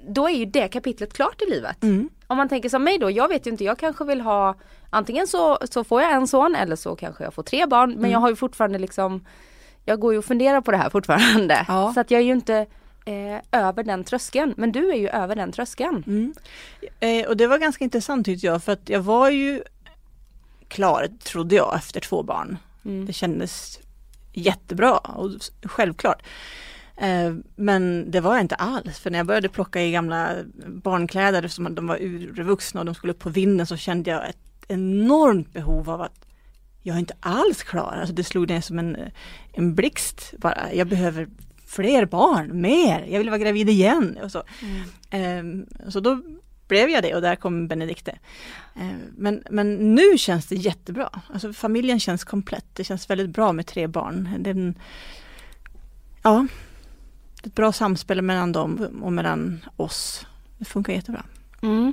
Då 0.08 0.28
är 0.28 0.34
ju 0.34 0.44
det 0.44 0.68
kapitlet 0.68 1.12
klart 1.12 1.42
i 1.42 1.50
livet. 1.50 1.82
Mm. 1.82 2.08
Om 2.26 2.36
man 2.36 2.48
tänker 2.48 2.68
som 2.68 2.84
mig 2.84 2.98
då, 2.98 3.10
jag 3.10 3.28
vet 3.28 3.46
ju 3.46 3.50
inte, 3.50 3.64
jag 3.64 3.78
kanske 3.78 4.04
vill 4.04 4.20
ha 4.20 4.54
Antingen 4.92 5.26
så, 5.26 5.58
så 5.70 5.84
får 5.84 6.02
jag 6.02 6.12
en 6.12 6.28
son 6.28 6.54
eller 6.54 6.76
så 6.76 6.96
kanske 6.96 7.24
jag 7.24 7.34
får 7.34 7.42
tre 7.42 7.66
barn 7.66 7.90
men 7.90 7.98
Mm. 7.98 8.10
jag 8.10 8.18
har 8.18 8.28
ju 8.28 8.36
fortfarande 8.36 8.78
liksom 8.78 9.24
Jag 9.84 10.00
går 10.00 10.12
ju 10.12 10.18
och 10.18 10.24
funderar 10.24 10.60
på 10.60 10.70
det 10.70 10.76
här 10.76 10.90
fortfarande. 10.90 11.64
Ja. 11.68 11.92
Så 11.94 12.00
att 12.00 12.10
jag 12.10 12.20
är 12.20 12.24
ju 12.24 12.32
inte 12.32 12.66
eh, 13.04 13.60
över 13.60 13.82
den 13.82 14.04
tröskeln. 14.04 14.54
Men 14.56 14.72
du 14.72 14.90
är 14.90 14.96
ju 14.96 15.08
över 15.08 15.36
den 15.36 15.52
tröskeln. 15.52 16.04
Mm. 16.06 16.34
Eh, 17.00 17.28
och 17.28 17.36
det 17.36 17.46
var 17.46 17.58
ganska 17.58 17.84
intressant 17.84 18.26
tyckte 18.26 18.46
jag 18.46 18.62
för 18.62 18.72
att 18.72 18.88
jag 18.88 19.00
var 19.00 19.30
ju 19.30 19.62
klar, 20.68 21.08
trodde 21.24 21.54
jag, 21.54 21.76
efter 21.76 22.00
två 22.00 22.22
barn. 22.22 22.58
Mm. 22.84 23.06
Det 23.06 23.12
kändes 23.12 23.78
jättebra 24.32 24.98
och 24.98 25.30
självklart. 25.62 26.22
Eh, 27.00 27.34
men 27.56 28.10
det 28.10 28.20
var 28.20 28.32
jag 28.32 28.40
inte 28.40 28.54
alls, 28.54 28.98
för 28.98 29.10
när 29.10 29.18
jag 29.18 29.26
började 29.26 29.48
plocka 29.48 29.82
i 29.82 29.92
gamla 29.92 30.36
barnkläder 30.66 31.48
som 31.48 31.74
de 31.74 31.86
var 31.86 31.96
urvuxna 32.00 32.80
och 32.80 32.86
de 32.86 32.94
skulle 32.94 33.12
upp 33.12 33.18
på 33.18 33.30
vinden 33.30 33.66
så 33.66 33.76
kände 33.76 34.10
jag 34.10 34.28
ett 34.28 34.36
enormt 34.68 35.52
behov 35.52 35.90
av 35.90 36.02
att 36.02 36.26
jag 36.82 36.94
är 36.96 37.00
inte 37.00 37.16
alls 37.20 37.62
klar. 37.62 37.96
Alltså 38.00 38.14
det 38.14 38.24
slog 38.24 38.48
ner 38.48 38.60
som 38.60 38.78
en, 38.78 38.96
en 39.52 39.74
blixt 39.74 40.34
bara. 40.38 40.72
Jag 40.72 40.86
behöver 40.86 41.28
fler 41.66 42.06
barn, 42.06 42.60
mer. 42.60 43.06
Jag 43.08 43.18
vill 43.18 43.30
vara 43.30 43.38
gravid 43.38 43.68
igen. 43.68 44.18
Och 44.22 44.32
så. 44.32 44.42
Ehm, 45.10 45.66
så 45.88 46.00
då 46.00 46.22
blev 46.68 46.88
jag 46.88 47.02
det 47.02 47.14
och 47.14 47.22
där 47.22 47.36
kom 47.36 47.68
Benedikte. 47.68 48.18
Ehm, 48.76 49.00
men, 49.16 49.42
men 49.50 49.94
nu 49.94 50.18
känns 50.18 50.46
det 50.46 50.56
jättebra. 50.56 51.20
Alltså 51.32 51.52
familjen 51.52 52.00
känns 52.00 52.24
komplett. 52.24 52.66
Det 52.72 52.84
känns 52.84 53.10
väldigt 53.10 53.30
bra 53.30 53.52
med 53.52 53.66
tre 53.66 53.86
barn. 53.86 54.28
Det 54.38 54.50
är 54.50 54.54
en, 54.54 54.74
ja, 56.22 56.46
ett 57.44 57.54
bra 57.54 57.72
samspel 57.72 58.22
mellan 58.22 58.52
dem 58.52 59.00
och 59.02 59.12
mellan 59.12 59.60
oss. 59.76 60.26
Det 60.58 60.64
funkar 60.64 60.92
jättebra. 60.92 61.24
Mm. 61.62 61.92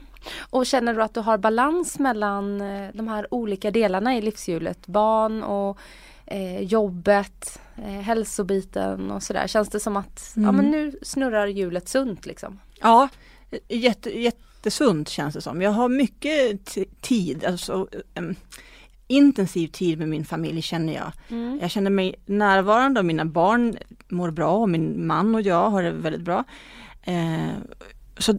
Och 0.50 0.66
känner 0.66 0.94
du 0.94 1.04
att 1.04 1.14
du 1.14 1.20
har 1.20 1.38
balans 1.38 2.00
mellan 2.00 2.62
eh, 2.62 2.90
de 2.94 3.08
här 3.08 3.34
olika 3.34 3.72
delarna 3.72 4.18
i 4.18 4.22
livshjulet? 4.22 4.88
Barn 4.88 5.44
och 5.44 5.78
eh, 6.26 6.62
jobbet, 6.62 7.60
eh, 7.78 7.84
hälsobiten 8.02 9.12
och 9.12 9.24
sådär. 9.24 9.48
Känns 9.48 9.70
det 9.70 9.80
som 9.80 9.98
att 9.98 10.32
ja, 10.36 10.42
Mm. 10.42 10.56
men 10.56 10.72
nu 10.72 11.00
snurrar 11.02 11.48
hjulet 11.48 11.88
sunt 11.90 12.26
liksom? 12.26 12.60
Ja, 12.82 13.10
jätte, 13.68 14.20
jättesunt 14.20 15.10
känns 15.10 15.34
det 15.36 15.42
som. 15.42 15.62
Jag 15.62 15.72
har 15.72 15.90
mycket 15.90 16.78
tid, 17.02 17.46
alltså 17.46 17.88
em, 18.14 18.36
intensiv 19.08 19.68
tid 19.68 19.98
med 19.98 20.10
min 20.10 20.26
familj 20.26 20.62
känner 20.62 20.94
jag. 20.94 21.12
Mm. 21.30 21.60
Jag 21.62 21.72
känner 21.72 21.92
mig 21.92 22.16
närvarande 22.26 23.00
och 23.00 23.06
mina 23.06 23.26
barn 23.26 23.78
mår 24.08 24.32
bra 24.32 24.58
och 24.58 24.70
min 24.70 25.08
man 25.08 25.36
och 25.36 25.42
jag 25.42 25.70
har 25.70 25.84
det 25.84 25.92
väldigt 25.92 26.22
bra. 26.22 26.44
Eh, 27.04 27.50
så 28.18 28.38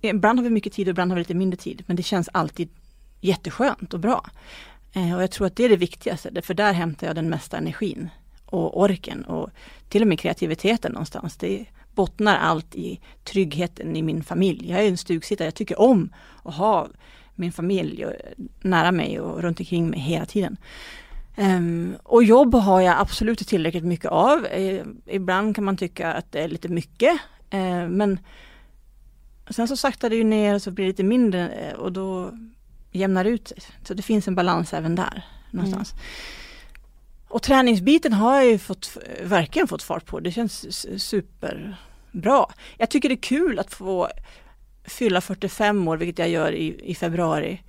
ibland 0.00 0.38
har 0.38 0.44
vi 0.44 0.50
mycket 0.50 0.72
tid 0.72 0.88
och 0.88 0.90
ibland 0.90 1.10
har 1.10 1.16
vi 1.16 1.20
lite 1.20 1.34
mindre 1.34 1.56
tid 1.56 1.82
men 1.86 1.96
det 1.96 2.02
känns 2.02 2.28
alltid 2.32 2.68
jätteskönt 3.20 3.94
och 3.94 4.00
bra. 4.00 4.30
Eh, 4.92 5.16
och 5.16 5.22
jag 5.22 5.30
tror 5.30 5.46
att 5.46 5.56
det 5.56 5.64
är 5.64 5.68
det 5.68 5.76
viktigaste, 5.76 6.42
för 6.42 6.54
där 6.54 6.72
hämtar 6.72 7.06
jag 7.06 7.16
den 7.16 7.30
mesta 7.30 7.56
energin 7.56 8.08
och 8.46 8.80
orken 8.80 9.24
och 9.24 9.50
till 9.88 10.02
och 10.02 10.08
med 10.08 10.20
kreativiteten 10.20 10.92
någonstans. 10.92 11.36
Det 11.36 11.66
bottnar 11.94 12.36
allt 12.36 12.74
i 12.74 13.00
tryggheten 13.24 13.96
i 13.96 14.02
min 14.02 14.22
familj. 14.22 14.70
Jag 14.70 14.80
är 14.84 14.88
en 14.88 14.96
stugsittare, 14.96 15.46
jag 15.46 15.54
tycker 15.54 15.80
om 15.80 16.12
att 16.42 16.54
ha 16.54 16.88
min 17.42 17.52
familj 17.52 18.06
och- 18.06 18.12
nära 18.60 18.92
mig 18.92 19.20
och 19.20 19.42
runt 19.42 19.60
omkring 19.60 19.90
mig 19.90 20.00
hela 20.00 20.26
tiden. 20.26 20.56
Ehm, 21.36 21.96
och 22.02 22.24
jobb 22.24 22.54
har 22.54 22.80
jag 22.80 22.98
absolut 23.00 23.38
tillräckligt 23.48 23.84
mycket 23.84 24.10
av. 24.10 24.46
Eh, 24.46 24.84
ibland 25.06 25.54
kan 25.54 25.64
man 25.64 25.76
tycka 25.76 26.12
att 26.12 26.32
det 26.32 26.40
är 26.40 26.48
lite 26.48 26.68
mycket. 26.68 27.12
Eh, 27.50 27.88
men 27.88 28.18
sen 29.50 29.68
så 29.68 29.76
saktar 29.76 30.10
det 30.10 30.16
ju 30.16 30.24
ner 30.24 30.54
och 30.54 30.62
så 30.62 30.70
blir 30.70 30.84
det 30.84 30.88
lite 30.90 31.02
mindre 31.02 31.48
eh, 31.48 31.72
och 31.78 31.92
då 31.92 32.30
jämnar 32.92 33.24
det 33.24 33.30
ut 33.30 33.48
sig. 33.48 33.58
Så 33.84 33.94
det 33.94 34.02
finns 34.02 34.28
en 34.28 34.34
balans 34.34 34.72
även 34.74 34.94
där 34.94 35.24
någonstans. 35.50 35.94
Och 37.28 37.42
träningsbiten 37.42 38.12
har 38.12 38.34
jag 38.36 38.46
ju 38.46 38.58
fått, 38.58 38.96
verkligen 39.22 39.68
fått 39.68 39.82
fart 39.82 40.06
på. 40.06 40.20
Det 40.20 40.30
känns 40.32 40.86
superbra. 41.02 42.46
Jag 42.78 42.90
tycker 42.90 43.08
det 43.08 43.14
är 43.14 43.22
kul 43.22 43.58
att 43.58 43.74
få 43.74 44.08
fylla 44.84 45.20
45 45.20 45.88
år, 45.88 45.96
vilket 45.96 46.18
jag 46.18 46.28
gör 46.28 46.52
i, 46.52 46.90
i 46.90 46.94
februari. 46.94 47.62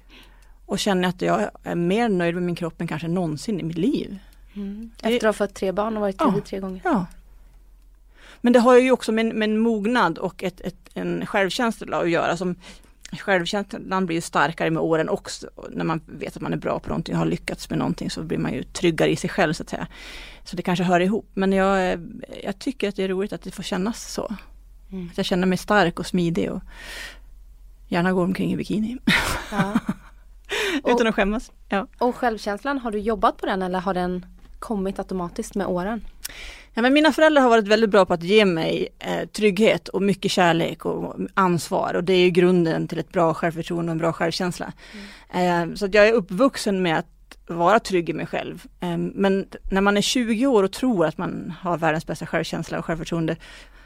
Och 0.66 0.80
känna 0.80 1.08
att 1.08 1.22
jag 1.22 1.50
är 1.64 1.76
mer 1.76 2.10
nöjd 2.10 2.34
med 2.36 2.44
min 2.44 2.56
kropp 2.56 2.82
än 2.82 2.88
kanske 2.88 3.08
någonsin 3.08 3.60
i 3.60 3.64
mitt 3.64 3.78
liv. 3.78 4.18
Efter 5.02 5.16
att 5.28 5.36
ha 5.40 5.48
fått 5.48 5.54
tre 5.56 5.72
barn 5.72 5.96
och 5.98 6.02
varit 6.02 6.16
Ja. 6.20 6.26
gravid 6.26 6.46
tre 6.46 6.60
gånger. 6.60 6.82
Ja. 6.84 7.06
Men 8.42 8.54
det 8.54 8.60
har 8.60 8.78
ju 8.80 8.92
också 8.92 9.12
med, 9.12 9.26
med 9.26 9.50
en 9.50 9.58
mognad 9.58 10.18
och 10.18 10.44
ett, 10.44 10.62
ett, 10.62 10.76
en 10.94 11.26
självkänsla 11.26 11.98
att 11.98 12.10
göra. 12.10 12.38
Som, 12.38 12.56
självkänslan 13.12 14.06
blir 14.06 14.16
ju 14.16 14.22
starkare 14.22 14.70
med 14.70 14.84
åren 14.84 15.10
också. 15.10 15.50
När 15.70 15.86
man 15.86 16.02
vet 16.06 16.36
att 16.36 16.42
man 16.42 16.54
är 16.54 16.58
bra 16.58 16.80
på 16.80 16.90
någonting 16.90 17.16
och 17.16 17.20
har 17.20 17.26
lyckats 17.26 17.70
med 17.70 17.80
någonting 17.80 18.10
så 18.10 18.24
blir 18.24 18.38
man 18.38 18.54
ju 18.54 18.64
tryggare 18.64 19.12
i 19.12 19.16
sig 19.16 19.30
själv 19.30 19.54
så 19.54 19.64
att 19.64 19.70
säga. 19.70 19.88
Så 20.44 20.56
det 20.56 20.62
kanske 20.62 20.84
hör 20.84 21.00
ihop. 21.00 21.30
Men 21.34 21.54
jag, 21.54 22.00
jag 22.44 22.60
tycker 22.60 22.90
att 22.90 22.96
det 22.96 23.04
är 23.04 23.08
roligt 23.08 23.34
att 23.34 23.42
det 23.42 23.52
får 23.52 23.64
kännas 23.64 24.14
så. 24.14 24.36
Mm. 24.94 25.10
Att 25.12 25.18
jag 25.18 25.26
känner 25.26 25.48
mig 25.48 25.58
stark 25.58 26.00
och 26.00 26.06
smidig 26.06 26.52
och 26.52 26.62
gärna 27.88 28.14
går 28.14 28.24
omkring 28.24 28.54
i 28.54 28.58
bikini. 28.58 28.98
Ja. 29.52 29.74
Utan 30.94 31.08
att 31.08 31.16
skämmas. 31.16 31.52
Ja. 31.70 31.88
Och 31.98 32.16
självkänslan, 32.16 32.78
har 32.78 32.92
du 32.92 32.98
jobbat 32.98 33.38
på 33.38 33.46
den 33.46 33.62
eller 33.62 33.80
har 33.80 33.94
den 33.94 34.26
kommit 34.60 35.00
automatiskt 35.00 35.56
med 35.56 35.68
åren? 35.68 36.06
Ja, 36.74 36.82
men 36.82 36.94
mina 36.94 37.12
föräldrar 37.12 37.42
har 37.42 37.50
varit 37.50 37.68
väldigt 37.68 37.90
bra 37.90 38.06
på 38.06 38.14
att 38.14 38.24
ge 38.24 38.46
mig 38.46 38.88
eh, 39.00 39.28
trygghet 39.28 39.88
och 39.88 40.02
mycket 40.02 40.32
kärlek 40.32 40.86
och 40.86 41.16
ansvar 41.34 41.94
och 41.94 42.04
det 42.04 42.14
är 42.14 42.30
grunden 42.30 42.88
till 42.88 43.00
ett 43.00 43.12
bra 43.12 43.34
självförtroende 43.34 43.90
och 43.90 43.94
en 43.94 43.98
bra 43.98 44.14
självkänsla. 44.14 44.74
Mm. 45.32 45.72
Eh, 45.72 45.76
så 45.76 45.86
att 45.86 45.94
jag 45.94 46.08
är 46.08 46.14
uppvuxen 46.14 46.82
med 46.82 47.00
att 47.00 47.38
vara 47.48 47.80
trygg 47.80 48.10
i 48.10 48.14
mig 48.14 48.26
själv. 48.26 48.64
Eh, 48.80 48.98
men 48.98 49.48
när 49.72 49.82
man 49.82 49.98
är 49.98 50.02
20 50.02 50.48
år 50.48 50.64
och 50.64 50.72
tror 50.72 51.06
att 51.06 51.18
man 51.18 51.54
har 51.60 51.78
världens 51.78 52.08
bästa 52.08 52.26
självkänsla 52.26 52.80
och 52.80 52.86
självförtroende 52.86 53.36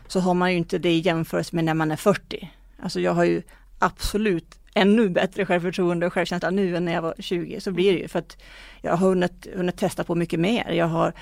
så 0.08 0.20
har 0.20 0.34
man 0.34 0.52
ju 0.52 0.58
inte 0.58 0.78
det 0.78 0.92
i 0.92 1.00
jämförelse 1.00 1.56
med 1.56 1.66
när 1.66 1.74
man 1.74 1.92
är 1.92 1.96
40. 1.96 2.52
Alltså 2.80 3.00
jag 3.00 3.14
har 3.14 3.24
ju 3.24 3.42
absolut 3.80 4.60
ännu 4.74 5.10
bättre 5.10 5.46
självförtroende 5.46 6.06
och 6.06 6.14
självkänsla 6.14 6.50
nu 6.50 6.78
än 6.78 6.86
när 6.86 6.94
jag 6.94 7.02
var 7.02 7.16
20. 7.20 7.62
Så 7.62 7.72
blir 7.72 7.94
det 7.94 8.00
ju 8.00 8.08
för 8.08 8.20
att 8.20 8.38
jag 8.82 8.92
har 8.92 9.08
hunnit, 9.08 9.48
hunnit 9.56 9.78
testa 9.78 10.04
på 10.04 10.16
mycket 10.16 10.40
mer. 10.40 10.72
Jag 10.72 10.88
har 10.88 11.14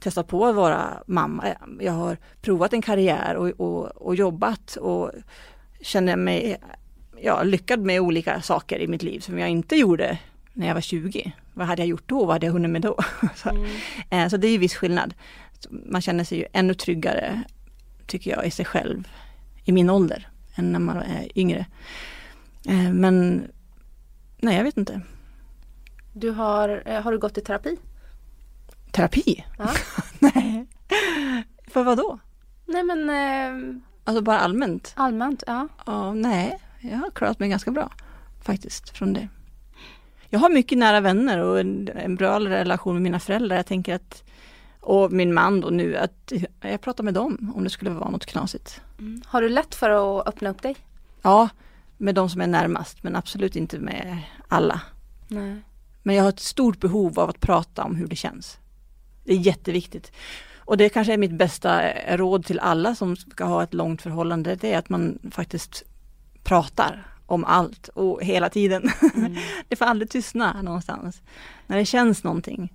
testat 0.00 0.28
på 0.28 0.46
att 0.46 0.54
vara 0.54 1.02
mamma. 1.06 1.44
Jag 1.80 1.92
har 1.92 2.16
provat 2.40 2.72
en 2.72 2.82
karriär 2.82 3.36
och, 3.36 3.48
och, 3.48 3.86
och 3.86 4.14
jobbat 4.14 4.76
och 4.76 5.10
känner 5.80 6.16
mig 6.16 6.56
ja, 7.20 7.42
lyckad 7.42 7.80
med 7.80 8.00
olika 8.00 8.42
saker 8.42 8.78
i 8.78 8.88
mitt 8.88 9.02
liv 9.02 9.20
som 9.20 9.38
jag 9.38 9.48
inte 9.48 9.76
gjorde 9.76 10.18
när 10.52 10.66
jag 10.66 10.74
var 10.74 10.80
20. 10.80 11.32
Vad 11.54 11.66
hade 11.66 11.82
jag 11.82 11.88
gjort 11.88 12.08
då? 12.08 12.18
Vad 12.24 12.34
hade 12.34 12.46
jag 12.46 12.52
hunnit 12.52 12.70
med 12.70 12.82
då? 12.82 12.96
så, 13.36 13.48
mm. 13.48 13.66
Eh, 14.10 14.28
så 14.28 14.36
det 14.36 14.46
är 14.46 14.52
ju 14.52 14.58
viss 14.58 14.74
skillnad. 14.74 15.14
Man 15.70 16.00
känner 16.00 16.24
sig 16.24 16.38
ju 16.38 16.44
ännu 16.52 16.74
tryggare, 16.74 17.42
tycker 18.08 18.30
jag, 18.30 18.46
i 18.46 18.50
sig 18.50 18.64
själv 18.64 19.08
i 19.64 19.72
min 19.72 19.90
ålder 19.90 20.28
än 20.54 20.72
när 20.72 20.78
man 20.78 20.96
är 20.96 21.38
yngre. 21.38 21.66
Eh, 22.68 22.92
men 22.92 23.46
nej, 24.36 24.56
jag 24.56 24.64
vet 24.64 24.76
inte. 24.76 25.00
Du 26.12 26.30
har, 26.30 26.82
eh, 26.86 27.02
har 27.02 27.12
du 27.12 27.18
gått 27.18 27.38
i 27.38 27.40
terapi? 27.40 27.76
Terapi? 28.92 29.44
Ja. 29.58 29.70
nej. 30.18 30.66
För 31.66 31.84
vad 31.84 31.98
då? 31.98 32.18
Nej 32.66 32.82
men 32.84 33.10
eh, 33.10 33.80
Alltså 34.04 34.22
bara 34.22 34.38
allmänt? 34.38 34.92
Allmänt, 34.96 35.42
ja. 35.46 35.68
ja. 35.86 36.14
Nej, 36.14 36.58
jag 36.80 36.98
har 36.98 37.10
klarat 37.10 37.38
mig 37.38 37.48
ganska 37.48 37.70
bra 37.70 37.90
faktiskt 38.42 38.96
från 38.96 39.12
det. 39.12 39.28
Jag 40.28 40.38
har 40.38 40.50
mycket 40.50 40.78
nära 40.78 41.00
vänner 41.00 41.38
och 41.38 41.60
en, 41.60 41.88
en 41.94 42.14
bra 42.14 42.40
relation 42.40 42.94
med 42.94 43.02
mina 43.02 43.20
föräldrar. 43.20 43.56
Jag 43.56 43.66
tänker 43.66 43.94
att 43.94 44.22
och 44.88 45.12
min 45.12 45.34
man 45.34 45.60
då 45.60 45.70
nu, 45.70 45.96
att 45.96 46.32
jag 46.60 46.80
pratar 46.80 47.04
med 47.04 47.14
dem 47.14 47.52
om 47.56 47.64
det 47.64 47.70
skulle 47.70 47.90
vara 47.90 48.10
något 48.10 48.26
knasigt. 48.26 48.80
Mm. 48.98 49.22
Har 49.26 49.42
du 49.42 49.48
lätt 49.48 49.74
för 49.74 49.90
att 49.90 50.28
öppna 50.28 50.50
upp 50.50 50.62
dig? 50.62 50.76
Ja, 51.22 51.48
med 51.96 52.14
de 52.14 52.30
som 52.30 52.40
är 52.40 52.46
närmast 52.46 53.02
men 53.02 53.16
absolut 53.16 53.56
inte 53.56 53.78
med 53.78 54.18
alla. 54.48 54.80
Nej. 55.28 55.56
Men 56.02 56.16
jag 56.16 56.22
har 56.22 56.28
ett 56.28 56.40
stort 56.40 56.80
behov 56.80 57.20
av 57.20 57.30
att 57.30 57.40
prata 57.40 57.84
om 57.84 57.96
hur 57.96 58.06
det 58.06 58.16
känns. 58.16 58.58
Det 59.24 59.32
är 59.32 59.36
jätteviktigt. 59.36 60.12
Och 60.56 60.76
det 60.76 60.88
kanske 60.88 61.12
är 61.12 61.18
mitt 61.18 61.38
bästa 61.38 61.82
råd 62.16 62.44
till 62.44 62.58
alla 62.58 62.94
som 62.94 63.16
ska 63.16 63.44
ha 63.44 63.62
ett 63.62 63.74
långt 63.74 64.02
förhållande, 64.02 64.56
det 64.56 64.72
är 64.72 64.78
att 64.78 64.88
man 64.88 65.18
faktiskt 65.30 65.84
pratar 66.42 67.06
om 67.26 67.44
allt 67.44 67.88
och 67.88 68.22
hela 68.22 68.48
tiden. 68.48 68.90
Mm. 69.14 69.36
det 69.68 69.76
får 69.76 69.84
aldrig 69.84 70.10
tystna 70.10 70.62
någonstans. 70.62 71.22
När 71.66 71.76
det 71.76 71.84
känns 71.84 72.24
någonting 72.24 72.72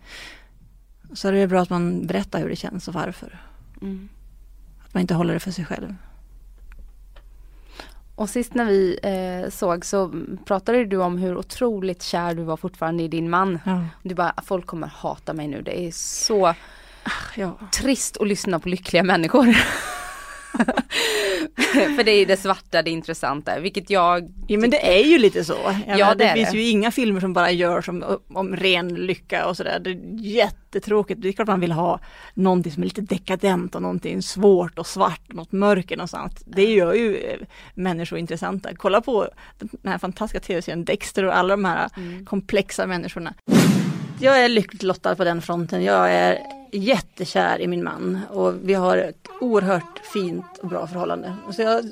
så 1.14 1.28
är 1.28 1.32
det 1.32 1.48
bra 1.48 1.62
att 1.62 1.70
man 1.70 2.08
berättar 2.08 2.40
hur 2.40 2.50
det 2.50 2.56
känns 2.56 2.88
och 2.88 2.94
varför. 2.94 3.40
Mm. 3.82 4.10
Att 4.86 4.94
man 4.94 5.02
inte 5.02 5.14
håller 5.14 5.34
det 5.34 5.40
för 5.40 5.52
sig 5.52 5.66
själv. 5.66 5.96
Och 8.16 8.30
sist 8.30 8.54
när 8.54 8.66
vi 8.66 9.00
eh, 9.04 9.50
såg 9.50 9.86
så 9.86 10.12
pratade 10.46 10.86
du 10.86 10.98
om 10.98 11.18
hur 11.18 11.38
otroligt 11.38 12.04
kär 12.04 12.36
du 12.36 12.44
var 12.44 12.58
fortfarande 12.58 13.04
i 13.04 13.08
din 13.08 13.30
man. 13.30 13.60
Ja. 13.66 13.86
Du 14.02 14.16
bara, 14.16 14.34
folk 14.44 14.66
kommer 14.66 14.88
hata 14.88 15.34
mig 15.34 15.48
nu, 15.48 15.62
det 15.62 15.88
är 15.88 15.92
så 15.92 16.48
ah, 16.48 16.56
ja. 17.36 17.58
trist 17.72 18.18
att 18.18 18.28
lyssna 18.28 18.60
på 18.60 18.70
lyckliga 18.70 19.04
människor. 19.04 19.48
För 21.96 22.04
det 22.04 22.12
är 22.12 22.26
det 22.26 22.38
svarta, 22.38 22.82
det 22.82 22.90
intressanta, 22.90 23.60
vilket 23.60 23.90
jag... 23.90 24.32
Ja 24.48 24.60
men 24.60 24.70
det 24.70 24.98
är 25.00 25.04
ju 25.04 25.18
lite 25.18 25.44
så. 25.44 25.58
Ja, 25.88 25.98
ja 25.98 26.16
det, 26.16 26.26
det 26.26 26.34
finns 26.34 26.52
det. 26.52 26.58
ju 26.58 26.70
inga 26.70 26.92
filmer 26.92 27.20
som 27.20 27.34
bara 27.34 27.52
gör 27.52 27.82
som, 27.82 28.20
om 28.34 28.56
ren 28.56 28.88
lycka 28.88 29.46
och 29.46 29.58
sådär. 29.58 29.80
Det 29.80 29.90
är 29.90 30.00
jättetråkigt. 30.20 31.22
Det 31.22 31.28
är 31.28 31.32
klart 31.32 31.48
man 31.48 31.60
vill 31.60 31.72
ha 31.72 32.00
någonting 32.34 32.72
som 32.72 32.84
är 32.84 32.86
lite 32.86 33.02
dekadent 33.02 33.76
och 33.76 33.82
någonting 33.82 34.22
svårt 34.22 34.80
och 34.80 34.88
svart, 34.88 35.34
något 35.34 35.52
mörker 35.52 35.98
någonstans. 35.98 36.44
Det 36.46 36.74
gör 36.74 36.94
ju 36.94 37.18
eh, 37.18 37.40
människor 37.74 38.20
intressanta. 38.20 38.70
Kolla 38.76 39.02
på 39.02 39.30
den 39.60 39.92
här 39.92 39.98
fantastiska 39.98 40.40
tv-serien 40.40 40.86
Dexter 40.86 41.24
och 41.24 41.38
alla 41.38 41.54
de 41.54 41.66
här 41.66 41.90
mm. 41.98 42.26
komplexa 42.26 42.88
människorna. 42.88 43.34
Jag 44.20 44.44
är 44.46 44.50
lyckligt 44.50 44.84
lottad 44.84 45.16
på 45.16 45.24
den 45.24 45.42
fronten. 45.42 45.84
Jag 45.84 46.12
är 46.12 46.63
jättekär 46.74 47.62
i 47.62 47.68
min 47.68 47.84
man 47.84 48.20
och 48.30 48.54
vi 48.64 48.74
har 48.74 48.98
ett 48.98 49.28
oerhört 49.42 50.00
fint 50.14 50.58
och 50.62 50.68
bra 50.68 50.88
förhållande. 50.88 51.36
Så 51.52 51.62
jag, 51.62 51.92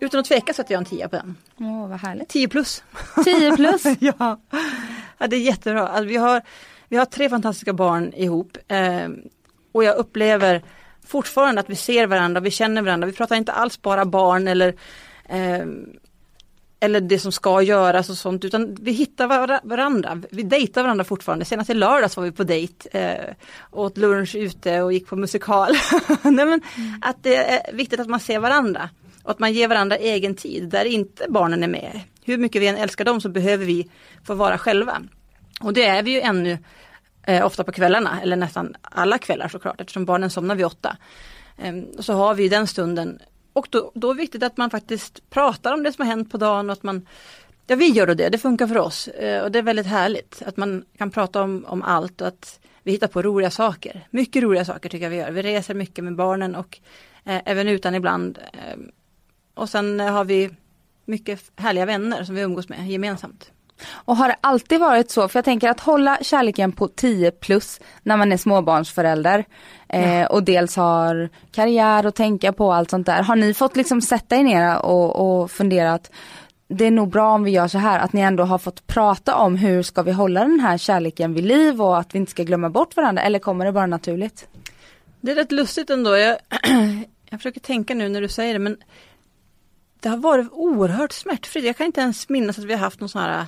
utan 0.00 0.20
att 0.20 0.26
tveka 0.26 0.54
sätter 0.54 0.74
jag 0.74 0.78
en 0.78 0.84
tia 0.84 1.08
på 1.08 1.16
den. 1.16 1.36
Åh, 1.60 1.88
vad 1.88 2.00
härligt. 2.00 2.28
10 2.28 2.48
plus. 2.48 2.84
10 3.24 3.56
plus? 3.56 3.82
ja. 4.00 4.40
ja, 5.18 5.26
det 5.26 5.36
är 5.36 5.40
jättebra. 5.40 5.88
Alltså, 5.88 6.04
vi, 6.04 6.16
har, 6.16 6.42
vi 6.88 6.96
har 6.96 7.04
tre 7.04 7.28
fantastiska 7.28 7.72
barn 7.72 8.12
ihop 8.12 8.58
eh, 8.68 9.08
och 9.72 9.84
jag 9.84 9.96
upplever 9.96 10.62
fortfarande 11.06 11.60
att 11.60 11.70
vi 11.70 11.76
ser 11.76 12.06
varandra, 12.06 12.40
vi 12.40 12.50
känner 12.50 12.82
varandra. 12.82 13.06
Vi 13.06 13.12
pratar 13.12 13.36
inte 13.36 13.52
alls 13.52 13.82
bara 13.82 14.04
barn 14.04 14.48
eller 14.48 14.74
eh, 15.28 15.66
eller 16.82 17.00
det 17.00 17.18
som 17.18 17.32
ska 17.32 17.62
göras 17.62 18.10
och 18.10 18.16
sånt 18.16 18.44
utan 18.44 18.74
vi 18.80 18.92
hittar 18.92 19.26
varandra. 19.68 20.22
Vi 20.30 20.42
dejtar 20.42 20.82
varandra 20.82 21.04
fortfarande. 21.04 21.44
Senast 21.44 21.70
i 21.70 21.74
lördags 21.74 22.16
var 22.16 22.24
vi 22.24 22.32
på 22.32 22.44
dejt. 22.44 22.98
Eh, 22.98 23.34
åt 23.70 23.96
lunch 23.96 24.34
ute 24.34 24.82
och 24.82 24.92
gick 24.92 25.06
på 25.06 25.16
musikal. 25.16 25.72
Nej, 26.22 26.32
men 26.32 26.46
mm. 26.46 26.62
Att 27.02 27.16
det 27.22 27.36
är 27.36 27.72
viktigt 27.72 28.00
att 28.00 28.08
man 28.08 28.20
ser 28.20 28.38
varandra. 28.38 28.90
Och 29.22 29.30
att 29.30 29.38
man 29.38 29.52
ger 29.52 29.68
varandra 29.68 29.96
egen 29.96 30.34
tid 30.34 30.68
där 30.68 30.84
inte 30.84 31.26
barnen 31.28 31.62
är 31.62 31.68
med. 31.68 32.00
Hur 32.24 32.38
mycket 32.38 32.62
vi 32.62 32.66
än 32.66 32.76
älskar 32.76 33.04
dem 33.04 33.20
så 33.20 33.28
behöver 33.28 33.64
vi 33.64 33.90
få 34.24 34.34
vara 34.34 34.58
själva. 34.58 35.02
Och 35.60 35.72
det 35.72 35.84
är 35.84 36.02
vi 36.02 36.10
ju 36.10 36.20
ännu 36.20 36.58
eh, 37.26 37.46
ofta 37.46 37.64
på 37.64 37.72
kvällarna, 37.72 38.20
eller 38.22 38.36
nästan 38.36 38.74
alla 38.82 39.18
kvällar 39.18 39.48
såklart 39.48 39.80
eftersom 39.80 40.04
barnen 40.04 40.30
somnar 40.30 40.54
vid 40.54 40.66
åtta. 40.66 40.96
Eh, 41.58 41.74
så 41.98 42.12
har 42.12 42.34
vi 42.34 42.48
den 42.48 42.66
stunden 42.66 43.18
och 43.52 43.66
då, 43.70 43.92
då 43.94 44.10
är 44.10 44.14
det 44.14 44.20
viktigt 44.20 44.42
att 44.42 44.56
man 44.56 44.70
faktiskt 44.70 45.30
pratar 45.30 45.72
om 45.72 45.82
det 45.82 45.92
som 45.92 46.02
har 46.02 46.10
hänt 46.10 46.30
på 46.30 46.38
dagen 46.38 46.70
och 46.70 46.72
att 46.72 46.82
man 46.82 47.06
Ja 47.66 47.76
vi 47.76 47.88
gör 47.88 48.06
det, 48.06 48.28
det 48.28 48.38
funkar 48.38 48.66
för 48.66 48.78
oss 48.78 49.08
eh, 49.08 49.42
och 49.42 49.52
det 49.52 49.58
är 49.58 49.62
väldigt 49.62 49.86
härligt 49.86 50.42
att 50.46 50.56
man 50.56 50.84
kan 50.96 51.10
prata 51.10 51.42
om, 51.42 51.64
om 51.68 51.82
allt 51.82 52.20
och 52.20 52.26
att 52.26 52.60
vi 52.82 52.92
hittar 52.92 53.08
på 53.08 53.22
roliga 53.22 53.50
saker. 53.50 54.06
Mycket 54.10 54.42
roliga 54.42 54.64
saker 54.64 54.88
tycker 54.88 55.04
jag 55.04 55.10
vi 55.10 55.16
gör. 55.16 55.30
Vi 55.30 55.42
reser 55.42 55.74
mycket 55.74 56.04
med 56.04 56.16
barnen 56.16 56.54
och 56.54 56.78
eh, 57.24 57.40
även 57.44 57.68
utan 57.68 57.94
ibland. 57.94 58.38
Eh, 58.52 58.78
och 59.54 59.68
sen 59.68 60.00
har 60.00 60.24
vi 60.24 60.50
mycket 61.04 61.52
härliga 61.56 61.86
vänner 61.86 62.24
som 62.24 62.34
vi 62.34 62.40
umgås 62.40 62.68
med 62.68 62.88
gemensamt. 62.88 63.52
Och 63.90 64.16
har 64.16 64.28
det 64.28 64.36
alltid 64.40 64.80
varit 64.80 65.10
så, 65.10 65.28
för 65.28 65.38
jag 65.38 65.44
tänker 65.44 65.68
att 65.68 65.80
hålla 65.80 66.18
kärleken 66.22 66.72
på 66.72 66.88
10 66.88 67.30
plus 67.30 67.80
när 68.02 68.16
man 68.16 68.32
är 68.32 68.36
småbarnsförälder 68.36 69.44
eh, 69.88 70.24
och 70.24 70.42
dels 70.42 70.76
har 70.76 71.28
karriär 71.52 72.06
och 72.06 72.14
tänka 72.14 72.52
på 72.52 72.72
allt 72.72 72.90
sånt 72.90 73.06
där. 73.06 73.22
Har 73.22 73.36
ni 73.36 73.54
fått 73.54 73.76
liksom 73.76 74.00
sätta 74.02 74.36
er 74.36 74.42
ner 74.42 74.78
och, 74.78 75.40
och 75.42 75.50
fundera 75.50 75.92
att 75.92 76.10
det 76.68 76.84
är 76.84 76.90
nog 76.90 77.08
bra 77.08 77.34
om 77.34 77.44
vi 77.44 77.50
gör 77.50 77.68
så 77.68 77.78
här, 77.78 77.98
att 77.98 78.12
ni 78.12 78.20
ändå 78.20 78.44
har 78.44 78.58
fått 78.58 78.86
prata 78.86 79.36
om 79.36 79.56
hur 79.56 79.82
ska 79.82 80.02
vi 80.02 80.12
hålla 80.12 80.40
den 80.40 80.60
här 80.60 80.78
kärleken 80.78 81.34
vid 81.34 81.44
liv 81.44 81.82
och 81.82 81.98
att 81.98 82.14
vi 82.14 82.18
inte 82.18 82.30
ska 82.30 82.42
glömma 82.42 82.70
bort 82.70 82.96
varandra 82.96 83.22
eller 83.22 83.38
kommer 83.38 83.64
det 83.64 83.72
bara 83.72 83.86
naturligt? 83.86 84.48
Det 85.20 85.30
är 85.30 85.34
rätt 85.34 85.52
lustigt 85.52 85.90
ändå. 85.90 86.16
Jag, 86.16 86.38
jag 87.30 87.40
försöker 87.40 87.60
tänka 87.60 87.94
nu 87.94 88.08
när 88.08 88.20
du 88.20 88.28
säger 88.28 88.52
det 88.52 88.58
men 88.58 88.76
det 90.00 90.08
har 90.08 90.16
varit 90.16 90.52
oerhört 90.52 91.12
smärtfritt. 91.12 91.64
Jag 91.64 91.76
kan 91.76 91.86
inte 91.86 92.00
ens 92.00 92.28
minnas 92.28 92.58
att 92.58 92.64
vi 92.64 92.72
har 92.72 92.80
haft 92.80 93.00
någon 93.00 93.08
sån 93.08 93.22
här 93.22 93.46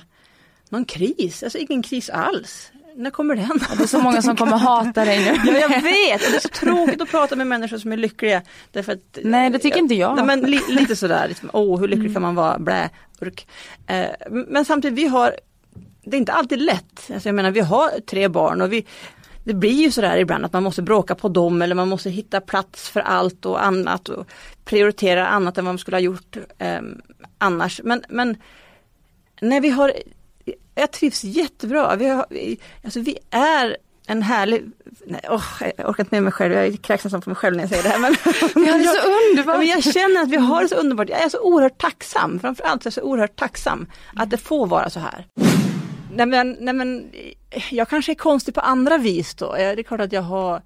någon 0.69 0.85
kris, 0.85 1.43
alltså 1.43 1.57
ingen 1.57 1.83
kris 1.83 2.09
alls. 2.09 2.71
När 2.97 3.09
kommer 3.09 3.35
den? 3.35 3.59
det 3.77 3.83
är 3.83 3.87
så 3.87 4.01
många 4.01 4.21
som 4.21 4.35
kommer 4.35 4.57
hata 4.57 5.05
dig 5.05 5.19
nu. 5.19 5.51
ja, 5.51 5.57
jag 5.59 5.69
vet, 5.69 6.21
det 6.21 6.35
är 6.35 6.39
så 6.39 6.49
tråkigt 6.49 7.01
att 7.01 7.09
prata 7.09 7.35
med 7.35 7.47
människor 7.47 7.77
som 7.77 7.91
är 7.91 7.97
lyckliga. 7.97 8.41
Därför 8.71 8.91
att, 8.91 9.17
nej, 9.23 9.49
det 9.49 9.59
tycker 9.59 9.77
jag, 9.77 9.83
inte 9.83 9.95
jag. 9.95 10.15
Nej, 10.15 10.25
men 10.25 10.39
li, 10.39 10.59
lite 10.69 10.95
sådär, 10.95 11.27
liksom, 11.27 11.49
åh 11.53 11.79
hur 11.79 11.87
lycklig 11.87 12.05
mm. 12.05 12.13
kan 12.13 12.21
man 12.21 12.35
vara, 12.35 12.59
blä, 12.59 12.89
urk. 13.21 13.47
Eh, 13.87 14.07
men 14.29 14.65
samtidigt, 14.65 14.99
vi 14.99 15.07
har, 15.07 15.35
det 16.03 16.17
är 16.17 16.19
inte 16.19 16.33
alltid 16.33 16.61
lätt. 16.61 17.11
Alltså, 17.13 17.29
jag 17.29 17.35
menar, 17.35 17.51
vi 17.51 17.59
har 17.59 17.89
tre 17.99 18.27
barn 18.27 18.61
och 18.61 18.73
vi, 18.73 18.85
det 19.43 19.53
blir 19.53 19.83
ju 19.83 19.91
sådär 19.91 20.17
ibland 20.17 20.45
att 20.45 20.53
man 20.53 20.63
måste 20.63 20.81
bråka 20.81 21.15
på 21.15 21.29
dem 21.29 21.61
eller 21.61 21.75
man 21.75 21.87
måste 21.87 22.09
hitta 22.09 22.41
plats 22.41 22.89
för 22.89 22.99
allt 22.99 23.45
och 23.45 23.65
annat 23.65 24.09
och 24.09 24.27
prioritera 24.65 25.27
annat 25.27 25.57
än 25.57 25.65
vad 25.65 25.73
man 25.73 25.79
skulle 25.79 25.97
ha 25.97 26.01
gjort 26.01 26.37
eh, 26.57 26.81
annars. 27.37 27.81
Men, 27.83 28.03
men 28.09 28.37
när 29.41 29.61
vi 29.61 29.69
har 29.69 29.93
jag 30.75 30.91
trivs 30.91 31.23
jättebra. 31.23 31.95
Vi, 31.95 32.07
har, 32.07 32.25
vi, 32.29 32.59
alltså 32.83 32.99
vi 32.99 33.17
är 33.29 33.77
en 34.07 34.21
härlig, 34.21 34.71
nej, 35.05 35.21
oh, 35.29 35.43
jag 35.77 35.89
orkar 35.89 36.03
inte 36.03 36.15
med 36.15 36.23
mig 36.23 36.31
själv, 36.31 36.53
jag 36.53 36.81
kräks 36.81 37.03
nästan 37.03 37.21
på 37.21 37.29
mig 37.29 37.35
själv 37.35 37.55
när 37.55 37.63
jag 37.63 37.69
säger 37.69 37.83
det 37.83 37.89
här. 37.89 37.99
Men, 37.99 38.11
vi 38.55 38.71
har 38.71 38.79
det 38.79 38.85
så 38.85 39.29
underbart! 39.31 39.57
Men 39.57 39.67
jag 39.67 39.83
känner 39.83 40.21
att 40.21 40.29
vi 40.29 40.37
har 40.37 40.61
det 40.61 40.67
så 40.67 40.75
underbart, 40.75 41.09
jag 41.09 41.23
är 41.23 41.29
så 41.29 41.39
oerhört 41.39 41.77
tacksam, 41.77 42.39
framförallt 42.39 42.83
är 42.83 42.87
jag 42.87 42.93
så 42.93 43.01
oerhört 43.01 43.35
tacksam 43.35 43.87
att 44.15 44.29
det 44.29 44.37
får 44.37 44.67
vara 44.67 44.89
så 44.89 44.99
här. 44.99 45.27
Nej 46.13 46.25
men, 46.25 46.57
nej 46.59 46.73
men 46.73 47.11
jag 47.71 47.89
kanske 47.89 48.11
är 48.11 48.15
konstig 48.15 48.53
på 48.53 48.61
andra 48.61 48.97
vis 48.97 49.35
då. 49.35 49.51
Det 49.53 49.63
är 49.63 49.83
klart 49.83 50.01
att 50.01 50.11
jag 50.11 50.21
har, 50.21 50.61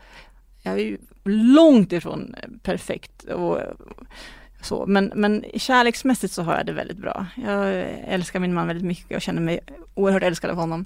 jag 0.61 0.73
är 0.73 0.77
ju 0.77 0.97
långt 1.25 1.93
ifrån 1.93 2.35
perfekt 2.63 3.23
och 3.23 3.59
så, 4.61 4.85
men, 4.87 5.11
men 5.15 5.45
kärleksmässigt 5.55 6.33
så 6.33 6.43
har 6.43 6.55
jag 6.55 6.65
det 6.65 6.71
väldigt 6.71 6.97
bra. 6.97 7.25
Jag 7.35 7.85
älskar 8.07 8.39
min 8.39 8.53
man 8.53 8.67
väldigt 8.67 8.85
mycket 8.85 9.15
och 9.15 9.21
känner 9.21 9.41
mig 9.41 9.59
oerhört 9.93 10.23
älskad 10.23 10.49
av 10.49 10.55
honom. 10.55 10.85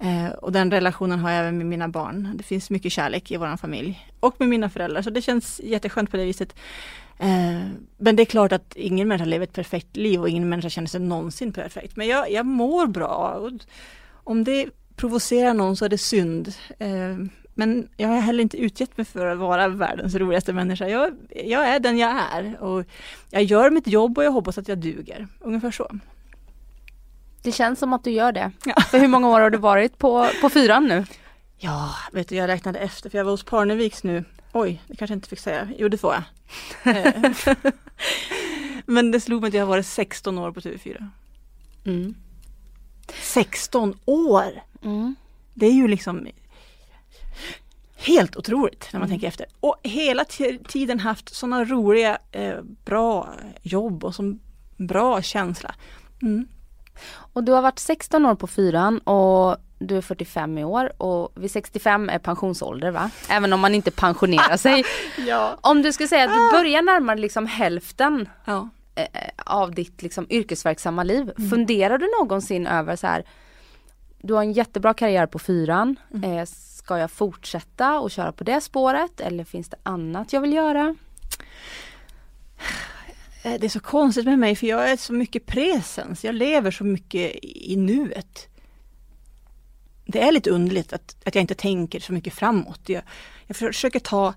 Eh, 0.00 0.28
och 0.28 0.52
den 0.52 0.70
relationen 0.70 1.18
har 1.18 1.30
jag 1.30 1.40
även 1.40 1.58
med 1.58 1.66
mina 1.66 1.88
barn. 1.88 2.32
Det 2.34 2.44
finns 2.44 2.70
mycket 2.70 2.92
kärlek 2.92 3.30
i 3.30 3.36
vår 3.36 3.56
familj 3.56 4.08
och 4.20 4.34
med 4.38 4.48
mina 4.48 4.70
föräldrar, 4.70 5.02
så 5.02 5.10
det 5.10 5.22
känns 5.22 5.60
jätteskönt 5.64 6.10
på 6.10 6.16
det 6.16 6.24
viset. 6.24 6.54
Eh, 7.18 7.68
men 7.98 8.16
det 8.16 8.22
är 8.22 8.24
klart 8.24 8.52
att 8.52 8.76
ingen 8.76 9.08
människa 9.08 9.24
lever 9.24 9.44
ett 9.44 9.52
perfekt 9.52 9.96
liv 9.96 10.20
och 10.20 10.28
ingen 10.28 10.48
människa 10.48 10.68
känner 10.68 10.88
sig 10.88 11.00
någonsin 11.00 11.52
perfekt. 11.52 11.96
Men 11.96 12.06
jag, 12.06 12.30
jag 12.30 12.46
mår 12.46 12.86
bra. 12.86 13.34
Och 13.40 13.52
om 14.24 14.44
det 14.44 14.66
provocerar 14.96 15.54
någon 15.54 15.76
så 15.76 15.84
är 15.84 15.88
det 15.88 15.98
synd. 15.98 16.54
Eh, 16.78 17.16
men 17.54 17.88
jag 17.96 18.08
har 18.08 18.20
heller 18.20 18.42
inte 18.42 18.56
utgett 18.56 18.96
mig 18.96 19.04
för 19.04 19.26
att 19.26 19.38
vara 19.38 19.68
världens 19.68 20.14
roligaste 20.14 20.52
människa. 20.52 20.88
Jag, 20.88 21.16
jag 21.30 21.68
är 21.68 21.80
den 21.80 21.98
jag 21.98 22.10
är 22.32 22.62
och 22.62 22.84
jag 23.30 23.42
gör 23.42 23.70
mitt 23.70 23.86
jobb 23.86 24.18
och 24.18 24.24
jag 24.24 24.32
hoppas 24.32 24.58
att 24.58 24.68
jag 24.68 24.78
duger. 24.78 25.28
Ungefär 25.40 25.70
så. 25.70 25.90
Det 27.42 27.52
känns 27.52 27.78
som 27.78 27.92
att 27.92 28.04
du 28.04 28.10
gör 28.10 28.32
det. 28.32 28.52
Ja. 28.64 28.80
För 28.80 28.98
hur 28.98 29.08
många 29.08 29.28
år 29.28 29.40
har 29.40 29.50
du 29.50 29.58
varit 29.58 29.98
på, 29.98 30.28
på 30.40 30.48
fyran 30.48 30.86
nu? 30.86 31.04
Ja, 31.58 31.94
vet 32.12 32.28
du, 32.28 32.36
jag 32.36 32.48
räknade 32.48 32.78
efter 32.78 33.10
för 33.10 33.18
jag 33.18 33.24
var 33.24 33.32
hos 33.32 33.44
Parneviks 33.44 34.04
nu. 34.04 34.24
Oj, 34.52 34.82
det 34.86 34.96
kanske 34.96 35.12
jag 35.12 35.16
inte 35.16 35.28
fick 35.28 35.40
säga. 35.40 35.68
Jo, 35.78 35.88
det 35.88 35.98
får 35.98 36.14
jag. 36.14 36.24
Men 38.86 39.10
det 39.10 39.20
slog 39.20 39.40
mig 39.40 39.48
att 39.48 39.54
jag 39.54 39.62
har 39.62 39.68
varit 39.68 39.86
16 39.86 40.38
år 40.38 40.52
på 40.52 40.60
TV4. 40.60 41.08
Mm. 41.84 42.14
16 43.22 43.98
år! 44.04 44.62
Mm. 44.82 45.14
Det 45.54 45.66
är 45.66 45.72
ju 45.72 45.88
liksom 45.88 46.28
helt 48.06 48.36
otroligt 48.36 48.88
när 48.92 49.00
man 49.00 49.08
mm. 49.08 49.10
tänker 49.10 49.28
efter. 49.28 49.46
Och 49.60 49.76
hela 49.82 50.24
tiden 50.68 51.00
haft 51.00 51.34
sådana 51.34 51.64
roliga, 51.64 52.18
eh, 52.32 52.56
bra 52.84 53.34
jobb 53.62 54.04
och 54.04 54.14
så 54.14 54.36
bra 54.76 55.22
känsla. 55.22 55.74
Mm. 56.22 56.48
Och 57.32 57.44
du 57.44 57.52
har 57.52 57.62
varit 57.62 57.78
16 57.78 58.26
år 58.26 58.34
på 58.34 58.46
fyran 58.46 58.98
och 58.98 59.56
du 59.78 59.96
är 59.96 60.00
45 60.00 60.58
i 60.58 60.64
år 60.64 61.02
och 61.02 61.32
vid 61.34 61.50
65 61.50 62.08
är 62.08 62.18
pensionsålder 62.18 62.90
va? 62.90 63.10
Även 63.28 63.52
om 63.52 63.60
man 63.60 63.74
inte 63.74 63.90
pensionerar 63.90 64.56
sig. 64.56 64.84
ja. 65.26 65.58
Om 65.60 65.82
du 65.82 65.92
skulle 65.92 66.08
säga 66.08 66.24
att 66.24 66.34
du 66.34 66.58
börjar 66.58 66.82
närma 66.82 67.14
dig 67.14 67.22
liksom 67.22 67.46
hälften 67.46 68.28
ja. 68.44 68.68
Eh, 68.94 69.06
av 69.36 69.74
ditt 69.74 70.02
liksom 70.02 70.26
yrkesverksamma 70.30 71.02
liv. 71.02 71.32
Mm. 71.38 71.50
Funderar 71.50 71.98
du 71.98 72.10
någonsin 72.20 72.66
över 72.66 72.96
så 72.96 73.06
här, 73.06 73.24
du 74.22 74.34
har 74.34 74.42
en 74.42 74.52
jättebra 74.52 74.94
karriär 74.94 75.26
på 75.26 75.38
fyran. 75.38 75.96
Mm. 76.14 76.38
Eh, 76.38 76.46
ska 76.84 76.98
jag 76.98 77.10
fortsätta 77.10 77.98
och 77.98 78.10
köra 78.10 78.32
på 78.32 78.44
det 78.44 78.60
spåret 78.60 79.20
eller 79.20 79.44
finns 79.44 79.68
det 79.68 79.76
annat 79.82 80.32
jag 80.32 80.40
vill 80.40 80.52
göra? 80.52 80.96
Eh, 83.42 83.60
det 83.60 83.66
är 83.66 83.68
så 83.68 83.80
konstigt 83.80 84.24
med 84.24 84.38
mig 84.38 84.56
för 84.56 84.66
jag 84.66 84.90
är 84.90 84.96
så 84.96 85.12
mycket 85.12 85.46
presens. 85.46 86.24
Jag 86.24 86.34
lever 86.34 86.70
så 86.70 86.84
mycket 86.84 87.38
i 87.42 87.76
nuet. 87.76 88.48
Det 90.06 90.22
är 90.22 90.32
lite 90.32 90.50
underligt 90.50 90.92
att, 90.92 91.16
att 91.24 91.34
jag 91.34 91.42
inte 91.42 91.54
tänker 91.54 92.00
så 92.00 92.12
mycket 92.12 92.34
framåt. 92.34 92.80
Jag, 92.86 93.02
jag 93.46 93.56
försöker 93.56 94.00
ta 94.00 94.34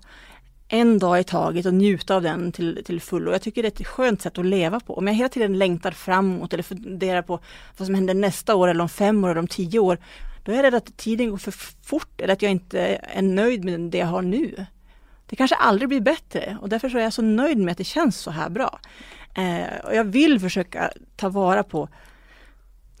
en 0.68 0.98
dag 0.98 1.20
i 1.20 1.24
taget 1.24 1.66
och 1.66 1.74
njuta 1.74 2.16
av 2.16 2.22
den 2.22 2.52
till, 2.52 2.82
till 2.84 3.00
fullo. 3.00 3.32
Jag 3.32 3.42
tycker 3.42 3.62
det 3.62 3.68
är 3.68 3.82
ett 3.82 3.86
skönt 3.86 4.22
sätt 4.22 4.38
att 4.38 4.46
leva 4.46 4.80
på. 4.80 4.94
Om 4.94 5.06
jag 5.06 5.14
hela 5.14 5.28
tiden 5.28 5.58
längtar 5.58 5.90
framåt 5.90 6.52
eller 6.52 6.62
funderar 6.62 7.22
på 7.22 7.40
vad 7.76 7.86
som 7.86 7.94
händer 7.94 8.14
nästa 8.14 8.54
år 8.54 8.68
eller 8.68 8.82
om 8.82 8.88
fem 8.88 9.24
år 9.24 9.30
eller 9.30 9.40
om 9.40 9.48
tio 9.48 9.78
år. 9.78 9.98
Då 10.42 10.52
är 10.52 10.56
jag 10.56 10.62
rädd 10.62 10.74
att 10.74 10.96
tiden 10.96 11.30
går 11.30 11.36
för 11.36 11.50
fort 11.82 12.20
eller 12.20 12.32
att 12.32 12.42
jag 12.42 12.50
inte 12.50 12.80
är 13.02 13.22
nöjd 13.22 13.64
med 13.64 13.80
det 13.80 13.98
jag 13.98 14.06
har 14.06 14.22
nu. 14.22 14.66
Det 15.26 15.36
kanske 15.36 15.56
aldrig 15.56 15.88
blir 15.88 16.00
bättre 16.00 16.58
och 16.60 16.68
därför 16.68 16.96
är 16.96 17.00
jag 17.00 17.12
så 17.12 17.22
nöjd 17.22 17.58
med 17.58 17.72
att 17.72 17.78
det 17.78 17.84
känns 17.84 18.16
så 18.16 18.30
här 18.30 18.50
bra. 18.50 18.80
Eh, 19.34 19.84
och 19.84 19.94
jag 19.94 20.04
vill 20.04 20.40
försöka 20.40 20.90
ta 21.16 21.28
vara 21.28 21.62
på 21.62 21.88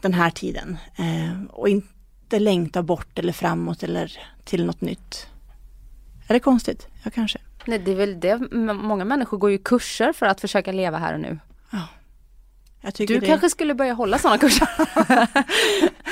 den 0.00 0.14
här 0.14 0.30
tiden 0.30 0.78
eh, 0.96 1.42
och 1.50 1.68
inte 1.68 2.38
längta 2.38 2.82
bort 2.82 3.18
eller 3.18 3.32
framåt 3.32 3.82
eller 3.82 4.18
till 4.44 4.66
något 4.66 4.80
nytt. 4.80 5.26
Är 6.28 6.34
det 6.34 6.40
konstigt? 6.40 6.86
Ja, 7.04 7.10
kanske. 7.10 7.38
Nej, 7.66 7.78
det 7.78 7.90
är 7.90 7.96
väl 7.96 8.20
det. 8.20 8.38
Många 8.74 9.04
människor 9.04 9.38
går 9.38 9.50
ju 9.50 9.58
kurser 9.58 10.12
för 10.12 10.26
att 10.26 10.40
försöka 10.40 10.72
leva 10.72 10.98
här 10.98 11.14
och 11.14 11.20
nu. 11.20 11.38
Du 12.94 13.06
det... 13.06 13.26
kanske 13.26 13.50
skulle 13.50 13.74
börja 13.74 13.92
hålla 13.92 14.18
sådana 14.18 14.38
kurser? 14.38 14.68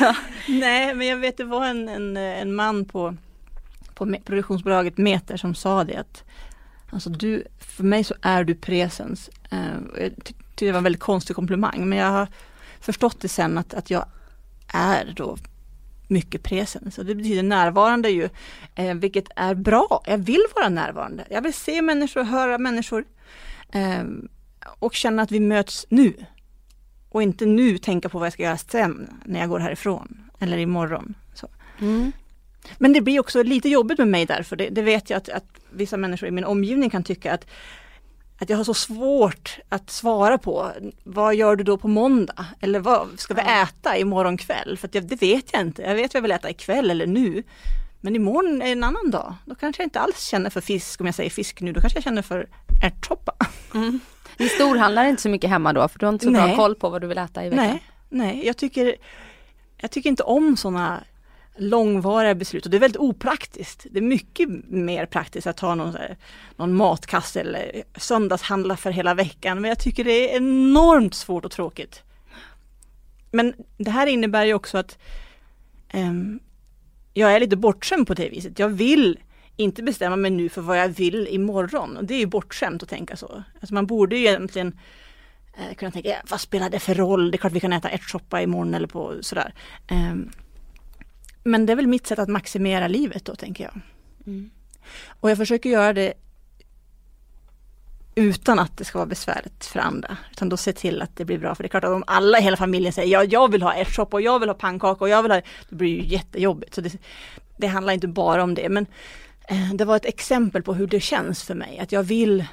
ja. 0.01 0.17
Nej, 0.49 0.95
men 0.95 1.07
jag 1.07 1.17
vet 1.17 1.37
det 1.37 1.45
var 1.45 1.67
en, 1.67 1.89
en, 1.89 2.17
en 2.17 2.55
man 2.55 2.85
på, 2.85 3.17
på 3.95 4.15
produktionsbolaget 4.25 4.99
Meter 4.99 5.37
som 5.37 5.55
sa 5.55 5.85
det 5.85 5.97
att 5.97 6.25
Alltså 6.91 7.11
du, 7.11 7.45
för 7.59 7.85
mig 7.85 8.05
så 8.05 8.15
är 8.23 8.45
du 8.45 8.55
presens. 8.55 9.31
Uh, 9.53 10.01
jag 10.01 10.25
tyckte 10.25 10.65
det 10.65 10.73
var 10.73 10.79
en 10.79 10.85
väldigt 10.85 11.03
konstig 11.03 11.37
komplimang 11.37 11.89
men 11.89 11.99
jag 11.99 12.11
har 12.11 12.29
förstått 12.81 13.21
det 13.21 13.29
sen 13.29 13.59
att, 13.59 13.75
att 13.75 13.91
jag 13.91 14.07
är 14.69 15.13
då 15.17 15.37
mycket 16.09 16.43
presens. 16.43 16.99
Och 16.99 17.05
det 17.05 17.15
betyder 17.15 17.43
närvarande 17.43 18.11
ju, 18.11 18.29
eh, 18.75 18.95
vilket 18.95 19.29
är 19.37 19.55
bra. 19.55 20.03
Jag 20.07 20.19
vill 20.19 20.45
vara 20.55 20.69
närvarande. 20.69 21.25
Jag 21.31 21.43
vill 21.43 21.55
se 21.55 21.83
människor, 21.83 22.23
höra 22.23 22.59
människor 22.59 23.05
eh, 23.73 24.05
och 24.79 24.95
känna 24.95 25.23
att 25.23 25.33
vi 25.33 25.41
möts 25.41 25.87
nu. 25.89 26.15
Och 27.17 27.23
inte 27.23 27.47
nu 27.47 27.79
tänka 27.79 28.09
på 28.09 28.19
vad 28.19 28.27
jag 28.27 28.33
ska 28.33 28.43
göra 28.43 28.57
sen 28.57 29.11
när 29.25 29.41
jag 29.41 29.49
går 29.49 29.59
härifrån 29.59 30.31
eller 30.39 30.59
imorgon. 30.59 31.15
Så. 31.35 31.49
Mm. 31.81 32.13
Men 32.79 32.93
det 32.93 33.01
blir 33.01 33.21
också 33.21 33.43
lite 33.43 33.69
jobbigt 33.69 33.99
med 33.99 34.09
mig 34.09 34.27
därför. 34.27 34.57
Det, 34.57 34.69
det 34.69 34.83
vet 34.83 35.11
jag 35.11 35.17
att, 35.17 35.29
att, 35.29 35.45
vissa 35.71 35.97
människor 35.97 36.29
i 36.29 36.33
min 36.33 36.45
omgivning 36.45 36.91
kan 36.91 37.03
tycka 37.03 37.35
att 37.35 37.47
att 38.39 38.51
jag 38.51 38.57
har 38.57 38.65
så 38.65 38.75
svårt 38.75 39.59
att 39.69 39.91
svara 39.91 40.39
på 40.39 40.73
vad 41.05 41.35
gör 41.35 41.57
du 41.57 41.65
då 41.65 41.77
på 41.77 41.89
måndag? 41.89 42.47
Eller 42.61 42.81
vad 42.81 43.09
ska 43.21 43.35
vi 43.35 43.41
äta 43.41 43.97
imorgon 43.97 44.37
kväll? 44.37 44.77
För 44.79 44.89
det 44.89 45.23
vet 45.23 45.53
jag 45.53 45.63
inte. 45.63 45.83
Jag 45.83 45.95
vet 45.95 46.15
vad 46.15 46.19
jag 46.19 46.23
vill 46.23 46.33
äta 46.33 46.51
ikväll 46.51 46.91
eller 46.91 47.07
nu. 47.07 47.43
Men 48.01 48.17
imorgon 48.17 48.63
är 48.63 48.73
en 48.73 48.85
annan 48.85 49.11
dag. 49.11 49.35
Då 49.45 49.55
kanske 49.55 49.83
jag 49.83 49.87
inte 49.87 50.01
alls 50.01 50.25
känner 50.25 50.51
för 50.51 50.61
fisk 50.61 51.01
om 51.01 51.07
jag 51.07 51.15
säger 51.15 51.31
fisk 51.31 51.61
nu. 51.61 51.73
Då 51.73 51.81
kanske 51.81 51.97
jag 51.97 52.05
känner 52.05 52.23
för 52.23 52.49
ärtsoppa. 52.83 53.33
Mm. 53.75 54.01
Ni 54.37 54.49
storhandlar 54.49 55.05
inte 55.05 55.23
så 55.23 55.29
mycket 55.29 55.51
hemma 55.51 55.73
då? 55.73 55.89
För 55.89 55.99
du 55.99 56.07
har 56.07 56.13
inte 56.13 56.25
så 56.25 56.31
nej. 56.31 56.47
bra 56.47 56.57
koll 56.57 56.75
på 56.75 56.89
vad 56.89 57.01
du 57.01 57.07
vill 57.07 57.19
äta 57.19 57.45
i 57.45 57.49
veckan? 57.49 57.67
Nej, 57.67 57.83
nej. 58.09 58.47
Jag, 58.47 58.57
tycker, 58.57 58.97
jag 59.77 59.91
tycker 59.91 60.11
inte 60.11 60.23
om 60.23 60.57
sådana 60.57 61.05
långvariga 61.57 62.35
beslut 62.35 62.65
och 62.65 62.71
det 62.71 62.77
är 62.77 62.81
väldigt 62.81 63.01
opraktiskt. 63.01 63.87
Det 63.91 63.99
är 63.99 64.03
mycket 64.03 64.49
mer 64.69 65.07
praktiskt 65.07 65.47
att 65.47 65.57
ta 65.57 65.75
någon, 65.75 65.97
någon 66.57 66.75
matkasse 66.75 67.41
eller 67.41 67.83
söndagshandla 67.97 68.77
för 68.77 68.91
hela 68.91 69.15
veckan. 69.15 69.61
Men 69.61 69.69
jag 69.69 69.79
tycker 69.79 70.05
det 70.05 70.33
är 70.33 70.37
enormt 70.37 71.15
svårt 71.15 71.45
och 71.45 71.51
tråkigt. 71.51 72.03
Men 73.31 73.55
det 73.77 73.91
här 73.91 74.07
innebär 74.07 74.45
ju 74.45 74.55
också 74.55 74.79
att 74.79 74.99
um, 75.95 76.41
jag 77.19 77.35
är 77.35 77.41
lite 77.41 77.57
bortskämd 77.57 78.07
på 78.07 78.15
det 78.15 78.29
viset. 78.29 78.59
Jag 78.59 78.69
vill 78.69 79.19
inte 79.57 79.83
bestämma 79.83 80.17
mig 80.17 80.31
nu 80.31 80.49
för 80.49 80.61
vad 80.61 80.79
jag 80.79 80.89
vill 80.89 81.29
imorgon. 81.29 81.97
Och 81.97 82.05
det 82.05 82.15
är 82.15 82.19
ju 82.19 82.27
bortskämt 82.27 82.83
att 82.83 82.89
tänka 82.89 83.17
så. 83.17 83.43
Alltså 83.61 83.75
man 83.75 83.87
borde 83.87 84.17
ju 84.17 84.27
egentligen 84.27 84.79
eh, 85.59 85.75
kunna 85.75 85.91
tänka, 85.91 86.23
vad 86.31 86.41
spelar 86.41 86.71
det 86.71 86.79
för 86.79 86.95
roll? 86.95 87.31
Det 87.31 87.37
är 87.37 87.39
klart 87.39 87.53
vi 87.53 87.61
kan 87.61 87.73
äta 87.73 87.89
ärtsoppa 87.89 88.43
imorgon 88.43 88.75
eller 88.75 88.87
på 88.87 89.15
sådär. 89.21 89.55
Um, 89.91 90.31
men 91.45 91.67
det 91.67 91.73
är 91.73 91.77
väl 91.77 91.87
mitt 91.87 92.07
sätt 92.07 92.19
att 92.19 92.29
maximera 92.29 92.89
livet 92.89 93.25
då 93.25 93.35
tänker 93.35 93.65
jag. 93.65 93.81
Mm. 94.27 94.51
Och 95.07 95.31
jag 95.31 95.39
försöker 95.39 95.71
göra 95.71 95.93
det 95.93 96.13
utan 98.19 98.59
att 98.59 98.77
det 98.77 98.85
ska 98.85 98.99
vara 98.99 99.07
besvärligt 99.07 99.65
för 99.65 99.81
andra. 99.81 100.17
Utan 100.33 100.49
då 100.49 100.57
se 100.57 100.73
till 100.73 101.03
att 101.03 101.17
det 101.17 101.25
blir 101.25 101.39
bra. 101.39 101.55
För 101.55 101.63
det 101.63 101.67
är 101.67 101.71
klart 101.71 101.85
att 101.85 101.91
om 101.91 102.05
alla 102.07 102.39
i 102.39 102.43
hela 102.43 102.57
familjen 102.57 102.93
säger 102.93 103.13
ja, 103.13 103.25
jag 103.25 103.51
vill 103.51 103.63
ha 103.63 103.75
ärtsoppa 103.75 104.17
och 104.17 104.21
jag 104.21 104.39
vill 104.39 104.49
ha 104.49 104.55
pannkaka 104.55 105.05
och 105.05 105.09
jag 105.09 105.23
vill 105.23 105.33
ha 105.33 105.41
Då 105.69 105.77
blir 105.77 105.97
det 105.97 106.03
ju 106.03 106.09
jättejobbigt. 106.09 106.75
Så 106.75 106.81
det, 106.81 106.99
det 107.57 107.67
handlar 107.67 107.93
inte 107.93 108.09
bara 108.09 108.43
om 108.43 108.55
det. 108.55 108.69
Men 108.69 108.87
eh, 109.49 109.75
det 109.75 109.85
var 109.85 109.97
ett 109.97 110.05
exempel 110.05 110.63
på 110.63 110.75
hur 110.75 110.87
det 110.87 111.01
känns 111.01 111.43
för 111.43 111.55
mig. 111.55 111.79
Att 111.79 111.93
jag 111.93 112.03
vill 112.03 112.45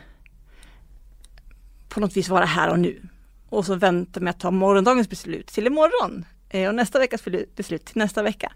på 1.89 1.99
något 1.99 2.18
vis 2.18 2.30
vara 2.30 2.45
här 2.45 2.70
och 2.70 2.80
nu. 2.80 3.01
Och 3.49 3.66
så 3.66 3.76
vänta 3.76 4.20
med 4.20 4.32
att 4.32 4.39
ta 4.39 4.51
morgondagens 4.51 5.09
beslut 5.09 5.47
till 5.47 5.68
imorgon. 5.68 6.26
Eh, 6.49 6.68
och 6.68 6.76
nästa 6.76 6.99
veckas 6.99 7.24
beslut 7.55 7.86
till 7.86 7.97
nästa 7.97 8.24
vecka. 8.24 8.51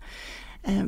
Eh, 0.64 0.86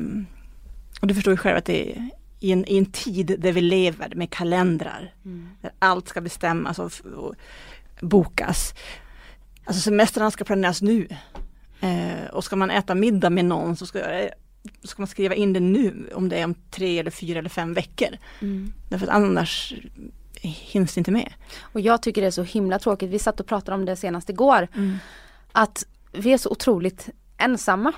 och 1.01 1.07
du 1.07 1.15
förstår 1.15 1.33
ju 1.33 1.37
själv 1.37 1.57
att 1.57 1.65
det 1.65 1.91
är 1.91 2.09
i 2.39 2.51
en, 2.51 2.65
i 2.65 2.77
en 2.77 2.85
tid 2.85 3.35
där 3.39 3.51
vi 3.51 3.61
lever 3.61 4.15
med 4.15 4.29
kalendrar, 4.29 5.13
mm. 5.25 5.49
där 5.61 5.71
allt 5.79 6.07
ska 6.07 6.21
bestämmas 6.21 6.79
och, 6.79 6.91
och 7.15 7.35
bokas. 8.01 8.73
Alltså 9.63 9.81
semestrarna 9.81 10.31
ska 10.31 10.43
planeras 10.43 10.81
nu. 10.81 11.07
Eh, 11.81 12.29
och 12.31 12.43
ska 12.43 12.55
man 12.55 12.71
äta 12.71 12.95
middag 12.95 13.29
med 13.29 13.45
någon 13.45 13.75
så 13.75 13.85
ska, 13.85 13.99
ska 14.83 15.01
man 15.01 15.07
skriva 15.07 15.35
in 15.35 15.53
det 15.53 15.59
nu 15.59 16.09
om 16.15 16.29
det 16.29 16.37
är 16.37 16.45
om 16.45 16.55
tre 16.71 16.99
eller 16.99 17.11
fyra 17.11 17.39
eller 17.39 17.49
fem 17.49 17.73
veckor. 17.73 18.17
Mm. 18.41 18.73
Därför 18.89 19.07
att 19.07 19.13
annars 19.13 19.73
hinns 20.41 20.93
det 20.93 20.99
inte 20.99 21.11
med. 21.11 21.33
Och 21.61 21.79
jag 21.79 22.01
tycker 22.01 22.21
det 22.21 22.27
är 22.27 22.31
så 22.31 22.43
himla 22.43 22.79
tråkigt, 22.79 23.09
vi 23.09 23.19
satt 23.19 23.39
och 23.39 23.47
pratade 23.47 23.75
om 23.75 23.85
det 23.85 23.95
senast 23.95 24.29
igår. 24.29 24.67
Mm. 24.75 24.97
Att 25.51 25.85
vi 26.11 26.33
är 26.33 26.37
så 26.37 26.49
otroligt 26.49 27.09
ensamma. 27.37 27.93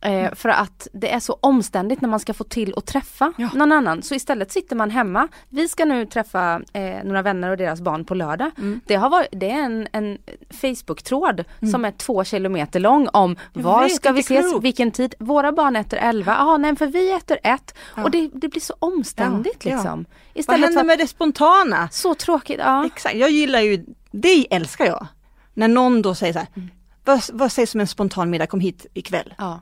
Eh, 0.00 0.34
för 0.34 0.48
att 0.48 0.88
det 0.92 1.12
är 1.12 1.20
så 1.20 1.38
omständigt 1.40 2.00
när 2.00 2.08
man 2.08 2.20
ska 2.20 2.34
få 2.34 2.44
till 2.44 2.74
att 2.76 2.86
träffa 2.86 3.32
Ja. 3.36 3.48
någon 3.54 3.72
annan. 3.72 4.02
Så 4.02 4.14
istället 4.14 4.52
sitter 4.52 4.76
man 4.76 4.90
hemma. 4.90 5.28
Vi 5.48 5.68
ska 5.68 5.84
nu 5.84 6.06
träffa 6.06 6.60
eh, 6.72 7.04
några 7.04 7.22
vänner 7.22 7.50
och 7.50 7.56
deras 7.56 7.80
barn 7.80 8.04
på 8.04 8.14
lördag. 8.14 8.50
Mm. 8.58 8.80
Det, 8.86 8.94
har 8.94 9.10
varit, 9.10 9.28
det 9.32 9.50
är 9.50 9.62
en, 9.62 9.88
en 9.92 10.18
Facebook-tråd 10.60 11.44
som 11.72 11.84
är 11.84 11.90
två 11.90 12.24
kilometer 12.24 12.80
lång 12.80 13.08
om 13.12 13.36
Jag 13.52 13.62
var 13.62 13.88
ska 13.88 14.12
vi 14.12 14.20
ses, 14.20 14.50
klokt. 14.50 14.64
vilken 14.64 14.90
tid. 14.90 15.14
Våra 15.18 15.52
barn 15.52 15.76
äter 15.76 15.96
11, 16.02 16.36
ja 16.38 16.56
nej 16.56 16.76
för 16.76 16.86
vi 16.86 17.12
äter 17.12 17.38
ett. 17.42 17.74
Ja. 17.96 18.02
Och 18.04 18.10
det, 18.10 18.30
det 18.34 18.48
blir 18.48 18.60
så 18.60 18.74
omständigt 18.78 19.64
Ja, 19.64 19.70
liksom. 19.76 20.04
Vad 20.04 20.40
Istället 20.40 20.60
för 20.60 20.66
händer 20.66 20.84
med 20.84 20.98
det 20.98 21.06
spontana? 21.06 21.88
så 21.92 22.14
tråkigt, 22.14 22.58
ja. 22.64 22.86
Exakt, 22.86 23.14
jag 23.14 23.30
gillar 23.30 23.60
ju, 23.60 23.84
det 24.10 24.54
älskar 24.54 24.84
jag. 24.86 25.06
När 25.54 25.68
någon 25.68 26.02
då 26.02 26.14
säger 26.14 26.32
så 26.32 26.38
här, 26.38 26.48
Mm. 26.56 26.68
vad, 27.04 27.20
vad 27.32 27.52
sägs 27.52 27.74
om 27.74 27.80
en 27.80 27.86
spontan 27.86 28.30
middag, 28.30 28.46
kom 28.46 28.60
hit 28.60 28.86
ikväll. 28.94 29.34
ja. 29.38 29.60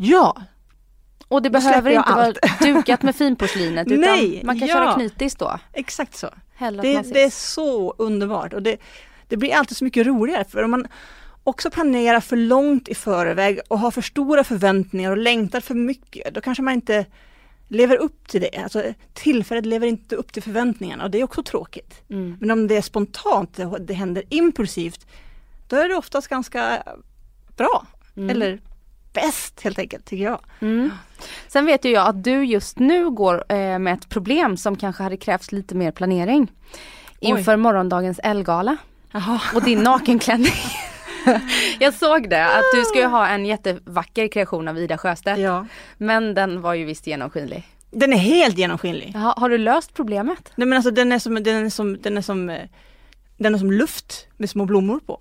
Ja, 0.00 0.42
Och 1.28 1.42
det 1.42 1.50
behöver 1.50 1.90
inte 1.90 2.12
vara 2.12 2.24
allt. 2.24 2.38
dukat 2.60 3.02
med 3.02 3.16
finporslinet 3.16 3.86
utan 3.86 4.00
Nej, 4.00 4.42
man 4.44 4.58
kan 4.58 4.68
ja. 4.68 4.74
köra 4.74 4.94
knytis 4.94 5.34
då. 5.34 5.58
exakt 5.72 6.16
så. 6.16 6.30
Det, 6.58 7.02
det 7.02 7.22
är 7.22 7.30
så 7.30 7.94
underbart 7.98 8.52
och 8.52 8.62
det, 8.62 8.76
det 9.28 9.36
blir 9.36 9.54
alltid 9.54 9.76
så 9.76 9.84
mycket 9.84 10.06
roligare 10.06 10.44
för 10.44 10.62
om 10.62 10.70
man 10.70 10.86
också 11.44 11.70
planerar 11.70 12.20
för 12.20 12.36
långt 12.36 12.88
i 12.88 12.94
förväg 12.94 13.60
och 13.68 13.78
har 13.78 13.90
för 13.90 14.02
stora 14.02 14.44
förväntningar 14.44 15.10
och 15.10 15.16
längtar 15.16 15.60
för 15.60 15.74
mycket, 15.74 16.34
då 16.34 16.40
kanske 16.40 16.62
man 16.62 16.74
inte 16.74 17.06
lever 17.68 17.96
upp 17.96 18.28
till 18.28 18.40
det. 18.40 18.62
Alltså, 18.62 18.82
tillfället 19.12 19.66
lever 19.66 19.86
inte 19.86 20.16
upp 20.16 20.32
till 20.32 20.42
förväntningarna 20.42 21.04
och 21.04 21.10
det 21.10 21.20
är 21.20 21.24
också 21.24 21.42
tråkigt. 21.42 22.02
Mm. 22.10 22.36
Men 22.40 22.50
om 22.50 22.68
det 22.68 22.76
är 22.76 22.82
spontant, 22.82 23.56
det, 23.56 23.76
det 23.78 23.94
händer 23.94 24.22
impulsivt, 24.28 25.06
då 25.68 25.76
är 25.76 25.88
det 25.88 25.94
oftast 25.94 26.28
ganska 26.28 26.82
bra. 27.56 27.86
Mm. 28.16 28.30
Eller 28.30 28.60
bäst 29.12 29.60
helt 29.60 29.78
enkelt, 29.78 30.04
tycker 30.04 30.24
jag. 30.24 30.40
Mm. 30.60 30.90
Sen 31.48 31.66
vet 31.66 31.84
ju 31.84 31.90
jag 31.90 32.06
att 32.06 32.24
du 32.24 32.44
just 32.44 32.78
nu 32.78 33.10
går 33.10 33.52
eh, 33.52 33.78
med 33.78 33.94
ett 33.94 34.08
problem 34.08 34.56
som 34.56 34.76
kanske 34.76 35.02
hade 35.02 35.16
krävts 35.16 35.52
lite 35.52 35.74
mer 35.74 35.90
planering. 35.90 36.52
Inför 37.20 37.56
morgondagens 37.56 38.20
Elgala 38.22 38.76
Jaha. 39.12 39.40
och 39.54 39.62
din 39.62 39.82
nakenklänning. 39.82 40.52
jag 41.78 41.94
såg 41.94 42.30
det, 42.30 42.44
att 42.44 42.64
du 42.74 42.84
ska 42.84 42.98
ju 42.98 43.06
ha 43.06 43.28
en 43.28 43.46
jättevacker 43.46 44.28
kreation 44.28 44.68
av 44.68 44.78
Ida 44.78 44.98
Sjöstedt. 44.98 45.40
Ja. 45.40 45.66
Men 45.98 46.34
den 46.34 46.60
var 46.60 46.74
ju 46.74 46.84
visst 46.84 47.06
genomskinlig. 47.06 47.68
Den 47.90 48.12
är 48.12 48.16
helt 48.16 48.58
genomskinlig. 48.58 49.12
Jaha, 49.14 49.34
har 49.36 49.48
du 49.48 49.58
löst 49.58 49.94
problemet? 49.94 50.52
Nej 50.56 50.68
men 50.68 50.76
alltså 50.76 50.90
den 50.90 51.12
är 51.12 51.18
som, 51.18 51.34
den 51.34 51.66
är 51.66 51.70
som, 51.70 52.02
den 52.02 52.18
är 52.18 52.22
som, 52.22 52.50
eh, 52.50 52.68
den 53.36 53.54
är 53.54 53.58
som 53.58 53.72
luft 53.72 54.26
med 54.36 54.50
små 54.50 54.64
blommor 54.64 55.00
på. 55.06 55.20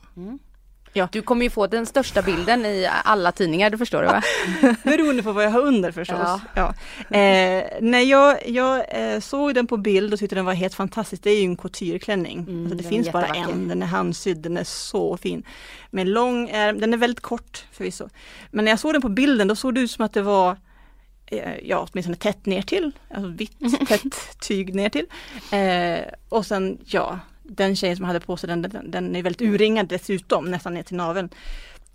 Du 1.11 1.21
kommer 1.21 1.43
ju 1.43 1.49
få 1.49 1.67
den 1.67 1.85
största 1.85 2.21
bilden 2.21 2.65
i 2.65 2.89
alla 3.03 3.31
tidningar, 3.31 3.69
det 3.69 3.77
förstår 3.77 4.01
du 4.01 4.07
va? 4.07 4.21
Beroende 4.83 5.23
på 5.23 5.31
vad 5.31 5.43
jag 5.43 5.49
har 5.49 5.61
under 5.61 5.91
förstås. 5.91 6.17
Ja. 6.19 6.41
Ja. 6.55 7.17
Eh, 7.17 7.65
nej, 7.81 8.09
jag, 8.09 8.49
jag 8.49 8.85
eh, 8.89 9.19
såg 9.19 9.55
den 9.55 9.67
på 9.67 9.77
bild 9.77 10.13
och 10.13 10.19
tyckte 10.19 10.35
den 10.35 10.45
var 10.45 10.53
helt 10.53 10.73
fantastisk. 10.73 11.23
Det 11.23 11.29
är 11.29 11.39
ju 11.39 11.45
en 11.45 11.57
coutureklänning. 11.57 12.39
Mm, 12.39 12.61
alltså 12.61 12.77
det 12.77 12.83
finns 12.83 13.11
bara 13.11 13.27
en, 13.27 13.67
den 13.67 13.83
är 13.83 13.87
handsydd, 13.87 14.37
den 14.37 14.57
är 14.57 14.63
så 14.63 15.17
fin. 15.17 15.43
Med 15.91 16.07
lång 16.07 16.49
ärm, 16.49 16.79
den 16.79 16.93
är 16.93 16.97
väldigt 16.97 17.21
kort 17.21 17.65
förvisso. 17.71 18.09
Men 18.51 18.65
när 18.65 18.71
jag 18.71 18.79
såg 18.79 18.93
den 18.93 19.01
på 19.01 19.09
bilden 19.09 19.47
då 19.47 19.55
såg 19.55 19.75
det 19.75 19.81
ut 19.81 19.91
som 19.91 20.05
att 20.05 20.13
det 20.13 20.21
var 20.21 20.57
eh, 21.25 21.57
ja, 21.63 21.87
åtminstone 21.91 22.17
tätt 22.17 22.45
ner 22.45 22.61
till, 22.61 22.91
alltså 23.09 23.29
vitt 23.29 23.59
tätt 23.87 24.39
tyg 24.39 24.75
ner 24.75 24.89
till. 24.89 25.05
Eh, 25.51 26.13
och 26.29 26.45
sen 26.45 26.77
ja, 26.85 27.19
den 27.47 27.75
tjejen 27.75 27.97
som 27.97 28.05
hade 28.05 28.19
på 28.19 28.37
sig 28.37 28.47
den, 28.47 28.61
den, 28.61 28.91
den 28.91 29.15
är 29.15 29.23
väldigt 29.23 29.41
urringad 29.41 29.87
dessutom, 29.87 30.51
nästan 30.51 30.73
ner 30.73 30.83
till 30.83 30.97
naveln. 30.97 31.29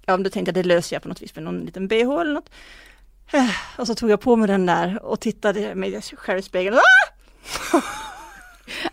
Ja, 0.07 0.17
då 0.17 0.31
tänkte 0.31 0.49
jag 0.49 0.65
det 0.65 0.69
löser 0.69 0.97
jag 0.97 1.03
på 1.03 1.09
något 1.09 1.23
vis 1.23 1.35
med 1.35 1.45
någon 1.45 1.61
liten 1.61 1.89
bh 1.89 2.21
eller 2.21 2.33
något. 2.33 2.51
Och 3.79 3.87
så 3.87 3.95
tog 3.95 4.11
jag 4.11 4.21
på 4.21 4.37
mig 4.37 4.49
den 4.49 4.67
där 4.67 5.05
och 5.05 5.21
tittade 5.21 5.75
mig 5.75 6.03
själv 6.03 6.39
i 6.39 6.43
spegeln. 6.43 6.77
Ah! 6.77 7.81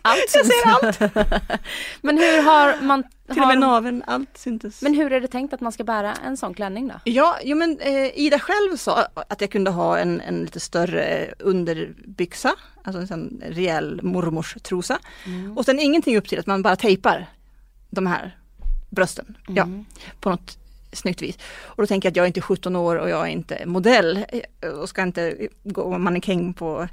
Allt 0.02 0.18
Jag 0.34 0.46
ser 0.46 0.68
allt! 0.68 1.00
Men 2.00 2.18
hur 2.18 2.42
har 2.42 2.82
man... 2.82 3.04
Till 3.32 3.42
och 3.42 3.48
med 3.48 3.58
naveln, 3.58 4.02
allt 4.06 4.38
syntes. 4.38 4.82
men 4.82 4.94
hur 4.94 5.12
är 5.12 5.20
det 5.20 5.28
tänkt 5.28 5.54
att 5.54 5.60
man 5.60 5.72
ska 5.72 5.84
bära 5.84 6.14
en 6.14 6.36
sån 6.36 6.54
klänning 6.54 6.88
då? 6.88 6.94
Ja, 7.04 7.38
jo, 7.42 7.56
men 7.56 7.78
eh, 7.78 8.18
Ida 8.18 8.38
själv 8.38 8.76
sa 8.76 9.06
att 9.14 9.40
jag 9.40 9.50
kunde 9.50 9.70
ha 9.70 9.98
en, 9.98 10.20
en 10.20 10.40
lite 10.40 10.60
större 10.60 11.34
underbyxa, 11.38 12.52
alltså 12.84 13.00
en 13.00 13.08
sån 13.08 13.42
rejäl 13.46 14.00
mormorstrosa. 14.02 14.98
Och 15.56 15.64
sen 15.64 15.80
ingenting 15.80 16.16
upp 16.16 16.28
till 16.28 16.38
att 16.38 16.46
man 16.46 16.62
bara 16.62 16.76
tejpar 16.76 17.26
de 17.90 18.06
här 18.06 18.36
brösten. 18.90 19.36
Ja, 19.48 19.68
på 20.20 20.30
något 20.30 20.58
snyggt 20.92 21.22
vis. 21.22 21.38
Och 21.62 21.82
då 21.82 21.86
tänker 21.86 22.06
jag 22.06 22.10
att 22.10 22.16
jag 22.16 22.24
är 22.24 22.26
inte 22.26 22.40
17 22.40 22.76
år 22.76 22.96
och 22.96 23.10
jag 23.10 23.26
är 23.26 23.30
inte 23.30 23.66
modell 23.66 24.26
eh, 24.60 24.70
och 24.70 24.88
ska 24.88 25.02
inte 25.02 25.48
gå 25.64 25.98
mannekäng 25.98 26.54
på 26.54 26.88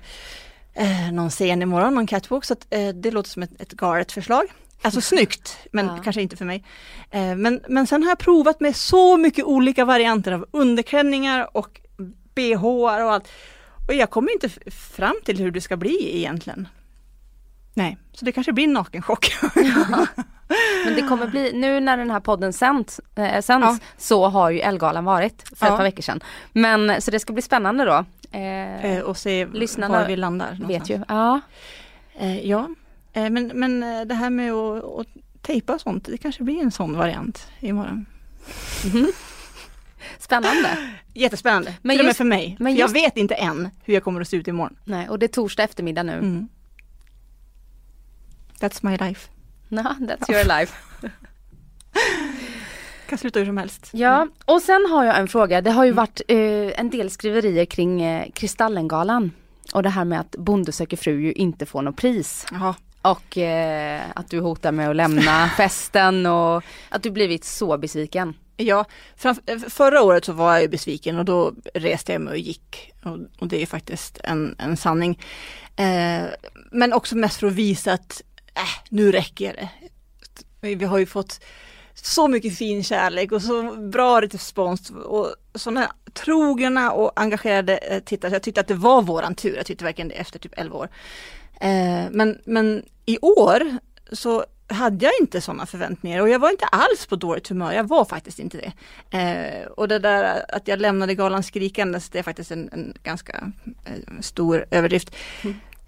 eh, 0.74 1.12
någon 1.12 1.30
scen 1.30 1.62
imorgon, 1.62 1.96
någon 1.96 2.08
catwalk. 2.08 2.46
Så 2.46 2.54
att, 2.54 2.68
eh, 2.70 2.90
det 2.90 3.12
låter 3.12 3.30
som 3.30 3.44
ett, 3.44 3.62
ett 3.62 3.72
galet 3.72 4.12
förslag. 4.12 4.46
Alltså 4.82 5.01
snyggt, 5.01 5.57
men 5.71 5.86
Ja. 5.86 5.97
kanske 6.03 6.21
inte 6.21 6.38
för 6.38 6.45
mig. 6.45 6.63
Eh, 7.11 7.36
men, 7.36 7.61
men 7.69 7.88
sen 7.88 8.03
har 8.03 8.09
jag 8.11 8.17
provat 8.19 8.59
med 8.59 8.75
så 8.75 9.17
mycket 9.17 9.45
olika 9.45 9.86
varianter 9.86 10.32
av 10.32 10.45
underklänningar 10.51 11.57
och 11.57 11.82
bh 12.36 12.65
och 12.65 12.91
allt. 12.91 13.28
Och 13.88 13.93
jag 13.93 14.09
kommer 14.09 14.32
inte 14.34 14.49
fram 14.71 15.15
till 15.25 15.38
hur 15.38 15.51
det 15.51 15.61
ska 15.61 15.78
bli 15.78 16.17
egentligen. 16.17 16.67
Nej, 17.73 17.97
så 18.13 18.25
det 18.25 18.32
kanske 18.32 18.53
blir 18.53 18.63
en 18.63 18.73
nakenchock. 18.73 19.32
Men 20.86 20.95
det 20.95 21.01
kommer 21.01 21.28
bli, 21.28 21.51
nu 21.53 21.80
när 21.80 21.97
den 21.97 22.11
här 22.11 22.19
podden 22.19 22.53
sänds, 22.53 23.01
eh, 23.15 23.41
sänds 23.41 23.67
Ja. 23.67 23.78
så 23.97 24.28
har 24.28 24.49
ju 24.49 24.59
Elgalan 24.59 25.05
varit 25.05 25.41
för 25.41 25.65
ett 25.65 25.71
Ja. 25.71 25.78
par 25.78 25.84
veckor 25.84 26.01
sedan. 26.01 26.23
Men 26.53 27.01
så 27.01 27.11
det 27.11 27.19
ska 27.19 27.34
bli 27.34 27.41
spännande 27.41 27.86
då. 27.86 28.05
Eh, 28.32 28.86
Eh, 28.86 28.99
och 29.01 29.17
se 29.17 29.45
Lyssnarna 29.53 29.99
var 29.99 30.07
vi 30.07 30.15
landar. 30.15 30.49
vet 30.51 30.59
någonstans. 30.59 30.89
ju. 30.89 30.99
Ja. 31.07 31.39
Eh, 32.19 32.49
ja, 32.49 32.67
men, 33.30 33.47
men 33.47 33.84
eh, 33.84 34.01
det 34.01 34.15
här 34.15 34.30
med 34.30 34.51
att, 34.51 34.84
att 34.84 35.07
tejpa 35.41 35.74
och 35.74 35.82
sånt, 35.82 36.05
det 36.05 36.18
kanske 36.18 36.43
blir 36.43 36.61
en 36.61 36.72
sån 36.72 36.97
variant 36.97 37.47
imorgon. 37.59 38.05
Spännande. 40.20 40.93
Jättespännande, 41.13 41.74
Men 41.82 41.93
till 41.93 41.99
och 41.99 42.05
med 42.05 42.18
för 42.18 42.24
mig. 42.24 42.55
men 42.59 42.74
för 42.74 42.80
just- 42.80 42.95
Jag 42.95 43.01
vet 43.01 43.18
inte 43.18 43.36
än 43.36 43.70
hur 43.84 43.93
jag 43.93 44.03
kommer 44.03 44.22
att 44.22 44.28
se 44.28 44.38
ut 44.38 44.47
imorgon. 44.47 44.76
Nej, 44.86 45.09
och 45.09 45.20
det 45.20 45.26
är 45.26 45.28
torsdag 45.28 45.63
eftermiddag 45.63 46.03
nu. 46.03 46.13
Mm. 46.13 46.47
That's 48.59 48.80
my 48.82 48.97
life. 48.97 49.30
Ja, 49.70 49.95
that's 49.99 50.32
your 50.32 50.59
life. 50.59 50.74
Kan 53.09 53.18
sluta 53.18 53.39
hur 53.39 53.45
som 53.45 53.57
helst. 53.57 53.89
Ja, 53.93 54.28
och 54.45 54.61
sen 54.61 54.86
har 54.89 55.05
jag 55.05 55.20
en 55.20 55.28
fråga. 55.28 55.61
Det 55.61 55.72
har 55.72 55.86
ju 55.86 55.91
varit 55.91 56.22
eh, 56.28 56.80
en 56.80 56.89
del 56.89 57.09
skriverier 57.09 57.65
kring 57.65 58.01
eh, 58.01 58.30
Kristallengalan. 58.34 59.32
Och 59.74 59.84
det 59.84 59.89
här 59.89 60.05
med 60.05 60.20
att 60.20 60.32
Bonde 60.32 60.72
söker 60.72 60.97
fru 60.97 61.22
ju 61.22 61.34
inte 61.34 61.65
får 61.65 61.82
något 61.82 61.95
pris. 61.97 62.45
Jaha. 62.51 62.76
Och 63.12 63.38
eh, 63.38 64.03
att 64.16 64.30
du 64.30 64.39
hotar 64.39 64.72
med 64.72 64.89
att 64.89 64.95
lämna 64.95 65.49
festen 65.58 66.26
och 66.26 66.64
att 66.89 67.03
du 67.03 67.12
blivit 67.12 67.43
så 67.43 67.78
besviken. 67.78 68.34
Ja, 68.58 68.86
eh, 69.24 69.58
förra 69.70 70.01
året 70.01 70.26
så 70.26 70.34
var 70.34 70.53
jag 70.53 70.62
ju 70.62 70.68
besviken 70.68 71.20
och 71.20 71.26
då 71.26 71.53
reste 71.74 72.12
jag 72.12 72.22
mig 72.22 72.32
och 72.32 72.38
gick. 72.38 72.93
Och, 73.03 73.18
och 73.39 73.47
det 73.47 73.62
är 73.62 73.66
faktiskt 73.66 74.20
en, 74.24 74.55
en 74.60 74.78
sanning. 74.78 75.20
Eh, 75.76 76.26
men 76.72 76.93
också 76.93 77.16
mest 77.16 77.39
för 77.39 77.47
att 77.47 77.53
visa 77.53 77.93
att 77.93 78.22
äh, 78.55 78.89
nu 78.89 79.12
räcker 79.12 79.53
det. 79.53 79.70
Vi 80.76 80.86
har 80.86 80.97
ju 80.97 81.05
fått 81.05 81.39
så 81.93 82.28
mycket 82.28 82.58
fin 82.58 82.84
kärlek 82.84 83.32
och 83.32 83.41
så 83.41 83.76
bra 83.76 84.22
respons 84.22 84.89
och 84.89 85.36
sådana 85.55 85.91
trogna 86.14 86.91
och 86.91 87.12
engagerade 87.16 87.78
eh, 87.78 87.99
tittare. 87.99 88.32
Så 88.32 88.36
jag 88.36 88.43
tyckte 88.43 88.62
att 88.62 88.68
det 88.68 88.74
var 88.74 89.01
våran 89.01 89.36
tur. 89.36 89.55
Jag 89.55 89.66
tyckte 89.66 89.86
verkligen 89.86 90.08
det 90.08 90.16
efter 90.16 90.39
typ 90.39 90.53
11 90.58 90.78
år. 90.78 90.89
Eh, 91.62 92.05
men, 92.12 92.39
men 92.45 92.84
i 93.05 93.18
år 93.22 93.78
så 94.12 94.45
hade 94.68 95.05
jag 95.05 95.14
inte 95.22 95.41
sådana 95.41 95.66
förväntningar 95.66 96.22
och 96.22 96.30
jag 96.30 96.39
var 96.39 96.49
inte 96.49 96.66
alls 96.66 97.05
på 97.05 97.16
dåligt 97.16 97.47
humör. 97.47 97.74
Jag 97.74 97.88
var 97.88 98.05
faktiskt 98.05 98.39
inte 98.39 98.58
det. 98.58 98.72
Eh, 99.18 99.68
och 99.68 99.88
det 99.88 99.99
där 99.99 100.45
att 100.49 100.68
jag 100.68 100.80
lämnade 100.80 101.16
galan 101.16 101.43
skrikandes, 101.43 102.10
det 102.10 102.20
är 102.20 102.24
faktiskt 102.24 102.51
en, 102.51 102.70
en 102.72 102.93
ganska 103.03 103.51
eh, 103.86 104.22
stor 104.22 104.66
överdrift. 104.72 105.16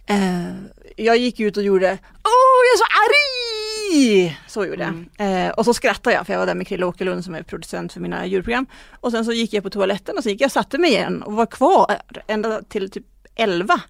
Eh, 0.06 0.54
jag 0.96 1.18
gick 1.18 1.40
ut 1.40 1.58
och 1.58 1.64
gjorde 1.64 1.98
Åh, 2.24 2.60
jag 2.66 2.74
är 2.74 2.78
så 2.78 2.86
arg! 2.86 4.40
Så 4.48 4.66
gjorde 4.66 4.94
jag. 5.18 5.46
Eh, 5.46 5.50
och 5.50 5.66
så 5.66 5.74
skrattade 5.74 6.16
jag 6.16 6.26
för 6.26 6.34
jag 6.34 6.40
var 6.40 6.48
där 6.48 6.56
med 6.56 6.68
Krille 6.68 6.86
Åkerlund 6.86 7.26
som 7.26 7.36
är 7.36 7.44
producent 7.44 7.94
för 7.94 8.00
mina 8.00 8.26
djurprogram. 8.26 8.66
Och 8.92 9.12
sen 9.12 9.26
så 9.26 9.32
gick 9.32 9.54
jag 9.54 9.64
på 9.64 9.70
toaletten 9.70 10.18
och 10.18 10.24
så 10.24 10.30
gick 10.30 10.42
jag 10.42 10.48
och 10.48 10.52
satte 10.52 10.78
mig 10.78 10.90
igen 10.90 11.24
och 11.24 11.34
var 11.34 11.46
kvar 11.46 11.98
ända 12.28 12.62
till 12.62 12.92
typ 12.92 13.06
11. 13.40 13.82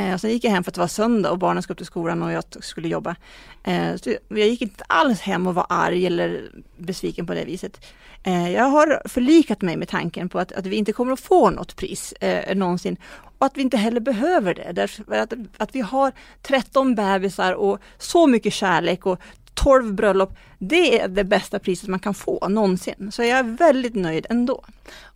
Eh, 0.00 0.14
och 0.14 0.20
sen 0.20 0.30
gick 0.30 0.44
jag 0.44 0.50
hem 0.50 0.64
för 0.64 0.70
att 0.70 0.74
det 0.74 0.80
var 0.80 0.88
söndag 0.88 1.30
och 1.30 1.38
barnen 1.38 1.62
skulle 1.62 1.74
upp 1.74 1.78
till 1.78 1.86
skolan 1.86 2.22
och 2.22 2.32
jag 2.32 2.44
skulle 2.60 2.88
jobba. 2.88 3.16
Eh, 3.64 3.96
så 3.96 4.10
jag 4.28 4.48
gick 4.48 4.62
inte 4.62 4.84
alls 4.86 5.20
hem 5.20 5.46
och 5.46 5.54
var 5.54 5.66
arg 5.68 6.06
eller 6.06 6.50
besviken 6.76 7.26
på 7.26 7.34
det 7.34 7.44
viset. 7.44 7.80
Eh, 8.22 8.52
jag 8.52 8.64
har 8.64 9.02
förlikat 9.08 9.62
mig 9.62 9.76
med 9.76 9.88
tanken 9.88 10.28
på 10.28 10.38
att, 10.38 10.52
att 10.52 10.66
vi 10.66 10.76
inte 10.76 10.92
kommer 10.92 11.12
att 11.12 11.20
få 11.20 11.50
något 11.50 11.76
pris 11.76 12.12
eh, 12.12 12.56
någonsin 12.56 12.96
och 13.38 13.46
att 13.46 13.56
vi 13.56 13.62
inte 13.62 13.76
heller 13.76 14.00
behöver 14.00 14.54
det. 14.54 14.72
Därför 14.72 15.16
att, 15.16 15.32
att 15.56 15.74
vi 15.74 15.80
har 15.80 16.12
13 16.42 16.94
bebisar 16.94 17.52
och 17.52 17.78
så 17.98 18.26
mycket 18.26 18.52
kärlek 18.52 19.06
och 19.06 19.20
12 19.54 19.94
bröllop, 19.94 20.36
det 20.58 21.00
är 21.00 21.08
det 21.08 21.24
bästa 21.24 21.58
priset 21.58 21.88
man 21.88 22.00
kan 22.00 22.14
få 22.14 22.48
någonsin. 22.48 23.12
Så 23.12 23.22
jag 23.22 23.38
är 23.38 23.42
väldigt 23.42 23.94
nöjd 23.94 24.26
ändå. 24.30 24.64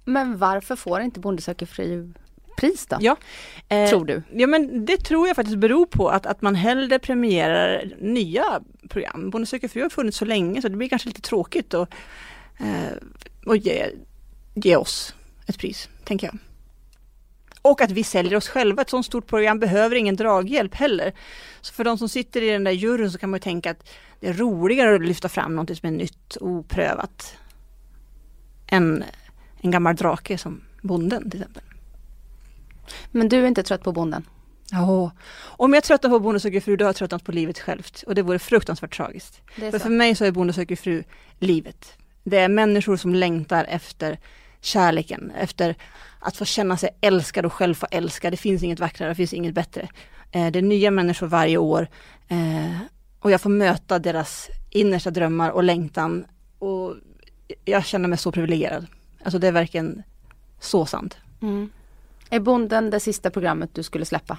Men 0.05 0.39
varför 0.39 0.77
får 0.77 1.01
inte 1.01 1.21
Bonde 1.21 1.43
söker 1.43 1.67
fru 1.67 2.13
pris 2.61 2.87
då? 2.87 2.97
Ja, 3.01 3.17
eh, 3.69 3.89
Tror 3.89 4.05
du? 4.05 4.23
Ja 4.33 4.47
men 4.47 4.85
det 4.85 4.97
tror 4.97 5.27
jag 5.27 5.37
faktiskt 5.37 5.59
beror 5.59 5.87
på 5.87 6.09
att, 6.09 6.27
att 6.27 6.43
man 6.43 6.55
hellre 6.55 6.99
premierar 6.99 7.93
nya 8.01 8.61
program. 8.89 9.31
Bonde 9.31 9.47
söker 9.47 9.69
fru 9.69 9.83
har 9.83 9.91
funnits 9.91 10.19
så 10.19 10.25
länge 10.25 10.63
så 10.63 10.69
det 10.69 10.77
blir 10.77 10.89
kanske 10.89 11.09
lite 11.09 11.21
tråkigt 11.21 11.75
att 11.75 11.91
eh, 12.59 12.97
och 13.47 13.57
ge, 13.57 13.87
ge 14.55 14.77
oss 14.77 15.15
ett 15.47 15.59
pris, 15.59 15.89
tänker 16.05 16.27
jag. 16.27 16.39
Och 17.63 17.81
att 17.81 17.91
vi 17.91 18.05
säljer 18.05 18.37
oss 18.37 18.49
själva. 18.49 18.83
Ett 18.83 18.91
sådant 18.91 19.07
stort 19.07 19.27
program 19.27 19.59
behöver 19.59 19.97
ingen 19.97 20.17
draghjälp 20.17 20.75
heller. 20.75 21.13
Så 21.61 21.75
för 21.75 21.85
de 21.85 21.99
som 21.99 22.09
sitter 22.09 22.43
i 22.43 22.51
den 22.51 22.65
där 22.65 22.71
juryn 22.71 23.11
så 23.11 23.19
kan 23.19 23.31
man 23.31 23.39
ju 23.39 23.43
tänka 23.43 23.71
att 23.71 23.89
det 24.21 24.29
är 24.29 24.33
roligare 24.33 24.95
att 24.95 25.07
lyfta 25.07 25.29
fram 25.29 25.57
något 25.57 25.79
som 25.79 25.87
är 25.87 25.93
nytt 25.93 26.37
och 26.37 26.49
oprövat. 26.49 27.37
Än 28.67 29.05
en 29.61 29.71
gammal 29.71 29.97
drake 29.97 30.39
som 30.39 30.61
bonden 30.83 31.31
till 31.31 31.41
exempel. 31.41 31.63
Men 33.11 33.29
du 33.29 33.43
är 33.43 33.47
inte 33.47 33.63
trött 33.63 33.83
på 33.83 33.93
bonden? 33.93 34.25
Ja, 34.73 35.11
om 35.43 35.75
jag 35.75 35.85
tröttnar 35.85 36.11
på 36.11 36.21
Bonde 36.21 36.41
söker 36.41 36.61
fru, 36.61 36.77
då 36.77 36.85
har 36.85 36.89
jag 36.89 36.97
tröttnat 36.97 37.25
på 37.25 37.33
livet 37.33 37.59
självt. 37.59 38.05
Och 38.07 38.15
det 38.15 38.23
vore 38.23 38.39
fruktansvärt 38.39 38.97
tragiskt. 38.97 39.41
För, 39.55 39.79
för 39.79 39.91
mig 39.91 40.15
så 40.15 40.25
är 40.25 40.31
Bonde 40.31 40.53
söker 40.53 40.77
fru 40.77 41.05
livet. 41.39 41.93
Det 42.25 42.39
är 42.39 42.49
människor 42.49 42.97
som 42.97 43.15
längtar 43.15 43.65
efter 43.65 44.19
kärleken, 44.61 45.33
efter 45.39 45.75
att 46.19 46.37
få 46.37 46.45
känna 46.45 46.77
sig 46.77 46.91
älskad 47.01 47.47
och 47.47 47.53
själv 47.53 47.75
få 47.75 47.87
älska. 47.91 48.31
Det 48.31 48.37
finns 48.37 48.63
inget 48.63 48.81
vackrare, 48.81 49.11
det 49.11 49.15
finns 49.15 49.33
inget 49.33 49.55
bättre. 49.55 49.89
Eh, 50.33 50.51
det 50.51 50.59
är 50.59 50.63
nya 50.63 50.91
människor 50.91 51.27
varje 51.27 51.59
år 51.59 51.89
eh, 52.29 52.77
och 53.21 53.31
jag 53.31 53.41
får 53.41 53.51
möta 53.51 53.99
deras 53.99 54.49
innersta 54.71 55.11
drömmar 55.11 55.51
och 55.51 55.63
längtan. 55.63 56.25
Och 56.59 56.95
jag 57.65 57.85
känner 57.85 58.09
mig 58.09 58.19
så 58.19 58.33
privilegierad. 58.33 58.87
Alltså 59.25 59.39
det 59.39 59.49
är 59.49 59.53
verkligen 59.53 60.03
så 60.61 60.87
sant. 60.87 61.17
Mm. 61.43 61.71
Är 62.31 62.41
Bonden 62.41 62.91
det 62.91 63.01
sista 63.01 63.31
programmet 63.31 63.75
du 63.75 63.83
skulle 63.83 64.05
släppa? 64.05 64.39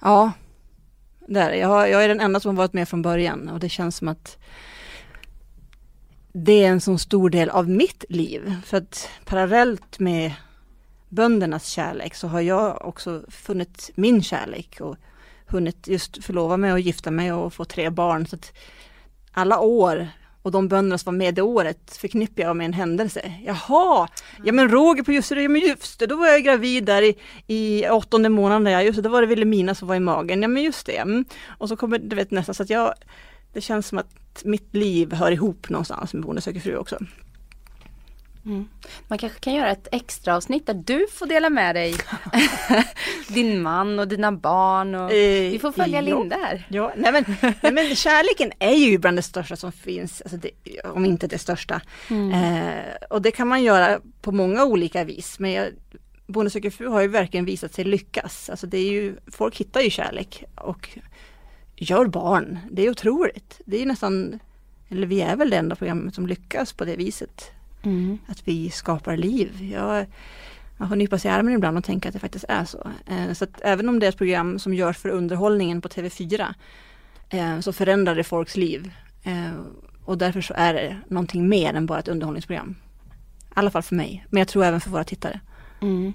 Ja, 0.00 0.32
där. 1.26 1.52
Jag, 1.52 1.68
har, 1.68 1.86
jag 1.86 2.04
är 2.04 2.08
den 2.08 2.20
enda 2.20 2.40
som 2.40 2.48
har 2.48 2.62
varit 2.62 2.72
med 2.72 2.88
från 2.88 3.02
början 3.02 3.48
och 3.48 3.60
det 3.60 3.68
känns 3.68 3.96
som 3.96 4.08
att 4.08 4.38
det 6.32 6.64
är 6.64 6.68
en 6.68 6.80
så 6.80 6.98
stor 6.98 7.30
del 7.30 7.50
av 7.50 7.68
mitt 7.68 8.04
liv. 8.08 8.54
För 8.64 8.76
att 8.76 9.08
parallellt 9.24 9.98
med 9.98 10.32
böndernas 11.08 11.66
kärlek 11.66 12.14
så 12.14 12.28
har 12.28 12.40
jag 12.40 12.84
också 12.84 13.22
funnit 13.28 13.90
min 13.94 14.22
kärlek 14.22 14.80
och 14.80 14.96
hunnit 15.46 15.88
just 15.88 16.24
förlova 16.24 16.56
mig 16.56 16.72
och 16.72 16.80
gifta 16.80 17.10
mig 17.10 17.32
och 17.32 17.54
få 17.54 17.64
tre 17.64 17.90
barn. 17.90 18.26
Så 18.26 18.36
att 18.36 18.52
alla 19.32 19.60
år 19.60 20.08
och 20.42 20.50
de 20.50 20.68
bönderna 20.68 20.98
som 20.98 21.14
var 21.14 21.18
med 21.18 21.34
det 21.34 21.42
året 21.42 21.96
förknippar 21.96 22.42
jag 22.42 22.56
med 22.56 22.64
en 22.64 22.72
händelse. 22.72 23.32
Jaha, 23.44 24.08
ja 24.44 24.52
men 24.52 24.68
Roger 24.68 25.02
på 25.02 25.12
Jussi 25.12 25.42
ja 25.42 25.48
men 25.48 25.60
just 25.60 25.98
det, 25.98 26.06
då 26.06 26.16
var 26.16 26.26
jag 26.26 26.44
gravid 26.44 26.84
där 26.84 27.02
i, 27.02 27.16
i 27.46 27.88
åttonde 27.88 28.28
månaden, 28.28 28.72
ja 28.72 28.82
just 28.82 28.96
det, 28.96 29.02
då 29.02 29.08
var 29.08 29.20
det 29.20 29.26
Vilhelmina 29.26 29.74
som 29.74 29.88
var 29.88 29.94
i 29.94 30.00
magen, 30.00 30.42
ja 30.42 30.48
men 30.48 30.62
just 30.62 30.86
det. 30.86 30.96
Mm. 30.96 31.24
Och 31.58 31.68
så 31.68 31.76
kommer 31.76 31.98
du 31.98 32.16
vet 32.16 32.30
nästan 32.30 32.54
så 32.54 32.62
att 32.62 32.70
jag, 32.70 32.94
det 33.52 33.60
känns 33.60 33.86
som 33.86 33.98
att 33.98 34.42
mitt 34.44 34.74
liv 34.74 35.12
hör 35.12 35.30
ihop 35.30 35.68
någonstans 35.68 36.14
med 36.14 36.22
Bonde 36.22 36.40
söker 36.40 36.60
fru 36.60 36.76
också. 36.76 36.98
Mm. 38.46 38.68
Man 39.08 39.18
kanske 39.18 39.38
kan 39.38 39.54
göra 39.54 39.70
ett 39.70 39.88
extra 39.92 40.36
avsnitt 40.36 40.66
där 40.66 40.74
du 40.74 41.06
får 41.12 41.26
dela 41.26 41.50
med 41.50 41.74
dig 41.74 41.94
din 43.28 43.62
man 43.62 43.98
och 43.98 44.08
dina 44.08 44.32
barn. 44.32 44.94
Och 44.94 45.10
vi 45.10 45.58
får 45.62 45.72
följa 45.72 45.98
Eh, 45.98 46.08
ja. 46.08 46.18
Linda 46.18 46.36
här. 46.36 46.66
Ja, 46.68 46.92
nej 46.96 47.12
men, 47.12 47.24
nej 47.62 47.72
men 47.72 47.96
kärleken 47.96 48.52
är 48.58 48.74
ju 48.74 48.98
bland 48.98 49.18
det 49.18 49.22
största 49.22 49.56
som 49.56 49.72
finns, 49.72 50.22
alltså 50.22 50.36
det, 50.36 50.50
om 50.84 51.04
inte 51.04 51.26
det 51.26 51.38
största. 51.38 51.80
Eh, 52.10 53.06
och 53.10 53.22
det 53.22 53.30
kan 53.30 53.48
man 53.48 53.62
göra 53.62 54.00
på 54.22 54.32
många 54.32 54.64
olika 54.64 55.04
vis. 55.04 55.38
Men 55.38 55.52
jag, 55.52 55.68
Bonde 56.26 56.70
fru 56.70 56.86
har 56.86 57.00
ju 57.00 57.08
verkligen 57.08 57.44
visat 57.44 57.74
sig 57.74 57.84
lyckas. 57.84 58.50
Alltså 58.50 58.66
det 58.66 58.78
är 58.78 58.92
ju, 58.92 59.16
folk 59.26 59.56
hittar 59.56 59.80
ju 59.80 59.90
kärlek 59.90 60.44
och 60.54 60.98
gör 61.76 62.06
barn. 62.06 62.58
Det 62.70 62.86
är 62.86 62.90
otroligt. 62.90 63.60
Det 63.64 63.82
är 63.82 63.86
nästan, 63.86 64.38
eller 64.88 65.06
vi 65.06 65.20
är 65.20 65.36
väl 65.36 65.50
det 65.50 65.56
enda 65.56 65.76
programmet 65.76 66.14
som 66.14 66.26
lyckas 66.26 66.72
på 66.72 66.84
det 66.84 66.96
viset. 66.96 67.50
Mm. 67.82 68.18
Att 68.26 68.48
vi 68.48 68.70
skapar 68.70 69.16
liv. 69.16 69.62
Jag, 69.72 70.06
man 70.76 70.88
får 70.88 70.96
nypa 70.96 71.18
sig 71.18 71.30
i 71.30 71.34
armen 71.34 71.54
ibland 71.54 71.78
och 71.78 71.84
tänka 71.84 72.08
att 72.08 72.12
det 72.12 72.18
faktiskt 72.18 72.44
är 72.48 72.64
så. 72.64 72.90
Eh, 73.06 73.32
så 73.32 73.44
att 73.44 73.60
även 73.60 73.88
om 73.88 73.98
det 73.98 74.06
är 74.06 74.08
ett 74.08 74.16
program 74.18 74.58
som 74.58 74.74
görs 74.74 74.96
för 74.98 75.08
underhållningen 75.08 75.80
på 75.80 75.88
TV4 75.88 76.54
eh, 77.30 77.60
så 77.60 77.72
förändrar 77.72 78.14
det 78.14 78.24
folks 78.24 78.56
liv. 78.56 78.92
Eh, 79.22 79.50
och 80.04 80.18
därför 80.18 80.40
så 80.40 80.54
är 80.56 80.74
det 80.74 80.96
någonting 81.08 81.48
mer 81.48 81.74
än 81.74 81.86
bara 81.86 81.98
ett 81.98 82.08
underhållningsprogram. 82.08 82.74
I 83.48 83.52
alla 83.54 83.70
fall 83.70 83.82
för 83.82 83.94
mig, 83.94 84.26
men 84.30 84.38
jag 84.38 84.48
tror 84.48 84.64
även 84.64 84.80
för 84.80 84.90
våra 84.90 85.04
tittare. 85.04 85.40
Mm. 85.82 86.12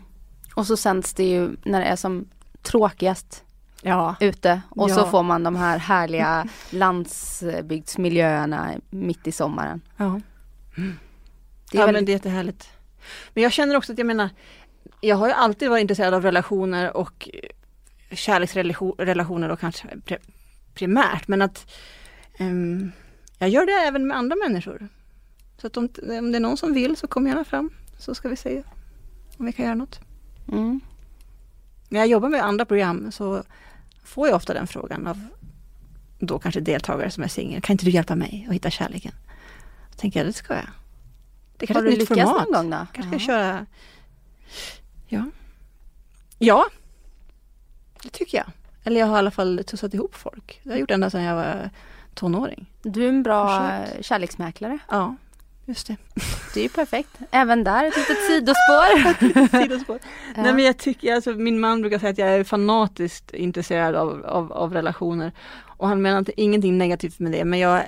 Och 0.55 0.67
så 0.67 0.77
sänds 0.77 1.13
det 1.13 1.23
ju 1.23 1.49
när 1.65 1.79
det 1.79 1.85
är 1.85 1.95
som 1.95 2.25
tråkigast 2.61 3.43
Ja, 3.81 4.15
ute 4.19 4.61
och 4.69 4.91
så 4.91 4.99
Ja. 4.99 5.09
får 5.11 5.23
man 5.23 5.43
de 5.43 5.55
här 5.55 5.77
härliga 5.77 6.47
landsbygdsmiljöerna 6.69 8.71
mitt 8.89 9.27
i 9.27 9.31
sommaren. 9.31 9.81
ja. 9.97 10.19
Det 11.71 11.77
är 11.77 11.81
ja 11.81 11.85
väldigt- 11.85 11.97
men 12.01 12.05
det 12.05 12.11
är 12.11 12.13
jättehärligt. 12.13 12.69
Men 13.33 13.43
jag 13.43 13.51
känner 13.51 13.75
också 13.77 13.91
att 13.91 13.97
jag 13.97 14.07
menar, 14.07 14.29
jag 15.01 15.15
har 15.15 15.27
ju 15.27 15.33
alltid 15.33 15.69
varit 15.69 15.81
intresserad 15.81 16.13
av 16.13 16.21
relationer 16.23 16.97
och 16.97 17.29
eh, 17.33 18.15
kärleksrelationer 18.15 19.49
och 19.49 19.59
kanske 19.59 19.87
pri- 19.87 20.31
primärt, 20.73 21.27
men 21.27 21.41
att 21.41 21.71
ehm, 22.37 22.91
jag 23.37 23.49
gör 23.49 23.65
det 23.65 23.71
även 23.87 24.07
med 24.07 24.17
andra 24.17 24.35
människor. 24.35 24.87
Så 25.61 25.67
att 25.67 25.77
om, 25.77 25.89
om 26.19 26.31
det 26.31 26.37
är 26.37 26.39
någon 26.39 26.57
som 26.57 26.73
vill 26.73 26.95
så 26.95 27.07
kom 27.07 27.27
gärna 27.27 27.43
fram 27.43 27.69
så 27.99 28.15
ska 28.15 28.29
vi 28.29 28.35
se 28.35 28.63
om 29.37 29.45
vi 29.45 29.51
kan 29.51 29.65
göra 29.65 29.75
något. 29.75 29.99
Mm. 30.51 30.81
När 31.89 31.99
jag 31.99 32.07
jobbar 32.07 32.29
med 32.29 32.43
andra 32.43 32.65
program 32.65 33.11
så 33.11 33.43
får 34.03 34.27
jag 34.27 34.35
ofta 34.35 34.53
den 34.53 34.67
frågan 34.67 35.07
av 35.07 35.21
då 36.19 36.39
kanske 36.39 36.61
deltagare 36.61 37.11
som 37.11 37.23
är 37.23 37.27
singel. 37.27 37.61
Kan 37.61 37.73
inte 37.73 37.85
du 37.85 37.91
hjälpa 37.91 38.15
mig 38.15 38.45
att 38.49 38.55
hitta 38.55 38.69
kärleken? 38.69 39.11
Så 39.91 39.97
tänker 39.99 40.19
jag, 40.19 40.27
det 40.27 40.33
ska 40.33 40.53
jag. 40.53 40.67
Det 41.57 41.65
är 41.65 41.67
Har 41.67 41.73
kanske 41.81 41.91
du 41.91 41.97
lyckats 41.97 42.21
format. 42.31 42.49
någon 42.49 42.53
gång 42.53 42.69
då? 42.69 42.87
Kanske 42.93 43.15
Ja. 43.15 43.19
köra... 43.19 43.65
Ja. 45.07 45.23
Ja. 46.39 46.65
Det 48.03 48.09
tycker 48.09 48.37
jag. 48.37 48.47
Eller 48.83 48.99
jag 48.99 49.07
har 49.07 49.15
i 49.15 49.19
alla 49.19 49.31
fall 49.31 49.63
tussat 49.67 49.93
ihop 49.93 50.15
folk. 50.15 50.59
Det 50.63 50.69
har 50.69 50.73
jag 50.75 50.79
gjort 50.79 50.91
ända 50.91 51.09
sedan 51.09 51.23
jag 51.23 51.35
var 51.35 51.69
tonåring. 52.13 52.65
Du 52.81 53.05
är 53.05 53.09
en 53.09 53.23
bra 53.23 53.69
Försökt. 53.85 54.05
kärleksmäklare. 54.05 54.79
Ja, 54.89 55.15
just 55.65 55.87
det. 55.87 55.95
Det 56.53 56.59
är 56.59 56.63
ju 56.63 56.69
perfekt. 56.69 57.09
Även 57.31 57.63
där 57.63 57.83
ett 57.85 57.97
litet 57.97 58.17
sidospår. 58.27 59.61
Sidospår. 59.61 59.99
Ja. 60.35 60.41
Nej 60.41 60.53
men 60.53 60.65
jag 60.65 60.77
tycker, 60.77 61.15
alltså, 61.15 61.31
min 61.31 61.59
man 61.59 61.81
brukar 61.81 61.99
säga 61.99 62.09
att 62.11 62.17
jag 62.17 62.29
är 62.29 62.43
fanatiskt 62.43 63.33
intresserad 63.33 63.95
av, 63.95 64.25
av, 64.25 64.53
av 64.53 64.73
relationer. 64.73 65.31
Och 65.59 65.87
han 65.87 66.01
menar 66.01 66.19
inte 66.19 66.41
ingenting 66.41 66.77
negativt 66.77 67.19
med 67.19 67.31
det, 67.31 67.45
men 67.45 67.59
jag, 67.59 67.83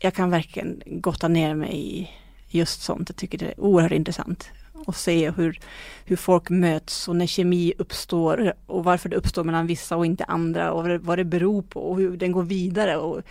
jag 0.00 0.14
kan 0.14 0.30
verkligen 0.30 0.82
gotta 0.86 1.28
ner 1.28 1.54
mig 1.54 1.76
i 1.76 2.10
just 2.50 2.82
sånt. 2.82 3.08
Jag 3.08 3.16
tycker 3.16 3.38
det 3.38 3.46
är 3.46 3.60
oerhört 3.60 3.92
intressant 3.92 4.50
att 4.86 4.96
se 4.96 5.30
hur, 5.30 5.58
hur 6.04 6.16
folk 6.16 6.50
möts 6.50 7.08
och 7.08 7.16
när 7.16 7.26
kemi 7.26 7.72
uppstår 7.78 8.54
och 8.66 8.84
varför 8.84 9.08
det 9.08 9.16
uppstår 9.16 9.44
mellan 9.44 9.66
vissa 9.66 9.96
och 9.96 10.06
inte 10.06 10.24
andra 10.24 10.72
och 10.72 10.82
vad 10.82 10.90
det, 10.90 10.98
vad 10.98 11.18
det 11.18 11.24
beror 11.24 11.62
på 11.62 11.80
och 11.80 11.96
hur 11.96 12.16
den 12.16 12.32
går 12.32 12.42
vidare 12.42 12.96
och, 12.96 13.22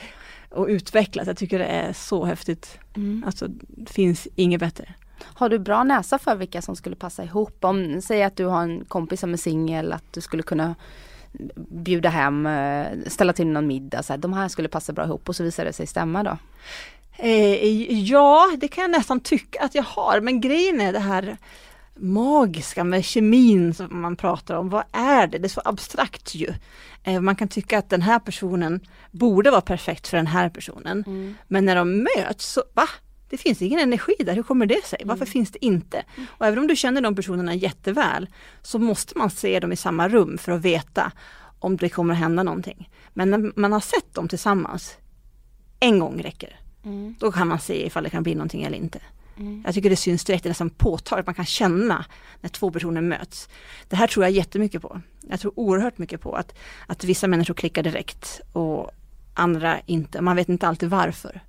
och 0.50 0.68
utvecklas. 0.68 1.28
Jag 1.28 1.38
tycker 1.38 1.60
det 1.60 1.66
är 1.66 1.94
så 1.94 2.26
häftigt. 2.26 2.80
Mm. 2.96 3.24
Alltså 3.26 3.48
det 3.68 3.92
finns 3.92 4.28
inget 4.36 4.60
bättre. 4.60 4.94
Har 5.24 5.50
du 5.50 5.60
bra 5.60 5.84
näsa 5.84 6.18
för 6.20 6.36
vilka 6.36 6.62
som 6.62 6.76
skulle 6.76 6.96
passa 6.96 7.24
ihop? 7.24 7.64
Om, 7.64 8.02
säg 8.02 8.24
att 8.24 8.36
du 8.36 8.46
har 8.46 8.62
en 8.62 8.86
kompis 8.86 9.20
som 9.20 9.34
är 9.34 9.38
singel, 9.38 9.94
att 9.94 10.14
du 10.14 10.22
skulle 10.22 10.44
kunna 10.44 10.76
bjuda 11.56 12.10
hem, 12.10 12.46
eh, 12.46 12.88
ställa 13.08 13.34
till 13.34 13.48
någon 13.48 13.68
middag, 13.68 14.04
så 14.04 14.14
här, 14.14 14.18
de 14.18 14.34
här 14.34 14.48
skulle 14.48 14.68
passa 14.68 14.94
bra 14.94 15.06
ihop 15.06 15.30
och 15.30 15.36
så 15.36 15.44
visar 15.44 15.66
det 15.66 15.74
sig 15.74 15.88
stämma 15.88 16.24
då. 16.24 16.38
Eh, 17.22 17.92
ja, 17.92 18.52
det 18.58 18.68
kan 18.68 18.82
jag 18.82 18.92
nästan 18.92 19.20
tycka 19.20 19.62
att 19.62 19.76
jag 19.76 19.84
har, 19.84 20.22
men 20.22 20.42
grejen 20.42 20.82
är 20.82 20.94
det 20.94 21.00
här 21.00 21.38
magiska 21.96 22.84
med 22.84 23.06
kemin 23.06 23.74
som 23.74 24.02
man 24.02 24.16
pratar 24.16 24.56
om. 24.56 24.70
Vad 24.70 24.84
är 24.92 25.28
det? 25.28 25.38
Det 25.38 25.48
är 25.48 25.50
så 25.50 25.62
abstrakt 25.66 26.36
ju. 26.36 26.54
Eh, 27.04 27.22
man 27.22 27.36
kan 27.36 27.48
tycka 27.48 27.78
att 27.78 27.90
den 27.90 28.02
här 28.02 28.20
personen 28.20 28.80
borde 29.12 29.52
vara 29.52 29.62
perfekt 29.62 30.08
för 30.08 30.18
den 30.18 30.28
här 30.28 30.50
personen. 30.50 31.04
Men 31.48 31.66
när 31.66 31.76
de 31.76 31.98
möts, 31.98 32.46
så 32.46 32.64
va? 32.74 32.88
Det 33.30 33.38
finns 33.38 33.62
ingen 33.62 33.80
energi 33.80 34.16
där, 34.20 34.36
hur 34.36 34.44
kommer 34.44 34.66
det 34.66 34.86
sig? 34.86 35.02
Varför 35.06 35.26
finns 35.26 35.52
det 35.52 35.66
inte? 35.66 36.04
Och 36.38 36.46
även 36.46 36.60
om 36.60 36.68
du 36.68 36.76
känner 36.76 37.02
de 37.02 37.16
personerna 37.16 37.56
jätteväl 37.56 38.30
så 38.62 38.80
måste 38.80 39.18
man 39.18 39.30
se 39.30 39.60
dem 39.60 39.72
i 39.72 39.76
samma 39.76 40.10
rum 40.10 40.38
för 40.38 40.52
att 40.52 40.62
veta 40.62 41.12
om 41.60 41.78
det 41.78 41.90
kommer 41.90 42.14
att 42.14 42.20
hända 42.20 42.44
någonting. 42.44 42.90
Men 43.14 43.30
när 43.30 43.52
man 43.56 43.72
har 43.72 43.80
sett 43.80 44.16
dem 44.16 44.28
tillsammans, 44.28 44.98
en 45.80 46.00
gång 46.00 46.24
räcker. 46.24 46.60
Då 47.20 47.32
kan 47.32 47.48
man 47.48 47.60
se 47.60 47.86
ifall 47.86 48.04
det 48.04 48.10
kan 48.10 48.24
bli 48.24 48.36
någonting 48.36 48.64
eller 48.64 48.78
inte. 48.78 49.00
Jag 49.66 49.74
tycker 49.74 49.90
det 49.90 49.96
syns 49.96 50.24
direkt, 50.24 50.44
det 50.44 50.48
är 50.48 50.52
nästan 50.52 50.70
påtagligt, 50.70 51.26
man 51.26 51.36
kan 51.36 51.46
känna 51.46 52.06
när 52.42 52.50
två 52.50 52.72
personer 52.72 53.02
möts. 53.02 53.50
Det 53.88 53.96
här 53.96 54.08
tror 54.08 54.26
jag 54.26 54.32
jättemycket 54.32 54.82
på. 54.82 55.02
Jag 55.30 55.40
tror 55.40 55.54
oerhört 55.56 55.98
mycket 55.98 56.22
på 56.22 56.36
att, 56.36 56.58
att 56.88 57.04
vissa 57.04 57.28
människor 57.28 57.54
klickar 57.54 57.84
direkt 57.84 58.42
och 58.54 58.92
andra 59.34 59.80
inte. 59.86 60.22
Man 60.22 60.36
vet 60.36 60.50
inte 60.50 60.68
alltid 60.68 60.90
varför. 60.90 61.42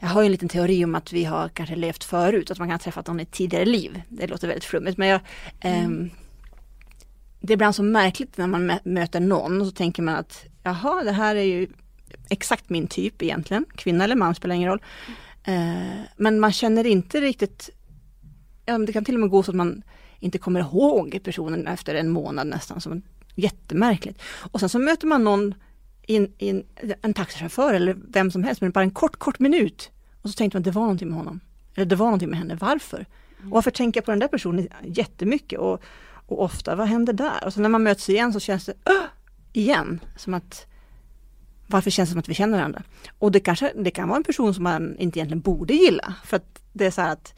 Jag 0.00 0.08
har 0.08 0.22
ju 0.22 0.26
en 0.26 0.32
liten 0.32 0.48
teori 0.48 0.84
om 0.84 0.94
att 0.94 1.12
vi 1.12 1.24
har 1.24 1.48
kanske 1.48 1.76
levt 1.76 2.04
förut, 2.04 2.50
att 2.50 2.58
man 2.58 2.68
kan 2.68 2.74
ha 2.74 2.78
träffat 2.78 3.06
någon 3.06 3.20
i 3.20 3.22
ett 3.22 3.32
tidigare 3.32 3.64
liv. 3.64 4.02
Det 4.08 4.26
låter 4.26 4.48
väldigt 4.48 4.64
flummigt 4.64 4.98
men 4.98 5.08
jag, 5.08 5.20
mm. 5.60 6.04
eh, 6.04 6.10
det 7.40 7.52
är 7.52 7.54
ibland 7.54 7.74
så 7.74 7.82
märkligt 7.82 8.36
när 8.36 8.46
man 8.46 8.72
möter 8.84 9.20
någon 9.20 9.60
och 9.60 9.66
så 9.66 9.72
tänker 9.72 10.02
man 10.02 10.14
att 10.14 10.44
jaha, 10.62 11.04
det 11.04 11.12
här 11.12 11.36
är 11.36 11.42
ju 11.42 11.68
exakt 12.28 12.70
min 12.70 12.86
typ 12.86 13.22
egentligen. 13.22 13.64
Kvinna 13.74 14.04
eller 14.04 14.16
man 14.16 14.34
spelar 14.34 14.54
ingen 14.54 14.68
roll. 14.68 14.82
Eh, 15.44 16.00
men 16.16 16.40
man 16.40 16.52
känner 16.52 16.86
inte 16.86 17.20
riktigt, 17.20 17.70
ja, 18.66 18.78
det 18.78 18.92
kan 18.92 19.04
till 19.04 19.14
och 19.14 19.20
med 19.20 19.30
gå 19.30 19.42
så 19.42 19.50
att 19.50 19.56
man 19.56 19.82
inte 20.18 20.38
kommer 20.38 20.60
ihåg 20.60 21.20
personen 21.24 21.66
efter 21.66 21.94
en 21.94 22.10
månad 22.10 22.46
nästan. 22.46 22.80
Som 22.80 23.02
jättemärkligt. 23.34 24.22
Och 24.52 24.60
sen 24.60 24.68
så 24.68 24.78
möter 24.78 25.06
man 25.06 25.24
någon 25.24 25.54
in, 26.06 26.32
in, 26.38 26.64
en 27.02 27.14
taxichaufför 27.14 27.74
eller 27.74 27.96
vem 28.08 28.30
som 28.30 28.44
helst, 28.44 28.60
men 28.60 28.70
bara 28.70 28.84
en 28.84 28.90
kort, 28.90 29.16
kort 29.16 29.38
minut. 29.38 29.90
Och 30.22 30.30
så 30.30 30.36
tänkte 30.36 30.56
man 30.56 30.60
att 30.60 30.64
det 30.64 30.70
var 30.70 30.82
någonting 30.82 31.08
med 31.08 31.18
honom. 31.18 31.40
Eller 31.74 31.86
det 31.86 31.96
var 31.96 32.06
någonting 32.06 32.30
med 32.30 32.38
henne. 32.38 32.58
Varför? 32.60 32.96
Mm. 32.96 33.52
Och 33.52 33.54
varför 33.54 33.70
tänker 33.70 33.98
jag 33.98 34.04
på 34.04 34.10
den 34.10 34.20
där 34.20 34.28
personen 34.28 34.68
jättemycket? 34.84 35.58
Och, 35.58 35.82
och 36.26 36.42
ofta, 36.42 36.74
vad 36.74 36.88
händer 36.88 37.12
där? 37.12 37.44
Och 37.44 37.52
så 37.52 37.60
när 37.60 37.68
man 37.68 37.82
möts 37.82 38.08
igen 38.08 38.32
så 38.32 38.40
känns 38.40 38.66
det 38.66 38.72
uh, 38.72 39.06
igen, 39.52 40.00
som 40.16 40.34
att 40.34 40.66
varför 41.70 41.90
känns 41.90 42.08
det 42.08 42.12
som 42.12 42.18
att 42.20 42.28
vi 42.28 42.34
känner 42.34 42.58
varandra? 42.58 42.82
Och 43.18 43.32
det 43.32 43.40
kanske 43.40 43.72
det 43.76 43.90
kan 43.90 44.08
vara 44.08 44.16
en 44.16 44.24
person 44.24 44.54
som 44.54 44.64
man 44.64 44.96
inte 44.98 45.18
egentligen 45.18 45.40
borde 45.40 45.74
gilla. 45.74 46.14
För 46.24 46.36
att 46.36 46.62
det 46.72 46.86
är 46.86 46.90
så 46.90 47.00
här 47.00 47.12
att 47.12 47.34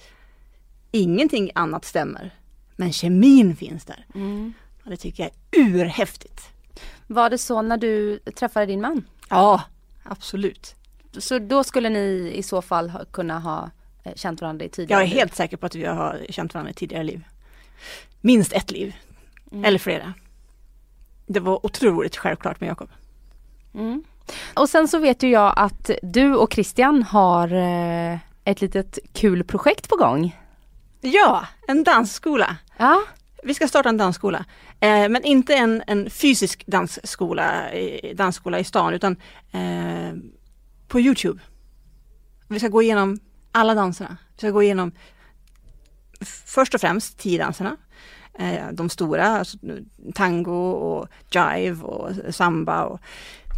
ingenting 0.90 1.50
annat 1.54 1.84
stämmer. 1.84 2.34
Men 2.76 2.92
kemin 2.92 3.56
finns 3.56 3.84
där. 3.84 4.06
Mm. 4.14 4.52
Och 4.84 4.90
det 4.90 4.96
tycker 4.96 5.22
jag 5.22 5.32
är 5.60 5.68
urhäftigt. 5.70 6.42
Var 7.06 7.30
det 7.30 7.38
så 7.38 7.62
när 7.62 7.76
du 7.76 8.18
träffade 8.18 8.66
din 8.66 8.80
man? 8.80 9.04
Ja, 9.28 9.62
absolut. 10.02 10.74
Så 11.18 11.38
då 11.38 11.64
skulle 11.64 11.88
ni 11.88 12.32
i 12.34 12.42
så 12.42 12.62
fall 12.62 12.92
kunna 13.12 13.38
ha 13.38 13.70
eh, 14.02 14.14
känt 14.14 14.40
varandra 14.40 14.64
i 14.64 14.68
tidigare 14.68 15.00
Jag 15.00 15.06
är 15.06 15.10
liv. 15.10 15.18
helt 15.18 15.34
säker 15.34 15.56
på 15.56 15.66
att 15.66 15.74
vi 15.74 15.84
har 15.84 16.26
känt 16.30 16.54
varandra 16.54 16.70
i 16.70 16.74
tidigare 16.74 17.04
liv. 17.04 17.24
Minst 18.20 18.52
ett 18.52 18.70
liv. 18.70 18.94
Mm. 19.52 19.64
Eller 19.64 19.78
flera. 19.78 20.14
Det 21.26 21.40
var 21.40 21.66
otroligt 21.66 22.16
självklart 22.16 22.60
med 22.60 22.68
Jakob. 22.68 22.88
Mm. 23.74 24.04
Och 24.54 24.68
sen 24.68 24.88
så 24.88 24.98
vet 24.98 25.22
ju 25.22 25.30
jag 25.30 25.52
att 25.56 25.90
du 26.02 26.34
och 26.34 26.52
Christian 26.52 27.02
har 27.02 27.54
eh, 27.54 28.18
ett 28.44 28.60
litet 28.60 28.98
kul 29.12 29.44
projekt 29.44 29.88
på 29.88 29.96
gång. 29.96 30.36
Ja, 31.00 31.46
en 31.68 31.84
dansskola. 31.84 32.56
Ja. 32.76 33.02
Vi 33.42 33.54
ska 33.54 33.68
starta 33.68 33.88
en 33.88 33.96
dansskola. 33.96 34.44
Eh, 34.80 35.08
men 35.08 35.24
inte 35.24 35.54
en, 35.54 35.82
en 35.86 36.10
fysisk 36.10 36.66
dansskola, 36.66 37.62
dansskola 38.14 38.58
i 38.58 38.64
stan 38.64 38.94
utan 38.94 39.16
eh, 39.52 40.16
på 40.88 41.00
Youtube. 41.00 41.40
Vi 42.48 42.58
ska 42.58 42.68
gå 42.68 42.82
igenom 42.82 43.18
alla 43.52 43.74
danserna. 43.74 44.16
Vi 44.32 44.38
ska 44.38 44.50
gå 44.50 44.62
igenom 44.62 44.92
först 46.46 46.74
och 46.74 46.80
främst 46.80 47.18
tio 47.18 47.38
danserna. 47.38 47.76
Eh, 48.38 48.68
de 48.72 48.90
stora, 48.90 49.26
alltså 49.26 49.58
tango 50.14 50.70
och 50.70 51.08
jive 51.30 51.82
och 51.82 52.34
samba 52.34 52.84
och 52.84 53.00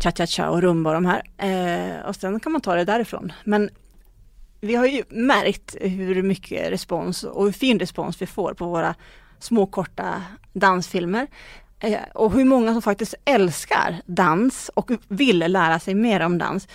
cha-cha-cha 0.02 0.50
och 0.50 0.62
rumba 0.62 0.90
och 0.90 0.94
de 0.94 1.06
här. 1.06 1.22
Eh, 1.38 2.06
och 2.06 2.16
sen 2.16 2.40
kan 2.40 2.52
man 2.52 2.60
ta 2.60 2.74
det 2.74 2.84
därifrån. 2.84 3.32
Men 3.44 3.70
vi 4.60 4.74
har 4.74 4.86
ju 4.86 5.02
märkt 5.08 5.76
hur 5.80 6.22
mycket 6.22 6.70
respons 6.70 7.24
och 7.24 7.44
hur 7.44 7.52
fin 7.52 7.78
respons 7.78 8.22
vi 8.22 8.26
får 8.26 8.54
på 8.54 8.66
våra 8.66 8.94
små 9.38 9.66
korta 9.66 10.22
dansfilmer. 10.52 11.26
Eh, 11.80 12.00
och 12.14 12.32
hur 12.32 12.44
många 12.44 12.72
som 12.72 12.82
faktiskt 12.82 13.14
älskar 13.24 14.02
dans 14.06 14.70
och 14.74 14.90
vill 15.08 15.38
lära 15.38 15.78
sig 15.78 15.94
mer 15.94 16.20
om 16.20 16.38
dans. 16.38 16.68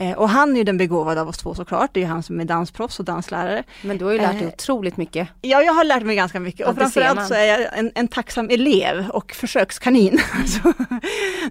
Eh, 0.00 0.12
och 0.12 0.28
han 0.28 0.52
är 0.52 0.56
ju 0.56 0.64
den 0.64 0.76
begåvade 0.76 1.20
av 1.20 1.28
oss 1.28 1.38
två 1.38 1.54
såklart. 1.54 1.90
Det 1.92 2.02
är 2.02 2.06
han 2.06 2.22
som 2.22 2.40
är 2.40 2.44
dansproffs 2.44 2.98
och 2.98 3.04
danslärare. 3.04 3.62
Men 3.82 3.98
du 3.98 4.04
har 4.04 4.12
ju 4.12 4.18
lärt 4.18 4.32
dig 4.32 4.42
eh, 4.42 4.48
otroligt 4.48 4.96
mycket. 4.96 5.28
Ja, 5.40 5.62
jag 5.62 5.72
har 5.72 5.84
lärt 5.84 6.02
mig 6.02 6.16
ganska 6.16 6.40
mycket 6.40 6.66
och, 6.66 6.74
framförallt 6.74 7.26
så 7.28 7.34
är 7.34 7.44
jag 7.44 7.78
en, 7.78 7.92
en 7.94 8.08
tacksam 8.08 8.48
elev 8.50 9.10
och 9.10 9.32
försökskanin. 9.32 10.20
så, 10.46 10.72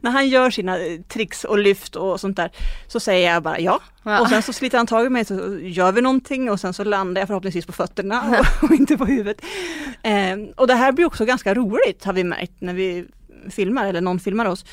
när 0.01 0.11
han 0.11 0.27
gör 0.29 0.49
sina 0.49 0.77
tricks 1.07 1.43
och 1.43 1.57
lyft 1.57 1.95
och 1.95 2.19
sånt 2.19 2.37
där 2.37 2.51
så 2.87 2.99
säger 2.99 3.33
jag 3.33 3.43
bara 3.43 3.59
ja. 3.59 3.79
ja. 4.03 4.21
Och 4.21 4.29
sen 4.29 4.41
så 4.41 4.53
sliter 4.53 4.77
han 4.77 4.87
tag 4.87 5.05
i 5.05 5.09
mig 5.09 5.25
så 5.25 5.57
gör 5.61 5.91
vi 5.91 6.01
någonting 6.01 6.51
och 6.51 6.59
sen 6.59 6.73
så 6.73 6.83
landar 6.83 7.21
jag 7.21 7.27
förhoppningsvis 7.27 7.65
på 7.65 7.73
fötterna 7.73 8.39
och, 8.39 8.63
och 8.69 8.75
inte 8.75 8.97
på 8.97 9.05
huvudet. 9.05 9.41
Eh, 10.03 10.37
och 10.55 10.67
det 10.67 10.75
här 10.75 10.91
blir 10.91 11.05
också 11.05 11.25
ganska 11.25 11.53
roligt 11.53 12.03
har 12.03 12.13
vi 12.13 12.23
märkt 12.23 12.61
när 12.61 12.73
vi 12.73 13.05
filmar 13.49 13.85
eller 13.85 14.01
någon 14.01 14.19
filmar 14.19 14.45
oss. 14.45 14.65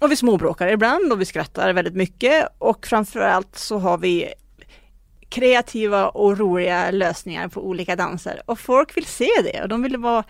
Och 0.00 0.10
vi 0.10 0.16
småbråkar 0.16 0.68
ibland 0.68 1.12
och 1.12 1.20
vi 1.20 1.24
skrattar 1.24 1.72
väldigt 1.72 1.94
mycket 1.94 2.48
och 2.58 2.86
framförallt 2.86 3.58
så 3.58 3.78
har 3.78 3.98
vi 3.98 4.34
kreativa 5.28 6.08
och 6.08 6.38
roliga 6.38 6.90
lösningar 6.90 7.48
på 7.48 7.66
olika 7.66 7.96
danser 7.96 8.42
och 8.46 8.60
folk 8.60 8.96
vill 8.96 9.06
se 9.06 9.30
det 9.44 9.62
och 9.62 9.68
de 9.68 9.82
vill 9.82 9.96
vara 9.96 10.24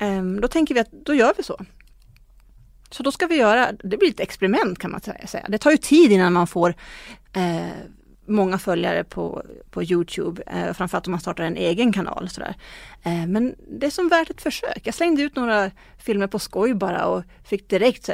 um, 0.00 0.40
Då 0.40 0.48
tänker 0.48 0.74
vi 0.74 0.80
att 0.80 0.92
då 0.92 1.14
gör 1.14 1.34
vi 1.36 1.42
så. 1.42 1.60
Så 2.90 3.02
då 3.02 3.12
ska 3.12 3.26
vi 3.26 3.36
göra, 3.36 3.72
det 3.72 3.96
blir 3.96 4.08
ett 4.08 4.20
experiment 4.20 4.78
kan 4.78 4.90
man 4.90 5.00
säga. 5.00 5.46
Det 5.48 5.58
tar 5.58 5.70
ju 5.70 5.76
tid 5.76 6.12
innan 6.12 6.32
man 6.32 6.46
får 6.46 6.74
eh, 7.32 7.66
många 8.26 8.58
följare 8.58 9.04
på, 9.04 9.42
på 9.70 9.82
Youtube, 9.82 10.42
eh, 10.46 10.72
framförallt 10.72 11.06
om 11.06 11.10
man 11.10 11.20
startar 11.20 11.44
en 11.44 11.56
egen 11.56 11.92
kanal. 11.92 12.28
Sådär. 12.28 12.54
Eh, 13.02 13.26
men 13.26 13.54
det 13.80 13.86
är 13.86 13.90
som 13.90 14.08
värt 14.08 14.30
ett 14.30 14.42
försök. 14.42 14.80
Jag 14.82 14.94
slängde 14.94 15.22
ut 15.22 15.36
några 15.36 15.70
filmer 15.98 16.26
på 16.26 16.38
skoj 16.38 16.74
bara 16.74 17.06
och 17.06 17.22
fick 17.44 17.68
direkt 17.68 18.04
så 18.04 18.12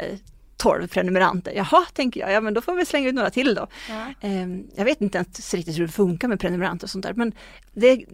12 0.58 0.86
prenumeranter. 0.86 1.52
Jaha, 1.52 1.86
tänker 1.92 2.20
jag, 2.20 2.32
ja 2.32 2.40
men 2.40 2.54
då 2.54 2.60
får 2.60 2.74
vi 2.74 2.86
slänga 2.86 3.08
ut 3.08 3.14
några 3.14 3.30
till 3.30 3.54
då. 3.54 3.66
Ja. 3.88 4.06
Ehm, 4.20 4.66
jag 4.76 4.84
vet 4.84 5.00
inte 5.00 5.18
ens 5.18 5.54
riktigt 5.54 5.78
hur 5.78 5.86
det 5.86 5.92
funkar 5.92 6.28
med 6.28 6.40
prenumeranter 6.40 6.86
och 6.86 6.90
sånt 6.90 7.04
där 7.04 7.14
men 7.14 7.32
det, 7.72 8.04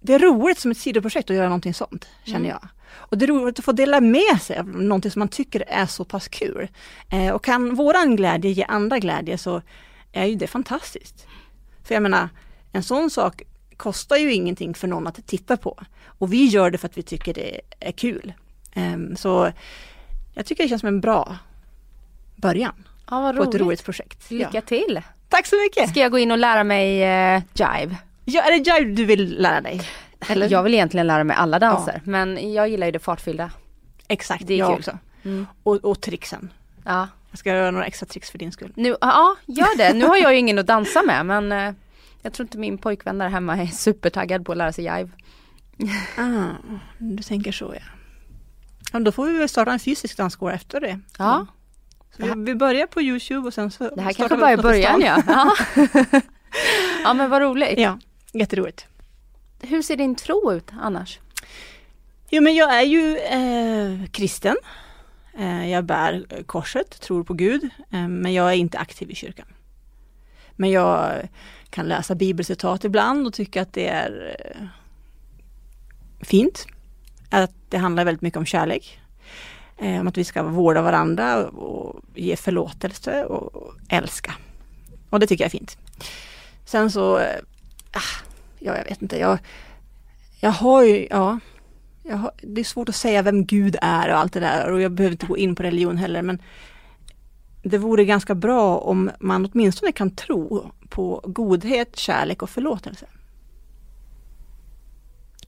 det 0.00 0.14
är 0.14 0.18
roligt 0.18 0.58
som 0.58 0.70
ett 0.70 0.78
sidoprojekt 0.78 1.30
att 1.30 1.36
göra 1.36 1.48
någonting 1.48 1.74
sånt, 1.74 2.08
känner 2.24 2.38
mm. 2.38 2.48
jag. 2.50 2.68
Och 2.96 3.18
det 3.18 3.24
är 3.24 3.26
roligt 3.26 3.58
att 3.58 3.64
få 3.64 3.72
dela 3.72 4.00
med 4.00 4.42
sig 4.42 4.58
av 4.58 4.68
någonting 4.68 5.10
som 5.10 5.18
man 5.18 5.28
tycker 5.28 5.64
är 5.68 5.86
så 5.86 6.04
pass 6.04 6.28
kul. 6.28 6.68
Eh, 7.10 7.34
och 7.34 7.44
kan 7.44 7.74
våran 7.74 8.16
glädje 8.16 8.50
ge 8.50 8.64
andra 8.64 8.98
glädje 8.98 9.38
så 9.38 9.62
är 10.12 10.24
ju 10.24 10.34
det 10.34 10.46
fantastiskt. 10.46 11.26
För 11.84 11.94
jag 11.94 12.02
menar, 12.02 12.28
en 12.72 12.82
sån 12.82 13.10
sak 13.10 13.42
kostar 13.76 14.16
ju 14.16 14.32
ingenting 14.32 14.74
för 14.74 14.88
någon 14.88 15.06
att 15.06 15.26
titta 15.26 15.56
på. 15.56 15.82
Och 16.06 16.32
vi 16.32 16.46
gör 16.46 16.70
det 16.70 16.78
för 16.78 16.88
att 16.88 16.98
vi 16.98 17.02
tycker 17.02 17.34
det 17.34 17.60
är 17.80 17.92
kul. 17.92 18.32
Um, 18.76 19.16
så 19.16 19.52
jag 20.34 20.46
tycker 20.46 20.62
det 20.64 20.68
känns 20.68 20.80
som 20.80 20.88
en 20.88 21.00
bra 21.00 21.38
början 22.48 22.84
ja, 23.10 23.32
på 23.36 23.42
ett 23.42 23.54
roligt 23.54 23.84
projekt. 23.84 24.30
Lycka 24.30 24.50
ja. 24.52 24.60
till! 24.60 25.00
Tack 25.28 25.46
så 25.46 25.56
mycket! 25.56 25.90
Ska 25.90 26.00
jag 26.00 26.10
gå 26.10 26.18
in 26.18 26.30
och 26.30 26.38
lära 26.38 26.64
mig 26.64 26.86
uh, 27.36 27.42
jive? 27.54 27.96
Ja, 28.24 28.42
är 28.42 28.50
det 28.50 28.70
jive 28.70 28.94
du 28.94 29.04
vill 29.04 29.42
lära 29.42 29.60
dig? 29.60 29.80
Eller? 30.28 30.52
Jag 30.52 30.62
vill 30.62 30.74
egentligen 30.74 31.06
lära 31.06 31.24
mig 31.24 31.36
alla 31.36 31.58
danser 31.58 31.92
ja. 31.94 32.10
men 32.10 32.52
jag 32.52 32.68
gillar 32.68 32.86
ju 32.86 32.92
det 32.92 32.98
fartfyllda. 32.98 33.50
Exakt, 34.08 34.46
det 34.46 34.54
är 34.54 34.58
jag 34.58 34.68
kul. 34.68 34.78
också. 34.78 34.98
Mm. 35.22 35.46
Och, 35.62 35.76
och 35.76 36.00
tricksen. 36.00 36.52
Ja. 36.84 37.08
Jag 37.30 37.38
ska 37.38 37.50
göra 37.50 37.70
några 37.70 37.86
extra 37.86 38.06
tricks 38.06 38.30
för 38.30 38.38
din 38.38 38.52
skull. 38.52 38.72
Nu, 38.76 38.96
ja, 39.00 39.36
gör 39.46 39.78
det. 39.78 39.92
Nu 39.92 40.06
har 40.06 40.16
jag 40.16 40.32
ju 40.32 40.38
ingen 40.38 40.58
att 40.58 40.66
dansa 40.66 41.02
med 41.02 41.26
men 41.26 41.52
uh, 41.52 41.74
jag 42.22 42.32
tror 42.32 42.44
inte 42.44 42.58
min 42.58 42.78
pojkvän 42.78 43.18
där 43.18 43.28
hemma 43.28 43.56
är 43.56 43.66
supertaggad 43.66 44.46
på 44.46 44.52
att 44.52 44.58
lära 44.58 44.72
sig 44.72 44.84
jive. 44.84 45.10
Ah, 46.18 46.50
du 46.98 47.22
tänker 47.22 47.52
så 47.52 47.74
ja. 47.74 47.80
Ja, 48.92 49.00
då 49.00 49.12
får 49.12 49.26
vi 49.26 49.38
väl 49.38 49.48
starta 49.48 49.72
en 49.72 49.78
fysisk 49.78 50.16
dansskola 50.16 50.54
efter 50.54 50.80
det. 50.80 51.00
Ja. 51.18 51.46
Vi, 52.16 52.32
vi, 52.36 52.54
börjar 52.54 52.86
på 52.86 53.02
Youtube 53.02 53.46
och 53.46 53.54
sen 53.54 53.70
så 53.70 53.90
Det 53.94 54.02
här 54.02 54.12
kanske 54.12 54.36
bara 54.36 54.50
är 54.50 54.56
början 54.56 55.00
ja. 55.00 55.22
ja. 55.26 55.54
ja 57.04 57.14
men 57.14 57.30
vad 57.30 57.42
roligt. 57.42 57.78
Ja, 57.78 57.98
jätteroligt. 58.32 58.86
Hur 59.60 59.82
ser 59.82 59.96
din 59.96 60.14
tro 60.14 60.52
ut 60.52 60.70
annars? 60.80 61.18
Jo 62.30 62.42
men 62.42 62.54
jag 62.54 62.74
är 62.74 62.82
ju 62.82 63.18
eh, 63.18 64.06
kristen. 64.10 64.56
Eh, 65.38 65.70
jag 65.70 65.84
bär 65.84 66.42
korset, 66.46 67.00
tror 67.00 67.24
på 67.24 67.34
Gud, 67.34 67.64
eh, 67.64 68.08
men 68.08 68.32
jag 68.32 68.50
är 68.50 68.54
inte 68.56 68.78
aktiv 68.78 69.10
i 69.10 69.14
kyrkan. 69.14 69.46
Men 70.56 70.70
jag 70.70 71.28
kan 71.70 71.86
läsa 71.86 72.14
bibelcitat 72.14 72.84
ibland 72.84 73.26
och 73.26 73.32
tycka 73.32 73.62
att 73.62 73.72
det 73.72 73.88
är 73.88 74.36
eh, 74.38 74.66
fint 76.20 76.66
att 77.30 77.52
det 77.68 77.78
handlar 77.78 78.04
väldigt 78.04 78.22
mycket 78.22 78.38
om 78.38 78.46
kärlek. 78.46 79.00
Eh, 79.76 80.00
om 80.00 80.08
att 80.08 80.18
vi 80.18 80.24
ska 80.24 80.42
vårda 80.42 80.82
varandra 80.82 81.46
och 81.46 82.00
ge 82.14 82.36
förlåtelse 82.36 83.24
och 83.24 83.74
älska. 83.88 84.34
Och 85.10 85.20
det 85.20 85.26
tycker 85.26 85.44
jag 85.44 85.54
är 85.54 85.58
fint. 85.58 85.78
Sen 86.64 86.90
så, 86.90 87.18
eh, 87.18 87.36
ah, 87.92 88.24
ja 88.58 88.76
jag 88.76 88.84
vet 88.84 89.02
inte, 89.02 89.18
jag, 89.18 89.38
jag 90.40 90.50
har 90.50 90.82
ju, 90.82 91.06
ja, 91.10 91.38
har, 92.10 92.30
det 92.42 92.60
är 92.60 92.64
svårt 92.64 92.88
att 92.88 92.94
säga 92.94 93.22
vem 93.22 93.44
Gud 93.44 93.76
är 93.82 94.08
och 94.08 94.18
allt 94.18 94.32
det 94.32 94.40
där 94.40 94.70
och 94.70 94.80
jag 94.80 94.92
behöver 94.92 95.12
inte 95.12 95.26
gå 95.26 95.36
in 95.36 95.54
på 95.54 95.62
religion 95.62 95.96
heller 95.96 96.22
men 96.22 96.42
det 97.62 97.78
vore 97.78 98.04
ganska 98.04 98.34
bra 98.34 98.78
om 98.78 99.10
man 99.20 99.50
åtminstone 99.52 99.92
kan 99.92 100.10
tro 100.10 100.70
på 100.88 101.20
godhet, 101.24 101.96
kärlek 101.96 102.42
och 102.42 102.50
förlåtelse. 102.50 103.06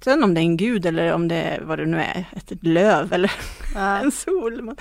Sen 0.06 0.24
om 0.24 0.34
det 0.34 0.40
är 0.40 0.42
en 0.42 0.56
gud 0.56 0.86
eller 0.86 1.12
om 1.12 1.28
det 1.28 1.34
är 1.36 1.60
vad 1.60 1.78
det 1.78 1.86
nu 1.86 2.00
är, 2.00 2.24
ett 2.36 2.64
löv 2.64 3.12
eller 3.12 3.32
ja. 3.74 3.98
en 4.02 4.12
sol 4.12 4.62
man, 4.62 4.76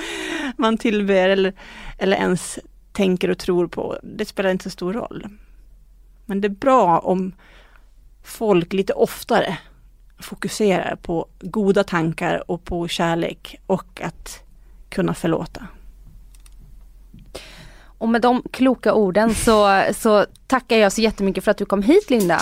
man 0.58 0.78
tillber 0.78 1.30
eller, 1.30 1.54
eller 1.98 2.18
ens 2.18 2.60
tänker 2.92 3.30
och 3.30 3.38
tror 3.38 3.68
på, 3.68 3.98
det 4.04 4.26
spelar 4.26 4.50
inte 4.50 4.64
så 4.64 4.70
stor 4.70 4.94
roll. 4.94 5.28
Men 6.26 6.42
det 6.42 6.48
är 6.48 6.50
bra 6.50 7.00
om 7.00 7.34
folk 8.24 8.74
lite 8.74 8.94
oftare 8.94 9.58
fokuserar 10.20 10.96
på 10.96 11.28
goda 11.40 11.84
tankar 11.84 12.52
och 12.52 12.64
på 12.64 12.88
kärlek 12.88 13.60
och 13.66 14.02
att 14.02 14.44
kunna 14.90 15.14
förlåta. 15.14 15.68
Och 17.82 18.10
med 18.10 18.22
de 18.22 18.44
kloka 18.52 18.94
orden 18.94 19.36
så, 19.36 19.84
så 19.94 20.26
tackar 20.48 20.78
jag 20.78 20.92
så 20.92 21.02
jättemycket 21.02 21.44
för 21.44 21.52
att 21.52 21.58
du 21.58 21.66
kom 21.66 21.82
hit 21.82 22.10
Linda. 22.10 22.42